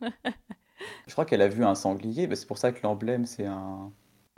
Je 1.06 1.12
crois 1.12 1.24
qu'elle 1.24 1.42
a 1.42 1.48
vu 1.48 1.64
un 1.64 1.74
sanglier, 1.74 2.28
c'est 2.34 2.46
pour 2.46 2.58
ça 2.58 2.72
que 2.72 2.80
l'emblème, 2.82 3.26
c'est 3.26 3.46
un. 3.46 3.92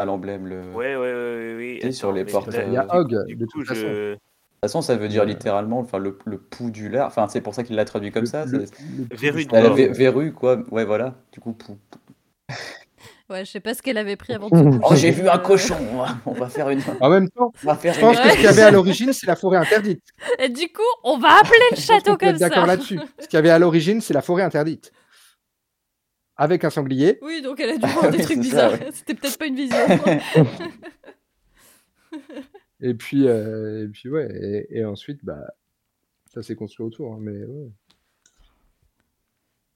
L'emblème, 0.05 0.47
le. 0.47 0.63
De 0.63 0.69
Ouais, 0.75 0.97
ouais, 0.97 0.97
ouais, 0.97 1.55
ouais. 1.55 1.57
ouais. 1.57 1.79
Tu 1.81 1.87
sais, 1.89 1.93
sur 1.93 2.13
les 2.13 2.25
portes, 2.25 2.51
Il 2.67 2.73
y 2.73 2.77
a 2.77 2.87
Hog, 2.95 3.11
de 3.29 3.47
toute 3.47 3.67
façon. 3.67 3.81
je- 3.81 4.13
toute 4.15 4.21
façon, 4.63 4.83
ça 4.83 4.95
veut 4.97 5.09
dire 5.09 5.25
littéralement 5.25 5.79
enfin, 5.79 5.97
le, 5.99 6.19
le 6.27 6.37
pouls 6.39 6.71
du 6.71 6.89
lard. 6.91 7.07
Enfin, 7.07 7.27
c'est 7.29 7.41
pour 7.41 7.55
ça 7.55 7.63
qu'il 7.63 7.77
l'a 7.77 7.85
traduit 7.87 8.11
comme 8.11 8.25
Le- 8.25 8.29
ça. 8.29 8.45
le- 8.45 8.59
de. 8.59 9.53
La 9.53 9.71
vé- 9.71 9.93
verrue, 9.93 10.33
quoi. 10.33 10.59
Ouais, 10.71 10.85
voilà. 10.85 11.15
Du 11.33 11.41
coup, 11.41 11.53
pou. 11.53 11.79
Ouais, 13.31 13.45
je 13.45 13.51
sais 13.53 13.61
pas 13.61 13.75
ce 13.75 13.81
qu'elle 13.83 13.97
avait 13.97 14.17
pris 14.17 14.33
avant 14.33 14.49
de 14.49 14.57
se 14.57 14.63
coucher. 14.65 14.81
Oh, 14.91 14.95
j'ai 14.97 15.11
vu 15.13 15.29
un 15.29 15.39
cochon 15.39 15.77
On 16.27 16.33
va- 16.33 16.49
faire 16.49 16.69
une. 16.69 16.81
En 17.01 17.09
même 17.09 17.29
temps, 17.31 17.53
On 17.63 17.69
va 17.69 17.77
faire 17.77 17.95
je 17.95 18.01
une. 18.01 18.07
pense 18.07 18.19
que 18.19 18.29
ce 18.29 18.35
qu'il 18.35 18.43
y 18.43 18.49
avait 18.49 18.63
à 18.63 18.73
l'origine, 18.73 19.13
c'est 19.13 19.29
la 19.29 19.37
forêt 19.37 19.57
interdite. 19.59 20.03
Et 20.41 20.49
du 20.49 20.67
coup, 20.73 20.83
on 21.05 21.17
va 21.17 21.39
appeler 21.39 21.61
le 21.71 21.77
château 21.77 22.17
comme 22.17 22.37
ça. 22.37 22.49
d'accord 22.49 22.67
là-dessus. 22.67 22.99
Ce 23.21 23.29
qu'il 23.29 23.37
y 23.37 23.39
avait 23.39 23.51
à 23.51 23.61
l'origine, 23.61 24.01
c'est 24.01 24.15
la 24.15 24.21
forêt 24.23 24.43
interdite. 24.43 24.91
Avec 26.43 26.65
un 26.65 26.71
sanglier. 26.71 27.19
Oui, 27.21 27.43
donc 27.43 27.61
elle 27.61 27.71
a 27.71 27.77
dû 27.77 27.87
voir 27.87 28.11
des 28.11 28.17
Oui, 28.19 28.25
trucs 28.25 28.39
bizarres. 28.41 28.73
C'était 28.93 29.13
peut-être 29.15 29.37
pas 29.39 29.47
une 29.47 29.57
vision. 29.57 29.77
Et 32.81 32.95
puis, 32.95 33.29
euh, 33.29 33.85
et 33.85 33.89
puis 33.89 34.09
ouais. 34.09 34.27
Et, 34.71 34.79
et 34.79 34.85
ensuite, 34.87 35.23
bah, 35.23 35.53
ça 36.33 36.43
s'est 36.43 36.55
construit 36.55 36.87
autour. 36.87 37.13
hein, 37.13 37.19
mais 37.21 37.45
ouais. 37.45 37.71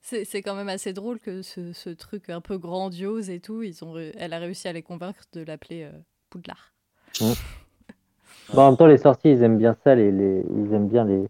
C'est 0.01 0.25
c'est 0.25 0.41
quand 0.43 0.55
même 0.55 0.71
assez 0.71 0.95
drôle 0.95 1.21
que 1.21 1.43
ce, 1.43 1.73
ce 1.75 1.91
truc 1.91 2.31
un 2.31 2.41
peu 2.41 2.57
grandiose 2.57 3.29
et 3.29 3.41
tout, 3.41 3.62
ils 3.62 3.85
ont, 3.85 3.95
elle 3.97 4.33
a 4.33 4.39
réussi 4.39 4.67
à 4.69 4.73
les 4.73 4.83
convaincre 4.83 5.25
de 5.35 5.43
l'appeler 5.43 5.83
euh, 5.85 5.93
Poudlard. 6.31 6.73
Bon, 8.53 8.61
en 8.62 8.69
même 8.71 8.77
temps, 8.77 8.87
les 8.87 8.99
sorciers, 8.99 9.33
ils 9.33 9.43
aiment 9.43 9.57
bien 9.57 9.75
ça, 9.85 9.95
les, 9.95 10.12
les- 10.12 10.45
ils 10.51 10.73
aiment 10.75 10.89
bien 10.89 11.07
les 11.07 11.25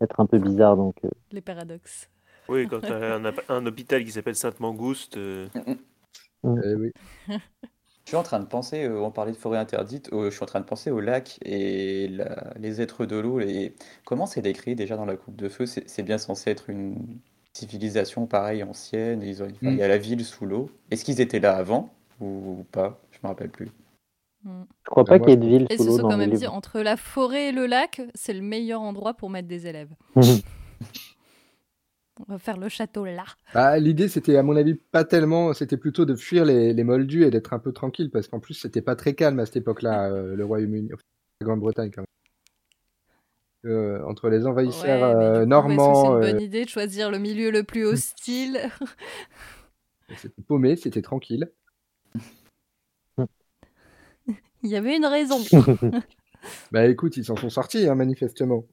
être 0.00 0.20
un 0.20 0.26
peu 0.26 0.38
bizarres, 0.38 0.76
donc 0.76 0.94
euh, 1.04 1.08
Les 1.32 1.40
paradoxes. 1.40 2.08
Oui, 2.48 2.66
quand 2.68 2.80
tu 2.80 2.92
as 2.92 3.20
un, 3.48 3.66
hôpital 3.66 4.04
qui 4.04 4.10
s'appelle 4.12 4.34
Sainte-Mangouste. 4.36 5.16
euh, 5.16 5.48
Eh 6.44 6.74
oui. 6.74 6.90
Je 8.04 8.10
suis 8.10 8.16
en 8.16 8.24
train 8.24 8.40
de 8.40 8.46
penser, 8.46 8.82
euh, 8.84 9.00
on 9.00 9.12
parlait 9.12 9.30
de 9.30 9.36
forêt 9.36 9.58
interdite, 9.58 10.12
euh, 10.12 10.28
je 10.28 10.34
suis 10.34 10.42
en 10.42 10.46
train 10.46 10.58
de 10.58 10.64
penser 10.64 10.90
au 10.90 10.98
lac 10.98 11.38
et 11.44 12.08
la- 12.08 12.52
les 12.58 12.80
êtres 12.80 13.06
de 13.06 13.16
l'eau. 13.16 13.38
Et 13.38 13.74
comment 14.04 14.26
c'est 14.26 14.42
décrit 14.42 14.74
déjà 14.74 14.96
dans 14.96 15.04
la 15.06 15.16
Coupe 15.16 15.36
de 15.36 15.48
Feu? 15.48 15.66
C'est 15.66 16.02
bien 16.02 16.18
censé 16.18 16.50
être 16.50 16.68
une 16.68 16.96
civilisation 17.52 18.26
pareille 18.26 18.64
ancienne. 18.64 19.22
et 19.22 19.28
ils 19.28 19.42
ont- 19.42 19.46
enfin, 19.46 19.70
Il 19.70 19.76
y 19.76 19.82
a 19.84 19.88
la 19.88 19.98
ville 19.98 20.24
sous 20.24 20.46
l'eau. 20.46 20.68
Est-ce 20.90 21.04
qu'ils 21.04 21.20
étaient 21.20 21.38
là 21.38 21.54
avant 21.56 21.94
ou 22.20 22.66
pas? 22.72 23.00
Je 23.12 23.18
me 23.22 23.28
rappelle 23.28 23.50
plus. 23.50 23.70
Mm. 24.42 24.62
je 24.84 24.90
crois 24.90 25.04
Bah, 25.04 25.10
pas 25.10 25.18
moi, 25.18 25.26
qu'il 25.28 25.30
y 25.30 25.34
ait 25.34 25.48
de 25.48 25.58
ville 25.58 25.66
Et 25.70 25.76
sous 25.76 25.84
se 25.84 25.88
l'eau 25.90 25.96
sont 25.98 26.02
dans 26.02 26.08
quand 26.10 26.16
les 26.16 26.26
même 26.26 26.36
dit, 26.36 26.46
entre 26.48 26.80
la 26.80 26.96
forêt 26.96 27.50
et 27.50 27.52
le 27.52 27.66
lac, 27.66 28.02
c'est 28.16 28.32
le 28.34 28.42
meilleur 28.42 28.80
endroit 28.80 29.14
pour 29.14 29.30
mettre 29.30 29.46
des 29.46 29.68
élèves. 29.68 29.94
On 32.20 32.32
va 32.32 32.38
faire 32.38 32.58
le 32.58 32.68
château 32.68 33.04
là. 33.04 33.24
Bah, 33.54 33.78
L'idée, 33.78 34.08
c'était, 34.08 34.36
à 34.36 34.42
mon 34.42 34.54
avis, 34.56 34.74
pas 34.74 35.04
tellement. 35.04 35.54
C'était 35.54 35.76
plutôt 35.76 36.04
de 36.04 36.14
fuir 36.14 36.44
les, 36.44 36.72
les 36.74 36.84
moldus 36.84 37.24
et 37.24 37.30
d'être 37.30 37.52
un 37.52 37.58
peu 37.58 37.72
tranquille, 37.72 38.10
parce 38.10 38.28
qu'en 38.28 38.38
plus, 38.38 38.54
c'était 38.54 38.82
pas 38.82 38.96
très 38.96 39.14
calme 39.14 39.40
à 39.40 39.46
cette 39.46 39.56
époque-là, 39.56 40.10
euh, 40.10 40.36
le 40.36 40.44
Royaume-Uni, 40.44 40.90
enfin, 40.92 41.02
la 41.40 41.46
Grande-Bretagne 41.46 41.90
quand 41.90 42.02
même. 42.02 42.06
Euh, 43.64 44.04
entre 44.06 44.28
les 44.28 44.46
envahisseurs 44.46 45.00
Ouais, 45.00 45.14
euh, 45.14 45.28
coup, 45.28 45.34
que 45.34 45.40
c'est 45.40 45.46
normands, 45.46 46.14
une 46.16 46.32
bonne 46.32 46.40
idée 46.40 46.64
de 46.64 46.68
choisir 46.68 47.12
le 47.12 47.18
milieu 47.18 47.52
le 47.52 47.62
plus 47.62 47.84
hostile 47.84 48.58
c'était 50.16 50.42
paumé, 50.42 50.74
c'était 50.76 51.02
tranquille. 51.02 51.50
Il 54.64 54.70
y 54.70 54.76
avait 54.76 54.96
une 54.96 55.06
raison. 55.06 55.38
Bah 56.72 56.86
écoute, 56.86 57.16
ils 57.16 57.24
s'en 57.24 57.36
sont 57.36 57.50
sortis, 57.50 57.86
hein, 57.86 57.94
manifestement. 57.94 58.66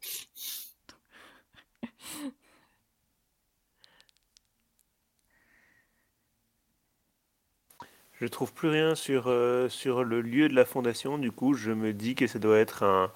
Je 8.20 8.28
trouve 8.28 8.54
plus 8.54 8.70
rien 8.70 8.96
sur, 8.96 9.28
euh, 9.28 9.70
sur 9.70 10.04
le 10.04 10.22
lieu 10.22 10.50
de 10.50 10.56
la 10.56 10.66
fondation. 10.66 11.18
Du 11.18 11.32
coup, 11.32 11.54
je 11.54 11.72
me 11.72 11.94
dis 11.94 12.16
que 12.16 12.28
ça 12.28 12.40
doit 12.40 12.58
être 12.60 12.84
un, 12.84 13.12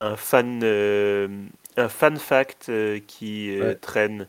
un 0.00 0.16
fan 0.16 0.60
euh, 0.64 1.28
un 1.76 1.88
fan 1.88 2.18
fact 2.18 2.68
euh, 2.70 3.00
qui 3.00 3.50
euh, 3.58 3.74
Ouais. 3.74 3.78
traîne. 3.80 4.28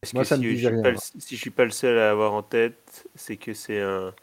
Parce 0.00 0.12
Moi, 0.12 0.24
que 0.24 0.24
ça 0.24 0.36
si 0.36 0.38
me 0.38 0.44
je 0.46 0.54
disait 0.54 0.68
suis 0.68 0.74
rien, 0.74 0.82
pas 0.82 0.90
moi. 0.90 0.92
le- 0.92 1.20
si 1.20 1.36
je 1.36 1.40
suis 1.42 1.50
pas 1.50 1.64
le 1.64 1.70
seul 1.72 1.98
à 1.98 2.10
avoir 2.10 2.34
en 2.34 2.42
tête, 2.42 3.08
c'est 3.16 3.36
que 3.38 3.54
c'est 3.54 3.80
un 3.82 4.14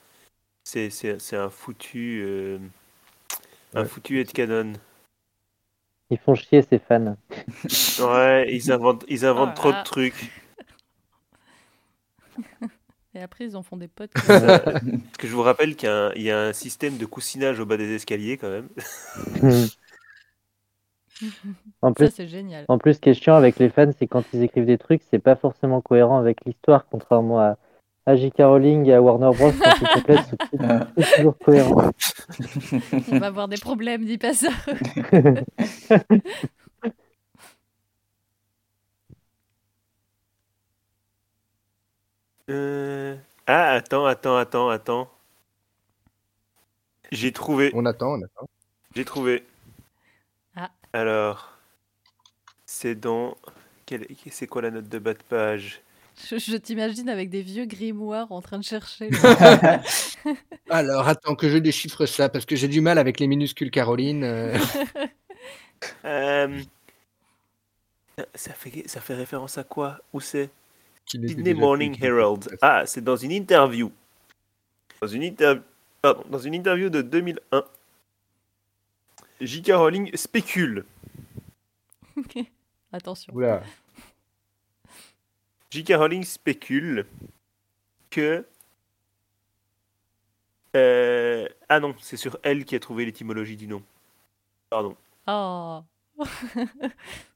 c'est 0.66 0.89
c'est 0.91 1.20
c'est 1.20 1.38
un 1.38 1.49
foutu 1.49 2.22
euh, 2.26 2.60
un 3.76 3.84
Ouais. 3.84 3.86
foutu 3.86 4.20
headcanon. 4.20 4.74
Ils 6.10 6.18
font 6.18 6.34
chier 6.34 6.64
ces 6.64 6.80
fans. 6.80 7.16
Ouais, 7.99 8.47
ils 8.53 8.72
inventent 8.72 9.03
ils 9.10 9.26
inventent 9.26 9.53
Oh 9.53 9.56
trop 9.56 9.72
de 9.74 9.84
trucs. 9.84 10.32
Et 13.16 13.22
après, 13.22 13.45
ils 13.45 13.55
en 13.55 13.63
font 13.63 13.78
des 13.78 13.88
potes. 13.88 14.11
Ça- 14.18 14.59
Parce 14.59 14.82
que 15.18 15.28
je 15.28 15.34
vous 15.34 15.41
rappelle 15.41 15.76
qu'il 15.76 15.88
y, 15.88 15.91
a 15.91 15.95
un- 16.07 16.11
il 16.16 16.22
y 16.22 16.32
a 16.32 16.39
un 16.39 16.53
système 16.53 16.97
de 16.97 17.05
coussinage 17.05 17.59
au 17.61 17.66
bas 17.66 17.78
des 17.78 17.93
escaliers 17.95 18.38
quand 18.38 18.49
même. 18.49 18.68
en 21.82 21.89
Ça, 21.89 21.93
plus, 21.93 22.11
c'est 22.13 22.28
génial. 22.28 22.66
en 22.68 22.78
plus, 22.78 22.95
ce 22.95 22.99
qui 22.99 23.09
est 23.09 23.13
chiant 23.13 23.36
avec 23.36 23.57
les 23.57 23.70
fans, 23.70 23.89
c'est 23.97 24.05
quand 24.07 24.24
ils 24.34 24.43
écrivent 24.43 24.66
des 24.66 24.78
trucs, 24.78 25.01
c'est 25.09 25.20
pas 25.20 25.38
forcément 25.38 25.80
cohérent 25.82 26.20
avec 26.20 26.39
l'histoire, 26.45 26.86
contrairement 26.91 27.39
à, 27.39 27.57
à 28.05 28.16
J.K. 28.18 28.39
Rowling 28.39 28.86
et 28.88 28.93
à 28.93 29.01
Warner 29.01 29.32
Bros. 29.38 29.51
Quand 29.51 29.74
ils 29.82 29.88
complètent, 29.93 30.26
c'est 30.30 30.38
tout- 30.38 30.57
c'est 30.97 31.16
toujours 31.16 31.38
cohérent. 31.38 31.91
On 33.11 33.20
va 33.20 33.28
avoir 33.28 33.47
des 33.47 33.57
problèmes, 33.57 34.03
dis 34.03 34.18
pas 34.18 34.34
ça. 34.34 34.49
Euh, 42.50 43.16
Ah, 43.48 43.72
attends, 43.74 44.06
attends, 44.06 44.38
attends, 44.38 44.70
attends. 44.70 45.12
J'ai 47.12 47.32
trouvé, 47.32 47.72
On 47.74 47.86
attend, 47.86 48.14
on 48.20 48.22
attend. 48.24 48.48
j'ai 48.96 49.06
trouvé. 49.06 49.43
Ah. 50.56 50.72
Alors, 50.93 51.52
c'est 52.66 52.96
dans. 52.96 53.38
quelle- 53.86 54.08
C'est 54.32 54.48
quoi 54.48 54.62
la 54.64 54.72
note 54.72 54.89
de 54.89 55.00
bas 55.00 55.14
de 55.14 55.22
page? 55.30 55.82
Je, 56.18 56.38
je 56.38 56.56
t'imagine 56.56 57.10
avec 57.10 57.30
des 57.30 57.41
vieux 57.41 57.66
grimoires 57.66 58.32
en 58.32 58.41
train 58.41 58.58
de 58.58 58.64
chercher. 58.64 59.10
Alors, 60.70 61.08
attends 61.08 61.36
que 61.36 61.50
je 61.50 61.58
déchiffre 61.58 62.06
ça, 62.06 62.30
parce 62.30 62.46
que 62.46 62.56
j'ai 62.56 62.68
du 62.70 62.82
mal 62.82 62.98
avec 62.98 63.20
les 63.20 63.28
minuscules 63.28 63.70
Caroline. 63.72 64.24
euh. 64.24 64.58
Euh, 66.06 66.62
ça, 68.34 68.54
fait, 68.54 68.88
ça 68.88 69.02
fait 69.02 69.14
référence 69.14 69.58
à 69.58 69.64
quoi? 69.64 70.00
Où 70.14 70.20
c'est? 70.22 70.50
Sydney 71.06 71.53
Morning. 71.53 71.97
Herald. 72.01 72.58
Ah, 72.62 72.86
c'est 72.86 73.03
dans 73.03 73.16
une 73.16 73.32
interview. 73.32 73.91
Dans 75.01 75.08
une, 75.08 75.24
inter- 75.24 75.62
pardon, 76.01 76.24
dans 76.30 76.39
une 76.39 76.53
interview 76.53 76.89
de 76.89 77.01
2001. 77.01 77.64
J.K. 79.41 79.72
Rowling 79.74 80.16
spécule. 80.16 80.86
Attention. 82.93 83.34
Oula. 83.36 83.62
J.K. 85.70 85.93
Rowling 85.95 86.24
spécule 86.24 87.06
que. 88.10 88.45
Euh, 90.76 91.47
Ah 91.70 91.80
non, 91.80 91.95
c'est 91.99 92.18
sur 92.18 92.38
elle 92.43 92.66
qui 92.66 92.76
a 92.76 92.80
trouvé 92.80 93.06
l'étymologie 93.06 93.58
du 93.58 93.68
nom. 93.68 93.82
Pardon. 94.70 94.95
Oh. 95.28 95.82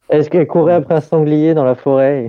Est-ce 0.09 0.29
qu'elle 0.29 0.47
courait 0.47 0.73
après 0.73 0.95
un 0.95 1.01
sanglier 1.01 1.53
dans 1.53 1.63
la 1.65 1.75
forêt? 1.75 2.27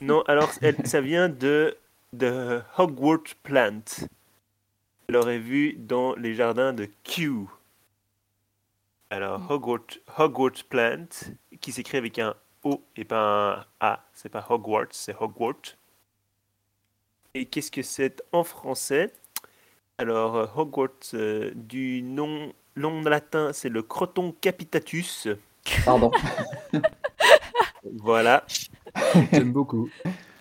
Non, 0.00 0.22
alors 0.22 0.50
elle- 0.62 0.86
ça 0.86 1.00
vient 1.00 1.28
de, 1.28 1.76
de 2.12 2.60
Hogwarts 2.78 3.34
Plant. 3.42 3.82
Je 5.08 5.14
l'aurais 5.14 5.38
vu 5.38 5.74
dans 5.74 6.14
les 6.16 6.34
jardins 6.34 6.72
de 6.72 6.88
Kew. 7.04 7.46
Alors, 9.10 9.50
Hogwarts, 9.50 9.98
Hogwarts 10.18 10.64
Plant, 10.68 11.06
qui 11.60 11.72
s'écrit 11.72 11.96
avec 11.98 12.18
un 12.18 12.34
O 12.64 12.82
et 12.96 13.04
pas 13.04 13.54
un 13.60 13.64
A. 13.80 14.04
C'est 14.14 14.28
pas 14.28 14.44
Hogwarts, 14.48 14.88
c'est 14.90 15.14
Hogwarts. 15.18 15.76
Et 17.34 17.46
qu'est-ce 17.46 17.70
que 17.70 17.82
c'est 17.82 18.22
en 18.32 18.42
français? 18.44 19.12
Alors, 19.98 20.36
euh, 20.36 20.46
Hogwarts, 20.56 21.14
euh, 21.14 21.52
du 21.54 22.02
nom, 22.02 22.52
nom 22.74 23.00
latin, 23.02 23.52
c'est 23.52 23.68
le 23.68 23.82
Croton 23.82 24.34
capitatus. 24.40 25.28
Pardon. 25.84 26.10
Voilà. 27.98 28.44
J'aime 29.32 29.52
beaucoup. 29.52 29.90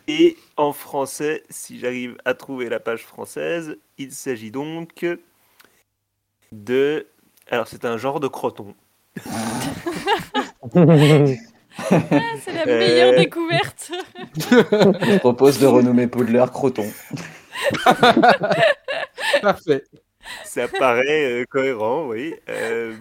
Et 0.07 0.37
en 0.57 0.73
français, 0.73 1.43
si 1.49 1.79
j'arrive 1.79 2.17
à 2.25 2.33
trouver 2.33 2.69
la 2.69 2.79
page 2.79 3.03
française, 3.03 3.77
il 3.97 4.11
s'agit 4.11 4.51
donc 4.51 5.05
de... 6.51 7.07
Alors 7.49 7.67
c'est 7.67 7.85
un 7.85 7.97
genre 7.97 8.19
de 8.19 8.27
croton. 8.27 8.75
Ah, 9.29 9.61
c'est 12.43 12.53
la 12.53 12.65
Euh. 12.67 12.77
meilleure 12.79 13.15
découverte. 13.15 13.91
Je 14.35 15.17
propose 15.19 15.59
de 15.59 15.65
renommer 15.67 16.07
Poudlard 16.07 16.51
Croton. 16.51 16.87
Parfait. 19.41 19.83
Ça 20.55 20.69
paraît 20.69 21.41
euh, 21.41 21.45
cohérent, 21.49 22.07
oui. 22.07 22.33
Euh, 22.47 22.95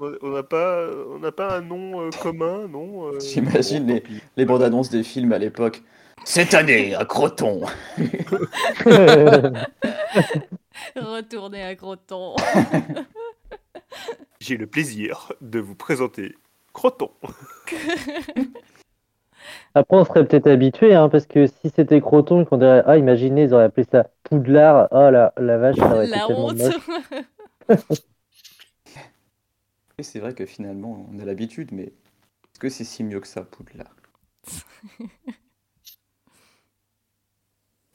on 0.00 0.30
n'a 0.30 0.42
pas, 0.42 0.88
on 1.10 1.18
n'a 1.18 1.32
pas 1.32 1.58
un 1.58 1.60
nom 1.60 2.00
euh, 2.00 2.08
commun, 2.22 2.66
non 2.66 3.08
euh, 3.08 3.20
J'imagine 3.20 3.84
bon, 3.84 3.92
les-. 3.92 4.02
Les 4.38 4.46
bandes 4.46 4.62
annonces 4.62 4.88
des 4.88 5.02
films 5.02 5.34
à 5.34 5.38
l'époque. 5.38 5.82
Cette 6.24 6.54
année, 6.54 6.94
à 6.94 7.04
Croton. 7.04 7.60
Retourner 10.96 11.62
à 11.62 11.74
Croton. 11.74 12.36
J'ai 14.40 14.56
le 14.56 14.66
plaisir 14.66 15.34
de 15.42 15.60
vous 15.60 15.74
présenter 15.74 16.36
Croton. 16.72 17.10
Après, 19.74 19.96
on 19.96 20.04
serait 20.04 20.26
peut-être 20.26 20.46
habitué, 20.48 20.94
hein, 20.94 21.08
parce 21.08 21.26
que 21.26 21.46
si 21.46 21.70
c'était 21.74 22.00
Croton, 22.00 22.44
qu'on 22.44 22.58
dirait, 22.58 22.82
ah, 22.86 22.96
imaginez, 22.98 23.44
ils 23.44 23.54
auraient 23.54 23.64
appelé 23.64 23.86
ça 23.90 24.08
Poudlard. 24.24 24.88
Oh 24.92 25.10
la, 25.10 25.32
la 25.38 25.58
vache, 25.58 25.76
ça 25.76 25.94
aurait 25.94 26.04
été 26.06 26.12
La 26.12 26.20
tellement 26.20 26.50
honte. 26.50 26.52
moche. 26.52 26.74
Et 29.98 30.02
c'est 30.02 30.18
vrai 30.18 30.34
que 30.34 30.44
finalement, 30.44 31.06
on 31.08 31.20
a 31.20 31.24
l'habitude, 31.24 31.70
mais 31.70 31.84
est-ce 31.84 32.58
que 32.60 32.68
c'est 32.68 32.82
si 32.84 33.04
mieux 33.04 33.20
que 33.20 33.28
ça, 33.28 33.42
Poudlard? 33.44 33.94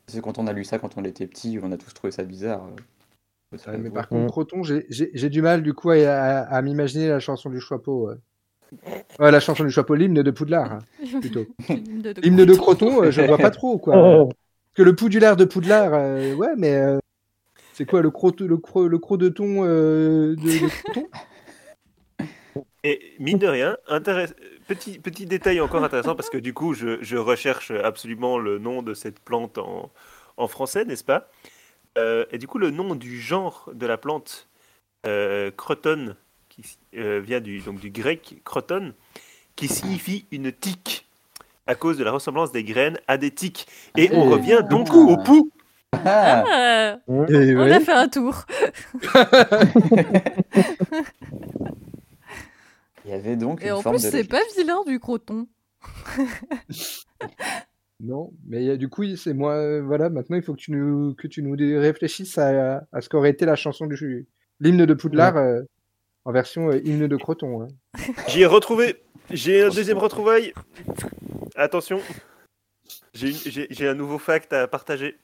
Parce 0.05 0.17
que 0.17 0.21
quand 0.23 0.37
on 0.37 0.47
a 0.47 0.53
lu 0.53 0.63
ça 0.63 0.79
quand 0.79 0.97
on 0.97 1.03
était 1.03 1.27
petit, 1.27 1.59
on 1.61 1.71
a 1.73 1.77
tous 1.77 1.93
trouvé 1.93 2.11
ça 2.11 2.23
bizarre. 2.23 2.65
euh, 2.67 2.75
Ouais, 3.67 3.77
mais 3.77 3.91
par 3.91 4.05
Mm. 4.09 4.09
contre, 4.09 4.31
Croton, 4.31 4.63
j'ai- 4.63 5.29
du 5.29 5.41
mal 5.41 5.61
du 5.63 5.73
coup 5.73 5.91
à, 5.91 5.95
à- 6.07 6.55
à 6.57 6.61
m'imaginer 6.61 7.07
la 7.09 7.19
chanson 7.19 7.49
du 7.49 7.59
chapeau. 7.61 8.09
ouais. 8.09 8.15
La 9.19 9.39
chanson 9.39 9.63
du 9.63 9.71
chapeau, 9.71 9.95
l'hymne 9.95 10.21
de 10.21 10.31
Poudlard, 10.31 10.73
hein, 10.73 10.79
plutôt. 11.21 11.45
L'hymne 12.23 12.45
de, 12.45 12.53
Croton, 12.55 13.03
euh, 13.03 13.11
je 13.11 13.21
vois 13.21 13.37
pas 13.37 13.51
trop, 13.51 13.77
quoi. 13.77 13.93
Parce 13.93 14.75
que 14.75 14.83
le 14.83 14.95
Poudlard 14.95 15.35
de 15.35 15.45
Poudlard, 15.45 15.93
euh, 15.93 16.33
ouais, 16.33 16.55
mais 16.57 16.75
euh, 16.75 16.97
c'est 17.73 17.85
quoi 17.85 18.01
le 18.01 18.11
croc, 18.11 18.39
le 18.41 18.57
cro, 18.57 18.87
le 18.87 18.99
croc 18.99 19.19
de 19.19 19.29
thon 19.29 19.63
euh, 19.65 20.35
de, 20.35 20.59
de 20.59 20.69
Croton 20.69 21.07
Et 22.83 23.13
mine 23.19 23.37
de 23.37 23.47
rien, 23.47 23.77
intéress- 23.87 24.35
petit, 24.67 24.99
petit 24.99 25.25
détail 25.25 25.61
encore 25.61 25.83
intéressant, 25.83 26.15
parce 26.15 26.29
que 26.29 26.37
du 26.37 26.53
coup, 26.53 26.73
je, 26.73 27.01
je 27.01 27.15
recherche 27.17 27.71
absolument 27.71 28.37
le 28.37 28.59
nom 28.59 28.81
de 28.81 28.93
cette 28.93 29.19
plante 29.19 29.57
en, 29.57 29.91
en 30.37 30.47
français, 30.47 30.83
n'est-ce 30.85 31.03
pas? 31.03 31.29
Euh, 31.97 32.25
Et 32.31 32.37
du 32.39 32.47
coup, 32.47 32.59
le 32.59 32.71
nom 32.71 32.95
du 32.95 33.19
genre 33.21 33.69
de 33.73 33.85
la 33.87 33.97
plante, 33.97 34.49
euh, 35.07 35.51
croton, 35.51 36.15
qui 36.55 36.77
euh, 36.97 37.19
vient 37.19 37.39
du, 37.41 37.59
donc, 37.59 37.79
du 37.79 37.89
grec 37.89 38.41
croton, 38.43 38.93
qui 39.55 39.67
signifie 39.67 40.25
une 40.31 40.51
tique, 40.51 41.07
à 41.67 41.75
cause 41.75 41.97
de 41.97 42.03
la 42.03 42.11
ressemblance 42.11 42.51
des 42.51 42.63
graines 42.63 42.99
à 43.07 43.17
des 43.17 43.31
tiques. 43.31 43.67
Et 43.97 44.09
on 44.13 44.27
Ah. 44.27 44.31
revient 44.33 44.61
donc 44.69 44.93
au 44.93 45.17
pouls. 45.17 45.49
Ah, 45.93 46.43
Ah, 46.47 46.97
Et 47.29 47.55
on 47.55 47.61
a 47.71 47.79
fait 47.79 47.91
un 47.93 48.07
tour. 48.07 48.45
il 53.05 53.11
y 53.11 53.13
avait 53.13 53.35
donc 53.35 53.61
Et 53.63 53.67
une 53.67 53.73
en 53.73 53.81
forme 53.81 53.97
plus, 53.97 54.09
c'est 54.09 54.23
pas 54.27 54.39
vilain 54.57 54.83
du 54.85 54.99
croton. 54.99 55.47
Non, 57.99 58.33
mais 58.45 58.75
du 58.77 58.89
coup, 58.89 59.03
c'est 59.15 59.33
moi. 59.33 59.53
euh, 59.53 59.81
voilà, 59.81 60.09
maintenant, 60.09 60.35
il 60.35 60.43
faut 60.43 60.51
que 60.53 60.59
tu 60.59 60.71
nous, 60.73 61.13
que 61.13 61.25
tu 61.27 61.41
nous 61.41 61.55
réfléchisses 61.79 62.37
à, 62.37 62.85
à 62.91 62.99
ce 62.99 63.07
qu'aurait 63.07 63.29
été 63.29 63.45
la 63.45 63.55
chanson 63.55 63.85
du 63.85 64.27
l'hymne 64.59 64.85
de 64.85 64.93
Poudlard 64.93 65.37
euh, 65.37 65.61
en 66.25 66.31
version 66.31 66.69
euh, 66.69 66.79
hymne 66.83 67.07
de 67.07 67.17
Croton. 67.17 67.63
hein. 67.63 67.67
J'y 68.27 68.41
ai 68.41 68.45
retrouvé. 68.45 69.01
J'ai 69.29 69.63
un 69.63 69.69
deuxième 69.69 69.97
retrouvaille. 69.97 70.53
Attention. 71.55 71.99
J'ai 73.13 73.29
une- 73.29 73.35
J'ai 73.51 73.67
j'ai 73.69 73.87
un 73.87 73.93
nouveau 73.93 74.17
fact 74.17 74.51
à 74.53 74.67
partager. 74.67 75.17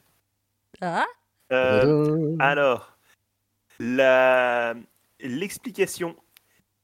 Ah, 0.81 1.05
Euh, 1.51 1.81
Tadam. 1.81 2.35
alors, 2.39 2.97
la- 3.79 4.75
l'explication 5.19 6.15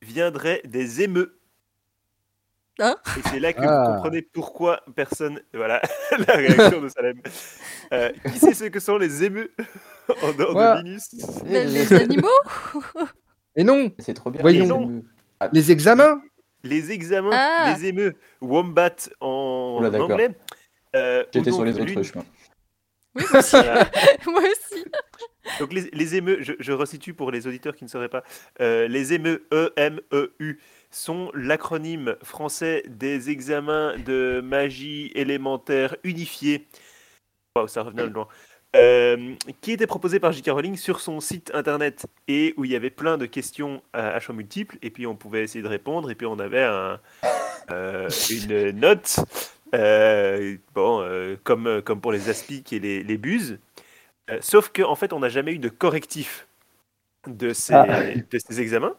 viendrait 0.01 0.61
des 0.66 1.01
émeux. 1.03 1.38
Hein 2.80 2.97
Et 3.18 3.22
c'est 3.30 3.39
là 3.39 3.53
que 3.53 3.61
Ah. 3.61 3.86
vous 3.88 3.93
comprenez 3.95 4.22
pourquoi 4.22 4.82
personne. 4.95 5.39
Voilà 5.53 5.82
la 6.28 6.36
réaction 6.36 6.82
de 6.82 6.89
Salem. 6.89 7.22
Euh, 7.93 8.11
qui 8.32 8.39
sait 8.39 8.53
ce 8.53 8.66
que 8.66 8.80
sont 8.82 8.97
les 8.97 9.24
émeux 9.24 9.51
en 10.24 10.34
dehors 10.34 10.53
de 10.55 10.84
Linus 10.84 11.13
les 11.45 11.93
animaux? 11.93 12.28
Et 13.56 13.64
non, 13.64 13.91
C'est 13.99 14.14
trop 14.14 14.32
bien. 14.32 14.41
Voyons. 14.41 15.03
Ah, 15.39 15.49
les 15.51 15.72
examens. 15.72 16.22
Les 16.64 16.91
examens, 16.91 17.30
Ah. 17.34 17.74
les 17.78 17.86
émeux, 17.86 18.14
wombat 18.41 18.95
en 19.20 19.80
anglais. 19.84 20.30
Euh, 20.95 21.24
J'étais 21.34 21.51
sur 21.51 21.64
les 21.64 21.80
autruches, 21.80 22.16
moi. 22.16 22.26
Oui, 23.16 23.24
moi 23.32 23.39
aussi. 23.39 23.51
Voilà. 23.51 23.89
moi 24.26 24.41
aussi. 24.41 24.84
Donc 25.60 25.74
les, 25.74 25.89
les 25.93 26.16
émeux, 26.16 26.38
je, 26.41 26.53
je 26.60 26.72
resitue 26.72 27.14
pour 27.14 27.32
les 27.32 27.45
auditeurs 27.47 27.76
qui 27.76 27.84
ne 27.84 27.89
sauraient 27.89 28.10
pas, 28.10 28.24
euh, 28.62 28.88
les 28.88 29.14
émeux 29.14 29.45
E-M-E-U 29.53 30.60
sont 30.89 31.30
l'acronyme 31.36 32.16
français 32.24 32.84
des 32.88 33.30
examens 33.30 33.95
de 33.97 34.41
magie 34.43 35.12
élémentaire 35.14 35.95
unifiés. 36.03 36.68
Waouh, 37.56 37.68
ça 37.68 37.84
revenait 37.84 38.08
de 38.08 38.14
loin. 38.14 38.28
Euh, 38.76 39.34
qui 39.61 39.71
était 39.71 39.88
proposé 39.88 40.19
par 40.19 40.32
J.K. 40.32 40.49
Rowling 40.49 40.76
sur 40.76 40.99
son 40.99 41.19
site 41.19 41.49
internet 41.53 42.05
et 42.28 42.53
où 42.57 42.65
il 42.65 42.71
y 42.71 42.76
avait 42.76 42.89
plein 42.89 43.17
de 43.17 43.26
questions 43.26 43.82
à, 43.93 44.09
à 44.09 44.19
choix 44.19 44.36
multiples 44.36 44.78
et 44.82 44.89
puis 44.89 45.07
on 45.07 45.15
pouvait 45.15 45.43
essayer 45.43 45.63
de 45.63 45.67
répondre 45.67 46.11
et 46.11 46.15
puis 46.15 46.28
on 46.28 46.39
avait 46.39 46.63
un, 46.63 46.99
euh, 47.71 48.09
une 48.30 48.71
note 48.71 49.19
euh, 49.73 50.57
bon 50.73 51.05
comme, 51.43 51.82
comme 51.84 52.01
pour 52.01 52.11
les 52.11 52.30
aspics 52.30 52.73
et 52.73 52.80
les, 52.80 53.03
les 53.03 53.17
buses 53.17 53.59
sauf 54.41 54.69
qu'en 54.76 54.91
en 54.91 54.95
fait, 54.95 55.13
on 55.13 55.19
n'a 55.19 55.30
jamais 55.30 55.53
eu 55.53 55.59
de 55.59 55.69
correctif 55.69 56.47
de 57.28 57.53
ces, 57.53 57.73
Ah. 57.73 57.86
de 58.13 58.39
ces 58.39 58.61
examens. 58.61 58.95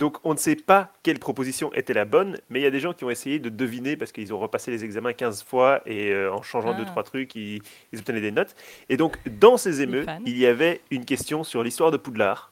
Donc, 0.00 0.16
on 0.24 0.32
ne 0.32 0.38
sait 0.38 0.56
pas 0.56 0.94
quelle 1.02 1.18
proposition 1.18 1.70
était 1.74 1.92
la 1.92 2.06
bonne, 2.06 2.38
mais 2.48 2.58
il 2.58 2.62
y 2.62 2.66
a 2.66 2.70
des 2.70 2.80
gens 2.80 2.94
qui 2.94 3.04
ont 3.04 3.10
essayé 3.10 3.38
de 3.38 3.50
deviner 3.50 3.98
parce 3.98 4.12
qu'ils 4.12 4.32
ont 4.32 4.38
repassé 4.38 4.70
les 4.70 4.82
examens 4.82 5.12
15 5.12 5.42
fois 5.44 5.82
et 5.84 6.10
euh, 6.10 6.32
en 6.32 6.40
changeant 6.40 6.72
deux, 6.74 6.84
Ah. 6.86 6.90
trois 6.90 7.02
trucs, 7.02 7.34
ils, 7.34 7.60
ils 7.92 7.98
obtenaient 7.98 8.22
des 8.22 8.30
notes. 8.32 8.56
Et 8.88 8.96
donc, 8.96 9.18
dans 9.28 9.58
ces 9.58 9.82
émeux, 9.82 10.04
fans. 10.04 10.18
il 10.24 10.38
y 10.38 10.46
avait 10.46 10.80
une 10.90 11.04
question 11.04 11.44
sur 11.44 11.62
l'histoire 11.62 11.90
de 11.90 11.98
Poudlard 11.98 12.50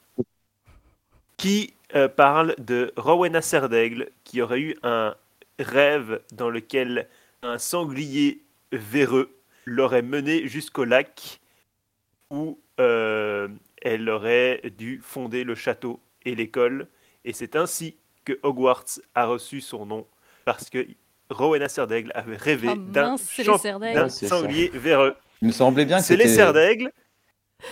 qui 1.38 1.72
euh, 1.94 2.06
parle 2.06 2.54
de 2.58 2.92
Rowena 2.98 3.40
Serdaigle 3.40 4.10
qui 4.24 4.42
aurait 4.42 4.60
eu 4.60 4.76
un 4.82 5.14
rêve 5.58 6.20
dans 6.32 6.50
lequel 6.50 7.08
un 7.42 7.56
sanglier 7.56 8.42
véreux 8.72 9.34
l'aurait 9.64 10.02
mené 10.02 10.46
jusqu'au 10.48 10.84
lac 10.84 11.40
où 12.28 12.58
euh, 12.78 13.48
elle 13.80 14.10
aurait 14.10 14.60
dû 14.76 15.00
fonder 15.02 15.44
le 15.44 15.54
château 15.54 15.98
et 16.26 16.34
l'école. 16.34 16.88
Et 17.24 17.32
c'est 17.32 17.56
ainsi 17.56 17.96
que 18.24 18.38
Hogwarts 18.42 19.00
a 19.14 19.26
reçu 19.26 19.60
son 19.60 19.86
nom, 19.86 20.06
parce 20.44 20.70
que 20.70 20.86
Rowena 21.30 21.68
Serdaigle 21.68 22.10
avait 22.14 22.36
rêvé 22.36 22.68
Oh 22.72 22.76
d'un 22.76 23.12
Ouais, 23.16 24.08
ça. 24.08 24.28
sanglier 24.28 24.70
véreux. 24.74 25.14
Il 25.42 25.48
me 25.48 25.52
semblait 25.52 25.84
bien 25.84 25.98
que 25.98 26.04
C'est 26.04 26.16
les 26.16 26.24
c'était- 26.24 26.36
Serdaigle. 26.36 26.90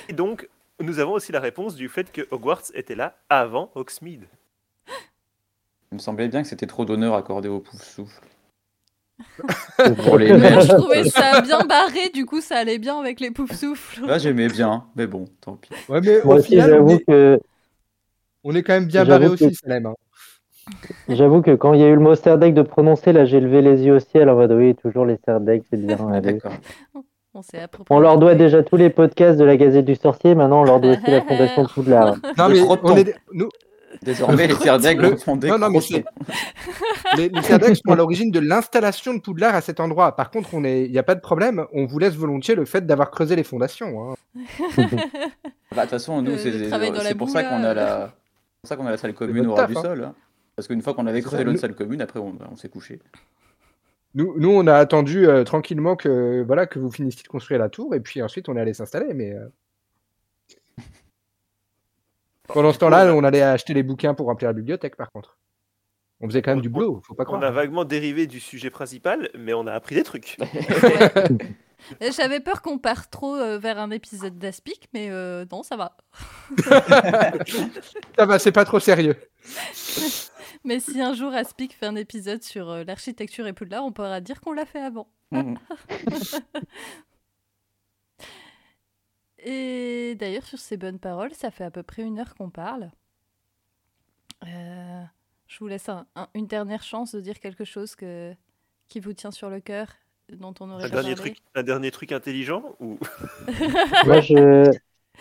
Et 0.09 0.13
donc, 0.13 0.49
nous 0.81 0.99
avons 0.99 1.13
aussi 1.13 1.33
la 1.33 1.41
réponse 1.41 1.75
du 1.75 1.89
fait 1.89 2.11
que 2.13 2.27
Hogwarts 2.31 2.63
était 2.75 2.95
là 2.95 3.17
avant 3.29 3.71
Hogsmeade. 3.75 4.27
Il 5.93 5.95
me 5.95 5.99
semblait 5.99 6.29
bien 6.29 6.43
que 6.43 6.49
c'était 6.49 6.67
trop 6.67 6.85
d'honneur 6.85 7.15
accordé 7.15 7.49
au 7.49 7.61
pouf 7.61 7.81
souffle. 7.83 8.21
Pour 10.05 10.19
les 10.19 10.33
moi, 10.37 10.61
je 10.61 10.73
trouvais 10.77 11.05
ça 11.09 11.41
bien 11.41 11.65
barré, 11.65 12.11
du 12.11 12.27
coup, 12.27 12.41
ça 12.43 12.57
allait 12.59 12.79
bien 12.79 12.99
avec 12.99 13.21
les 13.21 13.31
pouf 13.31 13.53
souffles. 13.53 14.05
Là, 14.05 14.19
j'aimais 14.19 14.49
bien, 14.49 14.87
mais 14.97 15.07
bon, 15.07 15.25
tant 15.41 15.57
pis. 15.57 15.71
Ouais, 15.89 16.01
mais 16.03 16.21
Moi 16.25 16.35
au 16.35 16.39
aussi, 16.39 16.49
final, 16.49 16.73
on 16.73 16.75
j'avoue 16.75 16.91
est, 17.01 17.05
que, 17.07 17.41
on 18.47 18.55
est 18.55 18.63
quand 18.63 18.73
même 18.73 18.87
bien 18.87 19.05
barré 19.05 19.27
que- 19.27 19.33
aussi, 19.33 19.55
Salem. 19.55 19.87
hein. 19.87 19.95
j'avoue 21.09 21.43
que 21.43 21.55
quand 21.55 21.75
il 21.75 21.81
y 21.81 21.85
a 21.85 21.89
eu 21.89 21.95
le 21.95 22.01
mot 22.01 22.15
Serdaigle 22.15 22.57
de 22.57 22.63
prononcer, 22.63 23.13
là, 23.13 23.25
j'ai 23.25 23.41
levé 23.41 23.61
les 23.63 23.83
yeux 23.85 23.97
au 23.97 24.01
ciel 24.01 24.29
en 24.31 24.35
mode 24.37 24.53
oui, 24.53 24.75
toujours 24.75 25.05
les 25.05 25.19
Serdaigle, 25.25 25.65
c'est 25.71 25.77
bien. 25.85 25.99
On 27.91 27.99
leur 28.01 28.19
doit 28.19 28.35
déjà 28.35 28.63
tous 28.63 28.77
les 28.77 28.89
podcasts 28.91 29.39
de 29.39 29.45
la 29.45 29.57
Gazette 29.57 29.85
du 29.85 29.95
Sorcier, 29.95 30.35
maintenant 30.35 30.63
on 30.63 30.65
leur 30.65 30.81
doit 30.81 30.93
aussi 30.93 31.11
la 31.11 31.21
Fondation 31.29 31.67
Poudlard. 31.67 32.17
Non, 32.39 32.49
mais 32.49 32.61
on 32.83 32.97
est, 32.97 33.15
nous, 33.33 33.49
Désormais, 34.03 34.47
les 34.47 34.55
Serdaigle 34.55 35.11
Le- 35.11 35.17
font 35.17 35.37
des 35.37 35.49
non, 35.49 35.59
non, 35.59 35.71
mais 35.71 35.79
crotons. 35.79 36.03
les, 37.17 37.29
les 37.31 37.43
Serdaigle 37.43 37.77
sont 37.77 37.93
à 37.93 37.97
l'origine 37.97 38.31
de 38.31 38.41
l'installation 38.41 39.15
de 39.15 39.21
Poudlard 39.21 39.55
à 39.55 39.63
cet 39.63 39.81
endroit. 39.81 40.15
Par 40.17 40.31
contre, 40.31 40.53
est, 40.67 40.85
il 40.85 40.93
n'y 40.93 40.99
a 40.99 41.03
pas 41.03 41.15
de 41.15 41.21
problème. 41.21 41.65
On 41.73 41.87
vous 41.87 41.99
laisse 41.99 42.15
volontiers 42.15 42.55
le 42.57 42.67
fait 42.67 42.85
d'avoir 42.85 43.11
creusé 43.11 43.37
les 43.37 43.43
fondations. 43.43 44.13
hein. 44.13 44.15
Bah, 44.77 44.85
De 45.77 45.81
toute 45.83 45.91
façon, 45.91 46.21
nous, 46.21 46.33
Le- 46.33 46.39
c'est 46.39 47.15
pour 47.15 47.31
ça 47.31 47.43
qu'on 47.45 47.65
a 47.65 47.73
la, 47.73 48.13
pour 48.63 48.69
ça 48.69 48.77
qu'on 48.77 48.87
a 48.87 48.91
la 48.91 48.97
salle 48.97 49.15
commune 49.15 49.47
au 49.47 49.55
ras 49.55 49.63
taf, 49.63 49.71
du 49.71 49.77
hein. 49.79 49.83
sol. 49.83 50.05
hein. 50.05 50.15
Parce 50.57 50.69
qu'une 50.69 50.83
fois 50.83 50.95
qu'on 50.95 51.07
avait 51.07 51.21
C'est 51.21 51.27
creusé 51.29 51.45
l'autre 51.45 51.55
nous- 51.57 51.61
salle 51.61 51.75
commune, 51.75 52.01
après 52.01 52.19
on, 52.21 52.37
on 52.51 52.57
s'est 52.57 52.69
couché. 52.69 53.01
Nous, 54.15 54.35
nous, 54.39 54.49
on 54.51 54.67
a 54.67 54.75
attendu 54.75 55.27
euh, 55.29 55.45
tranquillement 55.45 55.95
que, 55.97 56.43
voilà, 56.47 56.67
que 56.67 56.79
vous 56.79 56.91
finissiez 56.91 57.23
de 57.23 57.29
construire 57.29 57.61
la 57.61 57.69
tour 57.69 57.95
et 57.95 58.01
puis 58.01 58.23
ensuite 58.23 58.49
on 58.49 58.57
est 58.57 58.61
allé 58.61 58.73
s'installer. 58.73 59.13
Mais 59.13 59.33
euh, 59.33 59.47
pendant 62.49 62.73
ce 62.73 62.79
temps-là, 62.79 63.13
on 63.15 63.25
allait 63.25 63.43
acheter 63.43 63.75
les 63.75 63.83
bouquins 63.83 64.15
pour 64.15 64.27
remplir 64.27 64.49
la 64.49 64.53
bibliothèque. 64.55 64.97
Par 64.97 65.11
contre, 65.13 65.37
on 66.21 66.29
faisait 66.29 66.41
quand 66.41 66.53
même 66.53 66.63
du 66.63 66.71
boulot. 66.71 67.03
Faut 67.05 67.15
pas 67.15 67.25
On 67.25 67.27
croire. 67.27 67.43
a 67.45 67.51
vaguement 67.51 67.85
dérivé 67.85 68.27
du 68.27 68.41
sujet 68.41 68.71
principal, 68.71 69.29
mais 69.39 69.53
on 69.53 69.67
a 69.67 69.73
appris 69.73 69.95
des 69.97 70.03
trucs. 70.05 70.39
J'avais 72.17 72.41
peur 72.41 72.63
qu'on 72.63 72.79
parte 72.79 73.11
trop 73.11 73.35
euh, 73.37 73.59
vers 73.59 73.79
un 73.79 73.91
épisode 73.91 74.39
d'Aspic, 74.39 74.89
mais 74.95 75.11
euh, 75.11 75.45
non, 75.53 75.63
ça 75.63 75.77
va. 75.77 75.97
Ça 78.17 78.25
va, 78.27 78.39
c'est 78.39 78.53
pas 78.53 78.65
trop 78.65 78.81
sérieux. 78.81 79.17
Mais 80.65 80.81
si 80.81 81.01
un 81.01 81.13
jour 81.15 81.33
Aspic 81.33 81.75
fait 81.77 81.87
un 81.87 81.95
épisode 81.97 82.43
sur 82.43 82.69
euh, 82.71 82.83
l'architecture 82.85 83.47
et 83.47 83.53
Poudlard, 83.53 83.85
on 83.85 83.93
pourra 83.93 84.21
dire 84.21 84.41
qu'on 84.41 84.53
l'a 84.53 84.67
fait 84.67 84.81
avant. 84.81 85.09
Mhm. 85.31 85.57
Et 89.39 90.17
d'ailleurs, 90.19 90.45
sur 90.45 90.59
ces 90.59 90.77
bonnes 90.77 90.99
paroles, 90.99 91.35
ça 91.35 91.51
fait 91.51 91.65
à 91.65 91.71
peu 91.71 91.83
près 91.83 92.03
une 92.03 92.19
heure 92.19 92.35
qu'on 92.35 92.51
parle. 92.51 92.91
Euh, 94.45 95.03
je 95.47 95.59
vous 95.59 95.69
laisse 95.69 95.89
un- 95.89 96.07
un- 96.17 96.29
une 96.35 96.47
dernière 96.47 96.83
chance 96.83 97.15
de 97.15 97.21
dire 97.21 97.39
quelque 97.39 97.65
chose 97.65 97.95
que, 97.95 98.35
qui 98.89 98.99
vous 99.01 99.13
tient 99.13 99.31
sur 99.31 99.51
le 99.51 99.61
cœur, 99.61 99.89
dont 100.33 100.55
on 100.61 100.71
aurait 100.71 100.85
Un 100.85 100.89
dernier, 100.89 101.15
parlé. 101.15 101.33
truc, 101.33 101.37
un 101.55 101.63
dernier 101.63 101.91
truc 101.91 102.13
intelligent 102.13 102.63
ou? 102.81 102.99
Moi, 104.07 104.21
je, 104.21 104.73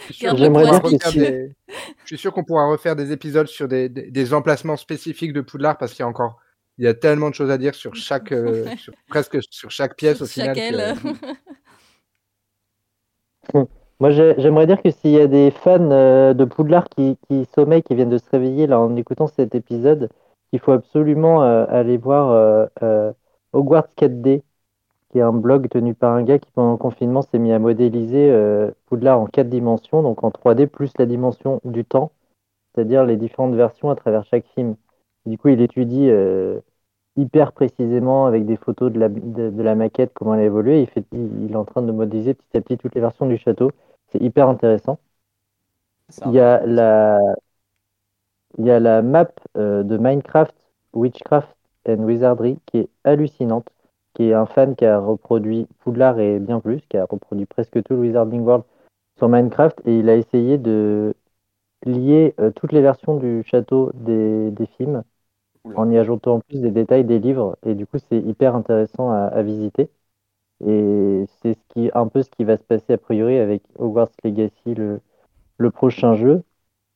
J'aimerais 0.10 0.50
pourra 0.50 0.64
dire 0.66 0.82
que 0.82 0.88
refaire 0.88 1.10
si- 1.12 1.20
des- 1.20 1.56
je 2.04 2.08
suis 2.08 2.18
sûr 2.18 2.34
qu'on 2.34 2.44
pourra 2.44 2.68
refaire 2.68 2.96
des 2.96 3.12
épisodes 3.12 3.48
sur 3.48 3.68
des, 3.68 3.88
des- 3.88 4.10
des 4.12 4.34
emplacements 4.34 4.78
spécifiques 4.78 5.32
de 5.34 5.42
Poudlard 5.42 5.78
parce 5.78 5.92
qu'il 5.94 6.02
y 6.02 6.04
a 6.04 6.08
encore 6.08 6.40
il 6.78 6.84
y 6.84 6.88
a 6.90 6.94
tellement 6.94 7.30
de 7.30 7.36
choses 7.36 7.50
à 7.52 7.58
dire 7.58 7.74
sur 7.74 7.96
chaque 7.96 8.32
euh, 8.34 8.66
sur- 8.78 8.94
presque 9.08 9.38
sur 9.50 9.72
chaque 9.72 9.96
pièce 9.96 10.22
au 10.22 10.26
Sur 10.26 10.44
final. 10.44 10.56
chaque 10.56 10.74
aile. 10.74 10.96
que- 13.54 13.58
moi, 14.00 14.10
j'ai- 14.10 14.36
j'aimerais 14.38 14.68
dire 14.68 14.82
que 14.82 14.90
s'il 14.92 15.12
y 15.12 15.20
a 15.22 15.28
des 15.28 15.52
fans 15.52 15.92
euh, 15.92 16.34
de 16.34 16.44
Poudlard 16.46 16.90
qui, 16.90 17.18
qui 17.30 17.46
sommeillent, 17.56 17.84
qui 17.84 17.96
viennent 17.96 18.10
de 18.10 18.18
se 18.18 18.30
réveiller 18.30 18.68
là 18.68 18.80
en 18.80 18.96
écoutant 18.98 19.28
cet 19.28 19.56
épisode, 19.56 20.10
il 20.52 20.60
faut 20.60 20.74
absolument 20.74 21.44
euh, 21.44 21.66
aller 21.70 21.96
voir 21.98 22.32
euh, 22.32 22.66
euh, 22.84 23.14
Hogwarts 23.54 23.88
4D, 23.98 24.42
qui 25.12 25.20
est 25.20 25.22
un 25.22 25.34
blog 25.34 25.70
tenu 25.70 25.94
par 25.94 26.14
un 26.14 26.24
gars 26.24 26.40
qui 26.40 26.52
pendant 26.52 26.72
le 26.72 26.78
confinement 26.78 27.22
s'est 27.22 27.40
mis 27.40 27.52
à 27.52 27.60
modéliser 27.60 28.30
euh, 28.32 28.72
Poudlard 28.88 29.20
en 29.22 29.28
quatre 29.28 29.50
dimensions, 29.50 30.04
donc 30.04 30.24
en 30.24 30.32
3D 30.32 30.68
plus 30.68 30.92
la 31.00 31.06
dimension 31.06 31.62
du 31.66 31.86
temps, 31.86 32.12
c'est-à-dire 32.76 33.06
les 33.06 33.18
différentes 33.18 33.56
versions 33.56 33.90
à 33.92 33.96
travers 33.96 34.26
chaque 34.26 34.46
film. 34.56 34.76
Du 35.26 35.38
coup, 35.38 35.50
il 35.50 35.62
étudie 35.62 36.10
euh, 36.10 36.60
hyper 37.18 37.54
précisément 37.54 38.26
avec 38.28 38.46
des 38.46 38.58
photos 38.58 38.92
de 38.92 39.00
la, 39.00 39.10
de, 39.10 39.50
de 39.52 39.64
la 39.64 39.76
maquette, 39.76 40.14
comment 40.16 40.36
elle 40.36 40.42
a 40.42 40.46
évolué. 40.46 40.82
Il, 40.82 40.88
fait, 40.90 41.06
il, 41.14 41.46
il 41.46 41.52
est 41.54 41.56
en 41.58 41.66
train 41.66 41.82
de 41.84 41.92
modéliser 41.92 42.34
petit 42.36 42.58
à 42.58 42.62
petit 42.62 42.78
toutes 42.78 42.96
les 42.96 43.02
versions 43.02 43.28
du 43.28 43.38
château. 43.38 43.72
C'est 44.12 44.22
hyper 44.22 44.50
intéressant. 44.50 45.00
Il 46.26 46.32
y 46.34 46.40
a 46.40 46.66
la, 46.66 47.20
il 48.58 48.66
y 48.66 48.72
a 48.72 48.80
la 48.82 49.02
map 49.02 49.32
euh, 49.58 49.84
de 49.84 49.98
Minecraft, 49.98 50.54
Witchcraft 50.94 51.56
and 51.88 52.00
Wizardry 52.04 52.60
qui 52.66 52.80
est 52.80 52.90
hallucinante, 53.06 53.70
qui 54.16 54.26
est 54.30 54.34
un 54.36 54.48
fan 54.48 54.76
qui 54.78 54.86
a 54.86 55.00
reproduit 55.00 55.68
Poudlard 55.82 56.20
et 56.20 56.40
bien 56.40 56.62
plus, 56.62 56.82
qui 56.90 56.98
a 56.98 57.06
reproduit 57.06 57.46
presque 57.48 57.84
tout 57.84 57.96
le 57.96 58.02
Wizarding 58.02 58.42
World 58.44 58.66
sur 59.18 59.30
Minecraft. 59.30 59.82
Et 59.86 60.00
il 60.00 60.10
a 60.10 60.16
essayé 60.18 60.58
de 60.58 61.16
lier 61.86 62.36
euh, 62.40 62.52
toutes 62.52 62.72
les 62.74 62.82
versions 62.82 63.18
du 63.18 63.44
château 63.46 63.92
des, 63.96 64.52
des 64.52 64.66
films 64.68 65.04
Oula. 65.64 65.82
en 65.82 65.92
y 65.92 65.98
ajoutant 65.98 66.36
en 66.36 66.40
plus 66.42 66.62
des 66.62 66.72
détails 66.72 67.06
des 67.06 67.20
livres. 67.20 67.58
Et 67.66 67.76
du 67.76 67.88
coup 67.88 67.98
c'est 68.00 68.20
hyper 68.20 68.56
intéressant 68.56 69.12
à, 69.12 69.20
à 69.28 69.44
visiter. 69.44 69.90
Et 70.66 71.26
c'est 71.42 71.54
ce 71.54 71.64
qui 71.70 71.90
un 71.94 72.08
peu 72.10 72.22
ce 72.24 72.30
qui 72.30 72.44
va 72.44 72.58
se 72.58 72.64
passer 72.64 72.94
a 72.94 72.98
priori 72.98 73.38
avec 73.40 73.64
Hogwarts 73.80 74.10
Legacy 74.24 74.74
le, 74.76 75.00
le 75.58 75.72
prochain 75.72 76.16
jeu 76.16 76.44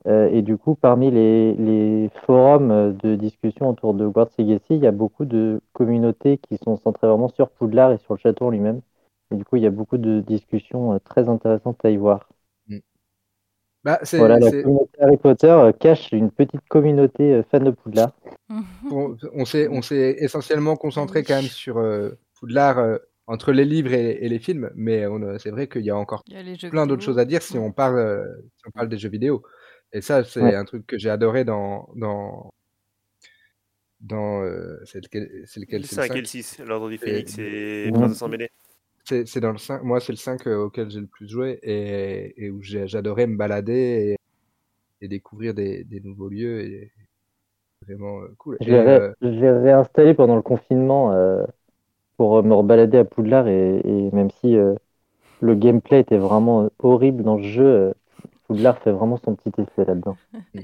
et 0.05 0.41
du 0.41 0.57
coup 0.57 0.75
parmi 0.75 1.11
les, 1.11 1.53
les 1.55 2.09
forums 2.25 2.71
euh, 2.71 2.93
de 2.93 3.15
discussion 3.15 3.69
autour 3.69 3.93
de 3.93 4.05
Hogwarts 4.05 4.29
Legacy 4.37 4.63
il 4.69 4.79
y 4.79 4.87
a 4.87 4.91
beaucoup 4.91 5.25
de 5.25 5.59
communautés 5.73 6.37
qui 6.37 6.57
sont 6.57 6.77
centrées 6.77 7.07
vraiment 7.07 7.27
sur 7.29 7.49
Poudlard 7.49 7.91
et 7.91 7.97
sur 7.97 8.13
le 8.13 8.19
château 8.19 8.45
en 8.45 8.49
lui-même. 8.49 8.81
Et 9.31 9.35
du 9.35 9.43
coup 9.43 9.57
il 9.57 9.63
y 9.63 9.67
a 9.67 9.71
beaucoup 9.71 9.97
de 9.97 10.21
discussions 10.21 10.93
euh, 10.93 10.99
très 10.99 11.27
intéressantes 11.27 11.83
à 11.83 11.89
y 11.89 11.97
voir. 11.97 12.29
Bah, 13.85 13.99
c'est, 14.03 14.17
voilà 14.17 14.39
la 14.39 14.51
communauté 14.51 14.91
Harry 14.99 15.17
Potter 15.17 15.47
euh, 15.47 15.71
cache 15.71 16.11
une 16.11 16.31
petite 16.31 16.67
communauté 16.67 17.33
euh, 17.33 17.43
fan 17.49 17.63
de 17.63 17.71
Poudlard. 17.71 18.11
On, 18.91 19.15
on 19.33 19.45
s'est 19.45 19.67
on 19.69 19.81
s'est 19.81 20.17
essentiellement 20.19 20.75
concentré 20.75 21.23
quand 21.23 21.35
même 21.35 21.43
sur 21.43 21.77
euh, 21.77 22.17
Poudlard 22.39 22.79
euh, 22.79 22.97
entre 23.27 23.51
les 23.51 23.63
livres 23.63 23.93
et, 23.93 24.25
et 24.25 24.27
les 24.27 24.39
films, 24.39 24.71
mais 24.75 25.05
c'est 25.37 25.51
vrai 25.51 25.67
qu'il 25.67 25.83
y 25.83 25.91
a 25.91 25.95
encore 25.95 26.23
y 26.27 26.35
a 26.35 26.69
plein 26.69 26.87
d'autres 26.87 27.03
choses 27.03 27.19
à 27.19 27.25
dire 27.25 27.43
si 27.43 27.59
on 27.59 27.71
parle 27.71 27.99
euh, 27.99 28.25
si 28.57 28.63
on 28.67 28.71
parle 28.71 28.89
des 28.89 28.97
jeux 28.97 29.09
vidéo. 29.09 29.43
Et 29.93 30.01
ça, 30.01 30.23
c'est 30.23 30.53
Ouais. 30.53 30.55
un 30.55 30.65
truc 30.65 30.87
que 30.87 30.97
j'ai 30.97 31.11
adoré 31.11 31.45
dans 31.45 31.87
dans 31.95 32.51
dans 34.01 34.41
euh, 34.43 34.79
c'est 34.85 35.01
lequel 35.01 35.43
c'est 35.45 35.59
lequel? 35.59 35.83
Le 35.83 35.87
c'est 35.87 35.95
5 35.97 36.15
le 36.15 36.15
et 36.15 36.21
le 36.21 36.25
6, 36.27 36.59
l'ordre 36.59 36.89
du 36.89 36.97
Phénix 36.97 37.37
et 37.39 37.91
Ouais. 37.91 37.91
Princesse 37.93 38.21
Emmêlée. 38.21 38.49
C'est 39.05 39.27
c'est 39.27 39.39
dans 39.41 39.51
le 39.51 39.57
5, 39.57 39.83
moi 39.83 39.99
c'est 40.01 40.13
le 40.13 40.17
5 40.17 40.47
euh, 40.47 40.57
auquel 40.65 40.89
j'ai 40.91 40.99
le 41.01 41.07
plus 41.07 41.29
joué 41.29 41.59
et, 41.63 42.45
et 42.45 42.49
où 42.51 42.61
j'adorais 42.63 43.27
me 43.27 43.37
balader 43.37 44.15
et, 45.01 45.05
et 45.05 45.09
découvrir 45.09 45.53
des, 45.55 45.83
des 45.85 46.01
nouveaux 46.01 46.29
lieux 46.29 46.61
et 46.63 46.93
vraiment 47.83 48.21
euh, 48.23 48.35
cool. 48.39 48.59
Je 48.59 48.67
Et, 48.67 48.73
l'ai 48.73 48.79
euh, 48.79 49.13
réinstallé 49.21 50.13
pendant 50.13 50.35
le 50.35 50.41
confinement 50.41 51.13
euh, 51.13 51.45
pour 52.17 52.43
me 52.43 52.53
rebalader 52.55 52.99
à 52.99 53.05
Poudlard 53.05 53.47
et, 53.47 53.81
et 53.85 54.11
même 54.11 54.31
si 54.31 54.55
le 55.41 55.55
gameplay 55.55 56.01
était 56.01 56.17
vraiment 56.17 56.69
horrible 56.79 57.23
dans 57.23 57.37
le 57.37 57.43
jeu, 57.43 57.93
Poudlard 58.49 58.77
fait 58.81 58.91
vraiment 58.91 59.17
son 59.23 59.35
petit 59.35 59.61
effet 59.61 59.85
là-dedans. 59.85 60.17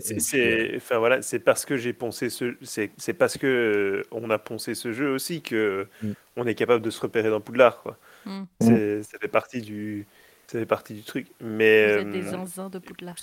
c'est- 0.00 0.72
euh, 0.72 0.76
enfin, 0.76 0.98
voilà, 0.98 1.22
c'est 1.22 1.38
parce 1.38 1.64
que 1.64 1.76
j'ai 1.76 1.92
poncé 1.92 2.28
ce 2.30 2.56
c'est 2.62 2.90
c'est 2.96 3.14
parce 3.14 3.38
que 3.38 3.46
euh, 3.46 4.02
on 4.10 4.28
a 4.30 4.38
poncé 4.38 4.74
ce 4.74 4.92
jeu 4.92 5.10
aussi 5.12 5.40
que 5.40 5.86
Mm. 6.02 6.12
on 6.36 6.46
est 6.46 6.54
capable 6.54 6.82
de 6.82 6.90
se 6.90 7.00
repérer 7.00 7.30
dans 7.30 7.40
Poudlard 7.40 7.80
quoi. 7.82 7.96
Mm. 8.26 8.42
C'est- 8.60 9.02
ça 9.04 9.18
fait 9.18 9.28
partie 9.28 9.60
du 9.62 10.06
ça 10.48 10.58
fait 10.58 10.66
partie 10.66 10.94
du 10.94 11.02
truc 11.02 11.28
mais 11.40 11.86
Vous 11.94 12.00
êtes 12.00 12.06
euh, 12.08 12.12
des 12.12 12.22
zinzins 12.22 12.68
de 12.68 12.78
Poudlard. 12.78 13.16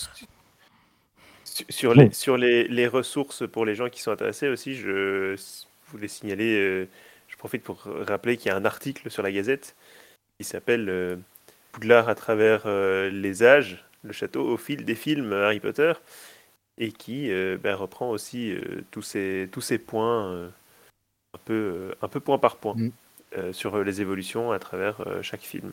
Sur, 1.44 1.66
sur 1.70 1.94
les, 1.94 2.12
sur 2.12 2.38
les, 2.38 2.68
les 2.68 2.88
ressources 2.88 3.48
pour 3.48 3.66
les 3.66 3.76
gens 3.76 3.90
qui 3.90 4.02
sont 4.02 4.12
intéressés 4.12 4.48
aussi, 4.48 4.74
je 4.76 5.36
voulais 5.88 6.08
signaler, 6.08 6.58
euh, 6.58 6.88
je 7.28 7.36
profite 7.36 7.64
pour 7.64 7.82
rappeler 7.84 8.38
qu'il 8.38 8.48
y 8.48 8.52
a 8.54 8.56
un 8.56 8.64
article 8.66 9.12
sur 9.12 9.22
la 9.24 9.32
Gazette 9.32 9.76
qui 10.40 10.46
s'appelle 10.46 10.88
euh, 10.90 11.18
Poudlard 11.72 12.10
à 12.10 12.16
travers 12.16 12.64
euh, 12.66 13.10
les 13.10 13.44
âges, 13.44 13.84
le 14.04 14.14
château 14.14 14.44
au 14.44 14.58
fil 14.58 14.86
des 14.86 14.96
films 14.96 15.34
Harry 15.34 15.60
Potter, 15.60 15.94
et 16.78 16.92
qui 16.92 17.32
euh, 17.32 17.58
ben, 17.62 17.76
reprend 17.76 18.10
aussi 18.10 18.52
euh, 18.52 18.84
tous, 18.92 19.02
ces, 19.02 19.50
tous 19.52 19.62
ces 19.62 19.78
points, 19.78 20.32
euh, 20.32 20.50
un, 21.34 21.40
peu, 21.46 21.54
euh, 21.54 21.96
un 22.02 22.08
peu 22.08 22.20
point 22.20 22.38
par 22.38 22.56
point, 22.58 22.76
Mm. 22.76 22.90
euh, 23.38 23.54
sur 23.54 23.84
les 23.84 24.02
évolutions 24.02 24.52
à 24.52 24.60
travers 24.60 25.02
euh, 25.08 25.22
chaque 25.22 25.42
film, 25.42 25.72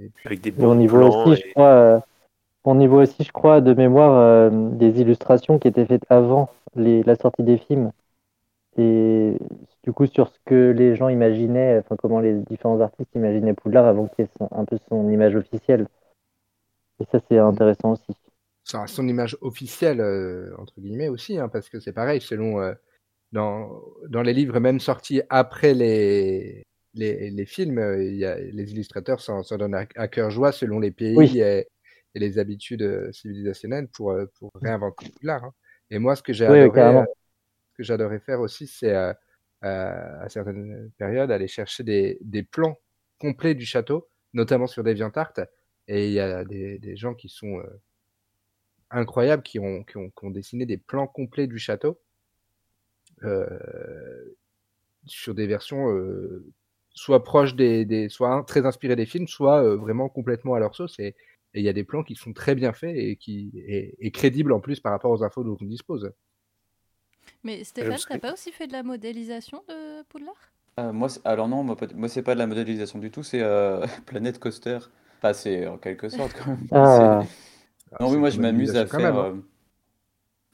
et 0.00 0.08
puis, 0.08 0.26
avec 0.26 0.40
des 0.40 0.50
Et 0.50 0.52
au 0.52 0.56
bons 0.56 0.74
niveau 0.74 1.00
aussi, 1.02 1.42
je 1.42 1.52
crois, 1.52 1.68
euh, 1.68 2.00
au 2.64 2.74
niveau 2.74 3.00
aussi, 3.00 3.22
je 3.22 3.32
crois, 3.32 3.60
de 3.60 3.74
mémoire, 3.74 4.18
euh, 4.18 4.50
des 4.50 5.00
illustrations 5.00 5.58
qui 5.58 5.68
étaient 5.68 5.86
faites 5.86 6.04
avant 6.10 6.50
les, 6.74 7.02
la 7.04 7.14
sortie 7.16 7.42
des 7.42 7.58
films. 7.58 7.92
Et 8.76 9.36
du 9.84 9.92
coup, 9.92 10.06
sur 10.06 10.28
ce 10.28 10.38
que 10.44 10.70
les 10.72 10.96
gens 10.96 11.08
imaginaient, 11.08 11.78
enfin, 11.78 11.96
comment 11.96 12.20
les 12.20 12.34
différents 12.34 12.80
artistes 12.80 13.14
imaginaient 13.14 13.54
Poudlard 13.54 13.86
avant 13.86 14.06
qu'il 14.08 14.24
y 14.24 14.28
ait 14.28 14.30
son- 14.38 14.48
un 14.52 14.64
peu 14.64 14.78
son 14.88 15.08
image 15.10 15.36
officielle. 15.36 15.86
Et 16.98 17.04
ça, 17.04 17.20
c'est 17.28 17.38
intéressant 17.38 17.92
aussi. 17.92 18.18
son, 18.64 18.86
son 18.86 19.08
image 19.08 19.36
officielle, 19.40 20.00
euh, 20.00 20.54
entre 20.58 20.80
guillemets 20.80 21.08
aussi, 21.08 21.38
hein, 21.38 21.48
parce 21.48 21.68
que 21.68 21.80
c'est 21.80 21.92
pareil, 21.92 22.20
selon 22.20 22.60
euh, 22.60 22.74
dans, 23.32 23.82
dans 24.10 24.22
les 24.22 24.32
livres, 24.34 24.60
même 24.60 24.80
sortis 24.80 25.22
après 25.30 25.74
les, 25.74 26.64
les, 26.94 27.30
les 27.30 27.46
films, 27.46 27.78
euh, 27.78 28.04
y 28.04 28.24
a, 28.24 28.38
les 28.38 28.72
illustrateurs 28.72 29.20
s'en 29.20 29.42
donnent 29.58 29.74
à, 29.74 29.86
à 29.96 30.08
cœur 30.08 30.30
joie 30.30 30.52
selon 30.52 30.80
les 30.80 30.90
pays 30.92 31.24
Oui. 31.26 31.40
et, 31.40 31.68
et 32.14 32.18
les 32.20 32.38
habitudes 32.38 32.82
euh, 32.82 33.12
civilisationnelles 33.12 33.88
pour, 33.88 34.16
pour 34.38 34.52
réinventer 34.62 35.06
Poudlard. 35.14 35.44
hein. 35.44 35.54
Et 35.90 35.98
moi, 35.98 36.16
ce 36.16 36.22
que 36.22 36.32
j'ai 36.32 36.46
Oui, 36.46 36.58
adoré, 36.58 37.06
que 37.74 37.82
j'adorais 37.82 38.20
faire 38.20 38.40
aussi, 38.40 38.66
c'est 38.66 38.94
euh, 38.94 39.12
euh, 39.64 40.22
à 40.22 40.28
certaines 40.28 40.90
périodes 40.98 41.30
aller 41.30 41.48
chercher 41.48 41.84
des, 41.84 42.18
des 42.20 42.42
plans 42.42 42.78
complets 43.18 43.54
du 43.54 43.66
château, 43.66 44.08
notamment 44.32 44.66
sur 44.66 44.84
DeviantArt. 44.84 45.40
Et 45.88 46.08
il 46.08 46.12
y 46.12 46.20
a 46.20 46.44
des, 46.44 46.78
des 46.78 46.96
gens 46.96 47.14
qui 47.14 47.28
sont 47.28 47.58
euh, 47.58 47.80
incroyables 48.90 49.42
qui 49.42 49.58
ont, 49.58 49.84
dessiné 50.24 50.66
des 50.66 50.78
plans 50.78 51.06
complets 51.06 51.46
du 51.46 51.58
château 51.58 52.00
sur 55.06 55.34
des 55.34 55.46
versions 55.46 55.86
soit 56.90 57.24
proches 57.24 57.54
des, 57.54 57.84
des 57.86 58.08
soit 58.08 58.44
très 58.46 58.66
inspirées 58.66 58.96
des 58.96 59.06
films, 59.06 59.28
soit 59.28 59.76
vraiment 59.76 60.08
complètement 60.08 60.54
à 60.54 60.60
leur 60.60 60.74
sauce. 60.74 60.98
Et 60.98 61.14
il 61.54 61.62
y 61.62 61.68
a 61.68 61.72
des 61.72 61.84
plans 61.84 62.02
qui 62.02 62.14
sont 62.14 62.32
très 62.32 62.54
bien 62.54 62.72
faits 62.72 62.94
et 62.96 64.10
crédibles 64.12 64.52
en 64.52 64.60
plus 64.60 64.80
par 64.80 64.92
rapport 64.92 65.10
aux 65.10 65.22
infos 65.22 65.42
dont 65.42 65.56
on 65.60 65.64
dispose. 65.64 66.12
Mais 67.44 67.64
Stéphane, 67.64 68.02
t'as 68.06 68.18
pas 68.18 68.32
aussi 68.32 68.52
fait 68.52 68.66
de 68.66 68.72
la 68.72 68.82
modélisation 68.82 69.62
de 69.68 70.02
Poudlard? 70.04 70.52
Euh, 70.80 70.92
moi, 70.92 71.08
alors 71.24 71.46
non, 71.48 71.62
moi, 71.62 71.76
c'est 72.08 72.22
pas 72.22 72.34
de 72.34 72.38
la 72.40 72.46
modélisation 72.46 72.98
du 72.98 73.10
tout, 73.10 73.22
c'est 73.22 73.42
euh, 73.42 73.86
Planet 74.06 74.38
Coaster. 74.38 74.78
Enfin, 75.18 75.32
c'est 75.32 75.66
en 75.66 75.78
quelque 75.78 76.08
sorte 76.08 76.34
quand 76.34 76.50
même. 76.50 76.68
Ah. 76.70 77.24
Non, 78.00 78.08
oui, 78.10 78.18
moi 78.18 78.30
je 78.30 78.40
m'amuse 78.40 78.76
à 78.76 78.86
faire. 78.86 79.00
même, 79.00 79.18
hein. 79.18 79.32
euh, 79.36 79.40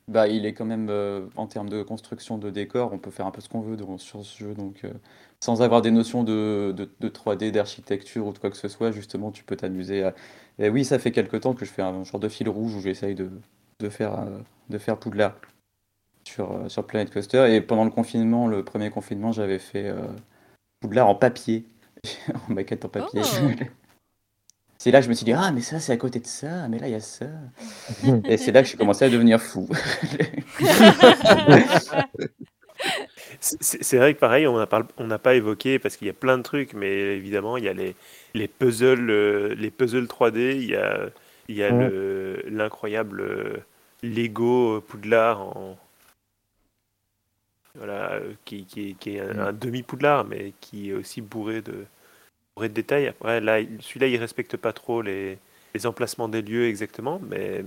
Bah, 0.09 0.27
il 0.27 0.45
est 0.45 0.55
quand 0.55 0.64
même 0.64 0.89
euh, 0.91 1.29
en 1.37 1.47
termes 1.47 1.68
de 1.68 1.83
construction 1.85 2.37
de 2.37 2.51
décor, 2.51 2.93
on 2.93 2.99
peut 2.99 3.12
faire 3.12 3.27
un 3.27 3.31
peu 3.31 3.41
ce 3.41 3.49
qu'on 3.49 3.61
veut 3.61 3.77
dans, 3.77 3.97
sur 3.97 4.25
ce 4.25 4.39
jeu, 4.39 4.55
donc 4.55 4.83
euh, 4.85 4.93
sans 5.39 5.62
avoir 5.62 5.83
des 5.83 5.93
notions 5.93 6.25
de, 6.25 6.75
de, 6.77 6.91
de 6.99 7.09
3D, 7.09 7.53
d'architecture 7.53 8.27
ou 8.27 8.33
de 8.33 8.39
quoi 8.39 8.51
que 8.51 8.57
ce 8.57 8.66
soit, 8.68 8.91
justement, 8.91 9.31
tu 9.31 9.45
peux 9.45 9.55
t'amuser 9.57 10.03
à. 10.03 10.14
Et 10.59 10.68
oui, 10.68 10.85
ça 10.85 10.99
fait 10.99 11.12
quelque 11.12 11.37
temps 11.37 11.55
que 11.55 11.64
je 11.64 11.71
fais 11.71 11.83
un 11.83 12.03
genre 12.05 12.18
de 12.21 12.29
fil 12.29 12.49
rouge 12.49 12.75
où 12.75 12.81
j'essaye 12.81 13.14
de, 13.14 13.31
de 13.79 13.89
faire 13.89 14.27
de 14.68 14.79
faire 14.79 14.99
Poudlard 14.99 15.37
sur 16.31 16.53
euh, 16.53 16.68
sur 16.68 16.87
Planet 16.87 17.12
Coaster. 17.12 17.55
Et 17.55 17.61
pendant 17.61 17.85
le 17.85 17.91
confinement, 17.91 18.47
le 18.49 18.62
premier 18.64 18.91
confinement, 18.91 19.33
j'avais 19.33 19.59
fait 19.59 19.87
euh, 19.89 20.03
Poudlard 20.81 21.09
en 21.09 21.14
papier, 21.14 21.66
en 22.49 22.53
maquette 22.53 22.85
en 22.85 22.89
papier. 22.89 23.22
Oh. 23.24 23.64
C'est 24.78 24.91
là 24.91 25.01
que 25.01 25.05
je 25.05 25.11
me 25.11 25.14
suis 25.14 25.26
dit, 25.26 25.35
ah, 25.35 25.53
mais 25.53 25.61
ça, 25.61 25.78
c'est 25.78 25.93
à 25.93 25.99
côté 25.99 26.20
de 26.20 26.26
ça, 26.26 26.66
mais 26.68 26.78
là, 26.78 26.89
il 26.89 26.93
y 26.93 26.95
a 26.95 27.01
ça. 27.01 27.26
Et 28.24 28.39
c'est 28.39 28.51
là 28.51 28.62
que 28.62 28.68
j'ai 28.68 28.78
commencé 28.78 29.05
à 29.05 29.11
devenir 29.11 29.39
fou. 29.39 29.68
C'est- 33.41 33.99
vrai 33.99 34.14
que 34.14 34.18
pareil, 34.20 34.47
on 34.47 34.57
n'a 34.57 34.66
pas, 34.66 34.87
on 34.97 35.07
n'a 35.07 35.18
pas 35.18 35.35
évoqué 35.35 35.78
parce 35.78 35.99
qu'il 35.99 36.07
y 36.07 36.11
a 36.11 36.14
plein 36.14 36.39
de 36.39 36.43
trucs, 36.43 36.72
mais 36.72 37.14
évidemment, 37.16 37.59
il 37.59 37.64
y 37.64 37.68
a 37.68 37.74
les, 37.74 37.95
les 38.33 38.49
puzzles, 38.49 39.11
euh, 39.11 39.55
les 39.55 39.70
puzzles 39.70 40.07
3D, 40.07 40.57
il 40.57 40.70
y 40.70 40.76
a, 40.76 41.11
il 41.49 41.57
y 41.57 41.62
a 41.62 41.70
Ouais. 41.72 42.43
l'incroyable 42.49 43.62
Lego 44.03 44.81
Poudlard 44.81 45.43
en, 45.59 45.76
voilà, 47.75 48.12
euh, 48.14 48.33
qui, 48.45 48.64
qui, 48.64 48.91
est- 48.91 48.95
qui 48.95 49.16
est 49.16 49.21
un, 49.21 49.39
un 49.39 49.53
demi-Poudlard, 49.53 50.25
mais 50.25 50.53
qui 50.61 50.91
est 50.91 50.93
aussi 50.95 51.21
bourré 51.21 51.62
de, 51.62 51.85
bourré 52.55 52.68
de 52.68 52.75
détails. 52.75 53.09
Après, 53.09 53.41
là, 53.41 53.61
il- 53.61 53.81
celui-là, 53.83 54.07
il 54.09 54.16
respecte 54.16 54.57
pas 54.57 54.73
trop 54.73 55.03
les, 55.03 55.39
les 55.75 55.87
emplacements 55.87 56.29
des 56.29 56.43
lieux 56.43 56.66
exactement, 56.66 57.21
mais, 57.21 57.64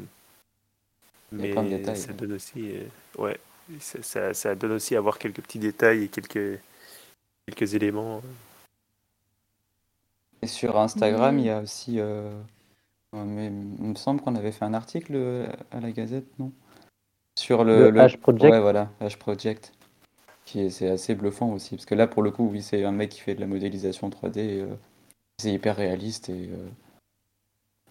mais 1.32 1.54
détails. 1.70 1.98
ça 1.98 2.14
donne 2.14 2.34
aussi, 2.34 2.76
euh, 2.78 2.84
ouais, 3.18 3.38
ça, 3.80 4.02
ça, 4.04 4.34
ça 4.34 4.56
donne 4.56 4.74
aussi 4.74 4.96
à 4.96 5.02
voir 5.02 5.18
quelques 5.20 5.42
petits 5.42 5.60
détails 5.60 6.04
et 6.04 6.08
quelques, 6.10 6.60
quelques 7.48 7.74
éléments. 7.74 8.22
Et 10.42 10.48
sur 10.48 10.78
Instagram, 10.78 11.36
Mhm. 11.36 11.40
il 11.40 11.46
y 11.46 11.50
a 11.50 11.62
aussi. 11.62 12.00
euh, 12.00 12.30
mais 13.14 13.48
il 13.48 13.54
me 13.86 13.96
semble 13.96 14.22
qu'on 14.22 14.36
avait 14.36 14.52
fait 14.52 14.66
un 14.66 14.74
article 14.74 15.14
euh, 15.16 15.48
à 15.72 15.80
la 15.80 15.92
Gazette, 15.92 16.28
non? 16.40 16.52
Sur 17.40 17.64
le, 17.64 17.90
Le 17.90 18.00
H 18.00 18.18
Project. 18.18 18.52
Ouais, 18.54 18.60
voilà, 18.60 18.92
H 19.02 19.18
Project. 19.18 19.72
Qui 20.46 20.62
est, 20.62 20.70
c'est 20.70 20.90
assez 20.90 21.16
bluffant 21.16 21.52
aussi. 21.52 21.76
Parce 21.76 21.86
que 21.86 21.96
là, 21.96 22.08
pour 22.08 22.22
le 22.24 22.32
coup, 22.32 22.48
oui, 22.52 22.62
c'est 22.62 22.84
un 22.84 22.92
mec 22.92 23.10
qui 23.10 23.22
fait 23.22 23.36
de 23.36 23.40
la 23.42 23.48
modélisation 23.48 24.10
3D. 24.10 24.40
et, 24.40 24.62
euh, 24.62 24.76
c'est 25.40 25.54
hyper 25.54 25.76
réaliste 25.76 26.30
et. 26.30 26.50
euh, 26.52 26.70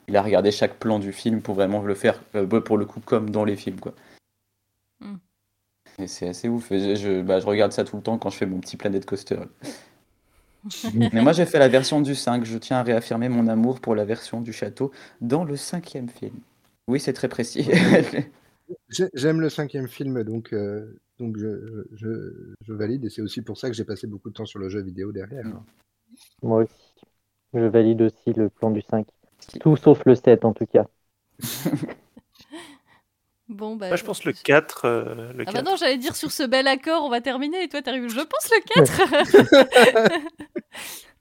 il 0.09 0.17
a 0.17 0.23
regardé 0.23 0.51
chaque 0.51 0.79
plan 0.79 0.99
du 0.99 1.13
film 1.13 1.41
pour 1.43 1.55
vraiment 1.55 1.83
le 1.83 1.95
faire, 1.95 2.21
euh, 2.35 2.45
bah, 2.45 2.61
pour 2.61 2.77
le 2.77 2.85
coup, 2.85 3.01
comme 3.01 3.31
dans 3.31 3.45
les 3.45 3.57
films, 3.57 3.81
quoi. 3.81 3.95
Mm. 5.01 5.15
Et 5.99 6.07
c'est 6.07 6.29
assez 6.29 6.49
ouf. 6.49 6.71
Et 6.73 6.97
je, 6.97 7.01
je- 7.01 7.23
bah, 7.23 7.41
je 7.41 7.47
regarde 7.47 7.73
ça 7.73 7.85
tout 7.85 7.97
le 7.97 8.03
temps 8.03 8.19
quand 8.19 8.31
je 8.31 8.37
fais 8.37 8.47
mon 8.47 8.61
petit 8.61 8.77
Planet 8.77 9.05
Coaster. 9.07 9.41
Mais 11.13 11.23
moi, 11.23 11.33
j'ai 11.33 11.47
fait 11.47 11.59
la 11.59 11.69
version 11.69 12.01
du 12.01 12.15
5. 12.15 12.45
Je 12.45 12.59
tiens 12.59 12.79
à 12.79 12.83
réaffirmer 12.83 13.29
mon 13.29 13.49
amour 13.49 13.81
pour 13.81 13.95
la 13.95 14.05
version 14.05 14.41
du 14.41 14.53
château 14.53 14.93
dans 15.21 15.45
le 15.45 15.57
cinquième 15.57 16.09
film. 16.09 16.35
Oui, 16.89 17.01
c'est 17.01 17.13
très 17.13 17.29
précis. 17.29 17.69
J'ai- 18.89 19.11
J'aime 19.15 19.41
le 19.41 19.51
cinquième 19.51 19.89
film, 19.89 20.23
donc, 20.23 20.53
euh, 20.53 20.99
donc 21.23 21.39
je, 21.39 21.87
je, 21.95 22.55
je 22.61 22.73
valide, 22.73 23.05
et 23.05 23.11
c'est 23.11 23.23
aussi 23.23 23.43
pour 23.43 23.57
ça 23.57 23.69
que 23.69 23.75
j'ai 23.75 23.85
passé 23.85 24.07
beaucoup 24.07 24.29
de 24.29 24.35
temps 24.35 24.47
sur 24.47 24.59
le 24.59 24.69
jeu 24.69 24.83
vidéo 24.83 25.13
derrière. 25.13 25.45
Mm. 25.47 25.65
Moi 26.43 26.63
aussi. 26.65 26.95
Je 27.55 27.65
valide 27.65 28.03
aussi 28.03 28.33
le 28.35 28.49
plan 28.49 28.71
du 28.71 28.83
5. 28.83 29.07
Tout 29.61 29.77
sauf 29.77 30.03
le 30.07 30.15
7 30.15 30.45
en 30.45 30.53
tout 30.53 30.67
cas. 30.67 30.87
Bon, 33.49 33.77
bah. 33.77 33.89
Moi, 33.89 33.97
je 33.97 34.05
pense 34.05 34.25
le 34.25 34.33
4. 34.33 34.85
euh, 34.87 35.33
le 35.35 35.43
Ah 35.47 35.53
4. 35.53 35.55
bah 35.55 35.63
non, 35.71 35.77
j'allais 35.77 35.99
dire 35.99 36.17
sur 36.17 36.31
ce 36.33 36.43
bel 36.45 36.67
accord, 36.67 37.05
on 37.05 37.11
va 37.11 37.21
terminer 37.21 37.63
et 37.65 37.69
toi 37.69 37.83
t'arrives. 37.83 38.09
Je 38.09 38.21
pense 38.21 38.51
le 38.51 38.61
4 40.07 40.23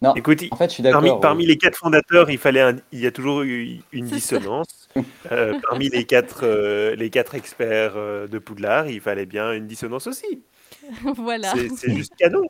non, 0.00 0.14
Écoute, 0.14 0.42
il- 0.42 0.48
en 0.52 0.56
fait, 0.56 0.68
je 0.68 0.74
suis 0.74 0.82
d'accord. 0.82 1.20
parmi, 1.20 1.42
ouais. 1.42 1.48
les 1.48 1.58
quatre 1.58 1.76
fondateurs, 1.76 2.30
il 2.30 2.38
fallait 2.38 2.60
un- 2.60 2.76
il 2.92 3.00
y 3.00 3.06
a 3.06 3.10
toujours 3.10 3.42
eu 3.42 3.80
une 3.92 4.04
dissonance. 4.06 4.88
Euh, 5.32 5.58
parmi 5.68 5.88
les 5.88 6.04
quatre, 6.04 6.40
euh, 6.44 6.94
les 6.96 7.10
quatre 7.10 7.34
experts 7.34 7.94
euh, 7.96 8.26
de 8.26 8.38
Poudlard, 8.38 8.88
il 8.88 9.00
fallait 9.00 9.26
bien 9.26 9.52
une 9.52 9.66
dissonance 9.66 10.06
aussi. 10.06 10.42
Voilà. 11.16 11.52
C'est 11.54 11.68
c'est 11.70 11.90
juste 11.94 12.14
canon. 12.16 12.44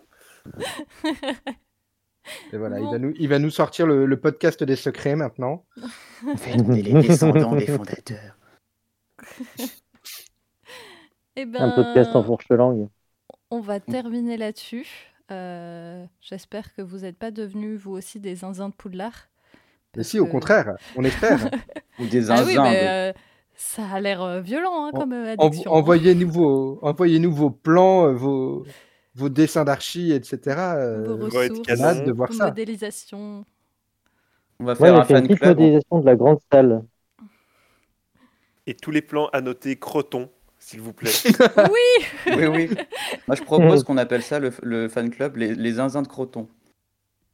Et 2.53 2.57
voilà, 2.59 2.79
il, 2.79 2.85
va 2.85 2.99
nous, 2.99 3.13
il 3.19 3.29
va 3.29 3.39
nous 3.39 3.51
sortir 3.51 3.87
le, 3.87 4.05
le 4.07 4.21
podcast 4.21 4.63
des 4.63 4.77
secrets 4.77 5.17
maintenant. 5.17 5.65
les 6.69 6.83
descendants 6.93 7.57
des 7.57 7.67
fondateurs. 7.67 8.37
Eh 11.37 11.47
ben, 11.47 11.63
Un 11.63 11.71
podcast 11.71 12.17
en 12.17 12.23
fourche-langue. 12.25 12.89
On 13.51 13.61
va 13.61 13.79
terminer 13.81 14.37
là-dessus. 14.37 14.89
Euh, 15.31 16.05
J'espère 16.21 16.75
que 16.75 16.83
vous 16.83 16.99
n'êtes 16.99 17.19
pas 17.19 17.31
devenus 17.31 17.79
vous 17.81 17.93
aussi 17.93 18.21
des 18.21 18.37
zinzins 18.37 18.69
de 18.71 18.75
Poudlard. 18.75 19.29
Mais 19.97 20.05
si, 20.05 20.19
au 20.21 20.27
contraire, 20.27 20.77
on 20.97 21.05
espère. 21.05 21.39
Ou 21.99 22.07
des 22.07 22.31
Ah 22.31 22.43
oui, 22.45 22.55
zinzins. 22.55 22.63
mais 22.71 22.83
de- 22.83 22.87
euh, 22.87 23.13
ça 23.55 23.87
a 23.89 24.01
l'air 24.01 24.23
euh, 24.23 24.41
violent 24.41 24.85
hein, 24.87 24.91
En- 24.93 24.99
comme 25.01 25.13
Envo- 25.13 25.27
addiction. 25.29 25.73
hein. 25.75 25.79
Envoyez-nous 25.79 26.31
vos, 26.31 26.79
envoyez-nous 26.83 27.33
vos 27.33 27.51
plans, 27.51 28.13
vos, 28.15 28.65
vos 29.15 29.29
dessins 29.29 29.65
d'archi, 29.65 30.13
etc. 30.13 30.39
Vos 31.07 31.17
ressources, 31.17 32.05
de 32.05 32.13
voir 32.13 32.31
vos 32.31 32.35
ça. 32.39 32.47
modélisations. 32.47 33.45
On 34.61 34.65
va 34.65 34.75
faire 34.75 34.95
un 34.97 35.05
fait 35.05 35.15
une 35.15 35.19
fan 35.21 35.27
petite 35.27 35.39
club. 35.41 35.59
modélisation 35.59 35.99
de 36.01 36.07
la 36.07 36.17
grande 36.17 36.39
salle. 36.53 36.85
Et 38.67 38.75
tous 38.75 38.91
les 38.91 39.03
plans 39.03 39.29
annotés 39.33 39.77
Croton, 39.79 40.31
s'il 40.69 40.83
vous 40.83 40.93
plaît. 40.93 41.11
oui 41.71 42.35
Oui, 42.37 42.47
oui. 42.47 42.69
Moi, 43.27 43.37
je 43.37 43.43
propose 43.43 43.85
qu'on 43.85 43.97
appelle 43.97 44.23
ça 44.23 44.39
le, 44.39 44.53
le 44.63 44.89
fan 44.89 45.09
club 45.11 45.37
les, 45.37 45.55
les 45.55 45.73
zinzins 45.73 46.03
de 46.03 46.09
Croton. 46.09 46.47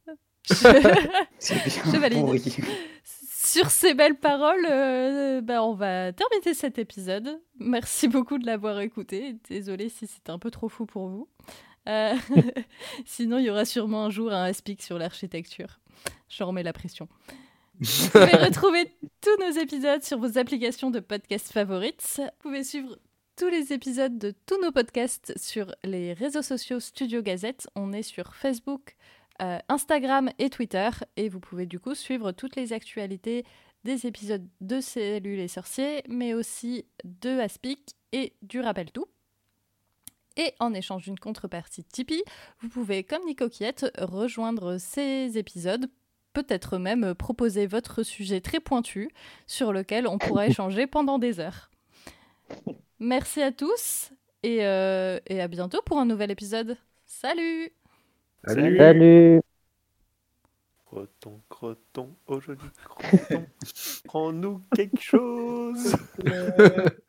C'est 0.45 0.71
bien 1.55 1.83
Je 1.93 1.97
valide. 1.97 2.19
pourri. 2.19 2.41
Sur 3.03 3.69
ces 3.71 3.93
belles 3.93 4.17
paroles, 4.19 4.65
euh, 4.69 5.41
bah, 5.41 5.63
on 5.63 5.73
va 5.73 6.13
terminer 6.13 6.53
cet 6.53 6.77
épisode. 6.79 7.41
Merci 7.59 8.07
beaucoup 8.07 8.37
de 8.37 8.45
l'avoir 8.45 8.79
écouté. 8.79 9.35
Désolée 9.49 9.89
si 9.89 10.07
c'était 10.07 10.31
un 10.31 10.39
peu 10.39 10.51
trop 10.51 10.69
fou 10.69 10.85
pour 10.85 11.07
vous. 11.09 11.27
Euh, 11.89 12.13
sinon, 13.05 13.37
il 13.37 13.45
y 13.45 13.49
aura 13.49 13.65
sûrement 13.65 14.05
un 14.05 14.09
jour 14.09 14.31
un 14.31 14.43
aspic 14.45 14.81
sur 14.81 14.97
l'architecture. 14.97 15.79
Je 16.29 16.43
remets 16.43 16.63
la 16.63 16.73
pression. 16.73 17.07
Vous 17.79 18.09
pouvez 18.09 18.37
retrouver 18.37 18.95
tous 19.21 19.37
nos 19.45 19.51
épisodes 19.59 20.01
sur 20.03 20.17
vos 20.19 20.37
applications 20.37 20.91
de 20.91 20.99
podcast 21.01 21.51
favorites. 21.51 22.03
Vous 22.17 22.23
pouvez 22.39 22.63
suivre 22.63 22.97
tous 23.35 23.49
les 23.49 23.73
épisodes 23.73 24.17
de 24.17 24.33
tous 24.45 24.61
nos 24.61 24.71
podcasts 24.71 25.37
sur 25.37 25.75
les 25.83 26.13
réseaux 26.13 26.41
sociaux 26.41 26.79
Studio 26.79 27.21
Gazette. 27.21 27.67
On 27.75 27.91
est 27.91 28.01
sur 28.01 28.33
Facebook, 28.33 28.95
euh, 29.41 29.59
Instagram 29.67 30.29
et 30.39 30.49
Twitter. 30.49 30.89
Et 31.17 31.27
vous 31.27 31.41
pouvez 31.41 31.65
du 31.65 31.79
coup 31.79 31.95
suivre 31.95 32.31
toutes 32.31 32.55
les 32.55 32.71
actualités 32.71 33.43
des 33.83 34.05
épisodes 34.05 34.47
de 34.61 34.79
Cellules 34.79 35.39
et 35.39 35.49
Sorciers, 35.49 36.03
mais 36.07 36.33
aussi 36.33 36.85
de 37.03 37.39
Aspic 37.39 37.95
et 38.13 38.33
du 38.41 38.61
Rappel 38.61 38.91
Tout. 38.91 39.07
Et 40.37 40.53
en 40.59 40.73
échange 40.73 41.03
d'une 41.03 41.19
contrepartie 41.19 41.83
Tipeee, 41.83 42.23
vous 42.61 42.69
pouvez, 42.69 43.03
comme 43.03 43.25
Nico 43.25 43.49
Quiette, 43.49 43.85
rejoindre 43.97 44.77
ces 44.77 45.37
épisodes 45.37 45.87
peut-être 46.33 46.77
même 46.77 47.13
proposer 47.13 47.67
votre 47.67 48.03
sujet 48.03 48.39
très 48.39 48.59
pointu 48.61 49.09
sur 49.45 49.73
lequel 49.73 50.07
on 50.07 50.17
pourra 50.17 50.47
échanger 50.47 50.87
pendant 50.87 51.19
des 51.19 51.41
heures. 51.41 51.69
Merci 52.99 53.41
à 53.41 53.51
tous 53.51 54.11
et, 54.43 54.65
euh, 54.65 55.19
et 55.27 55.41
à 55.41 55.47
bientôt 55.47 55.81
pour 55.85 55.99
un 55.99 56.05
nouvel 56.05 56.31
épisode. 56.31 56.77
Salut 57.05 57.71
Salut. 58.45 58.77
Salut 58.77 59.41
Croton, 60.85 61.41
croton, 61.49 62.15
oh 62.27 62.39
joli 62.39 62.59
croton, 62.85 63.45
prends-nous 64.05 64.61
quelque 64.73 65.01
chose. 65.01 65.97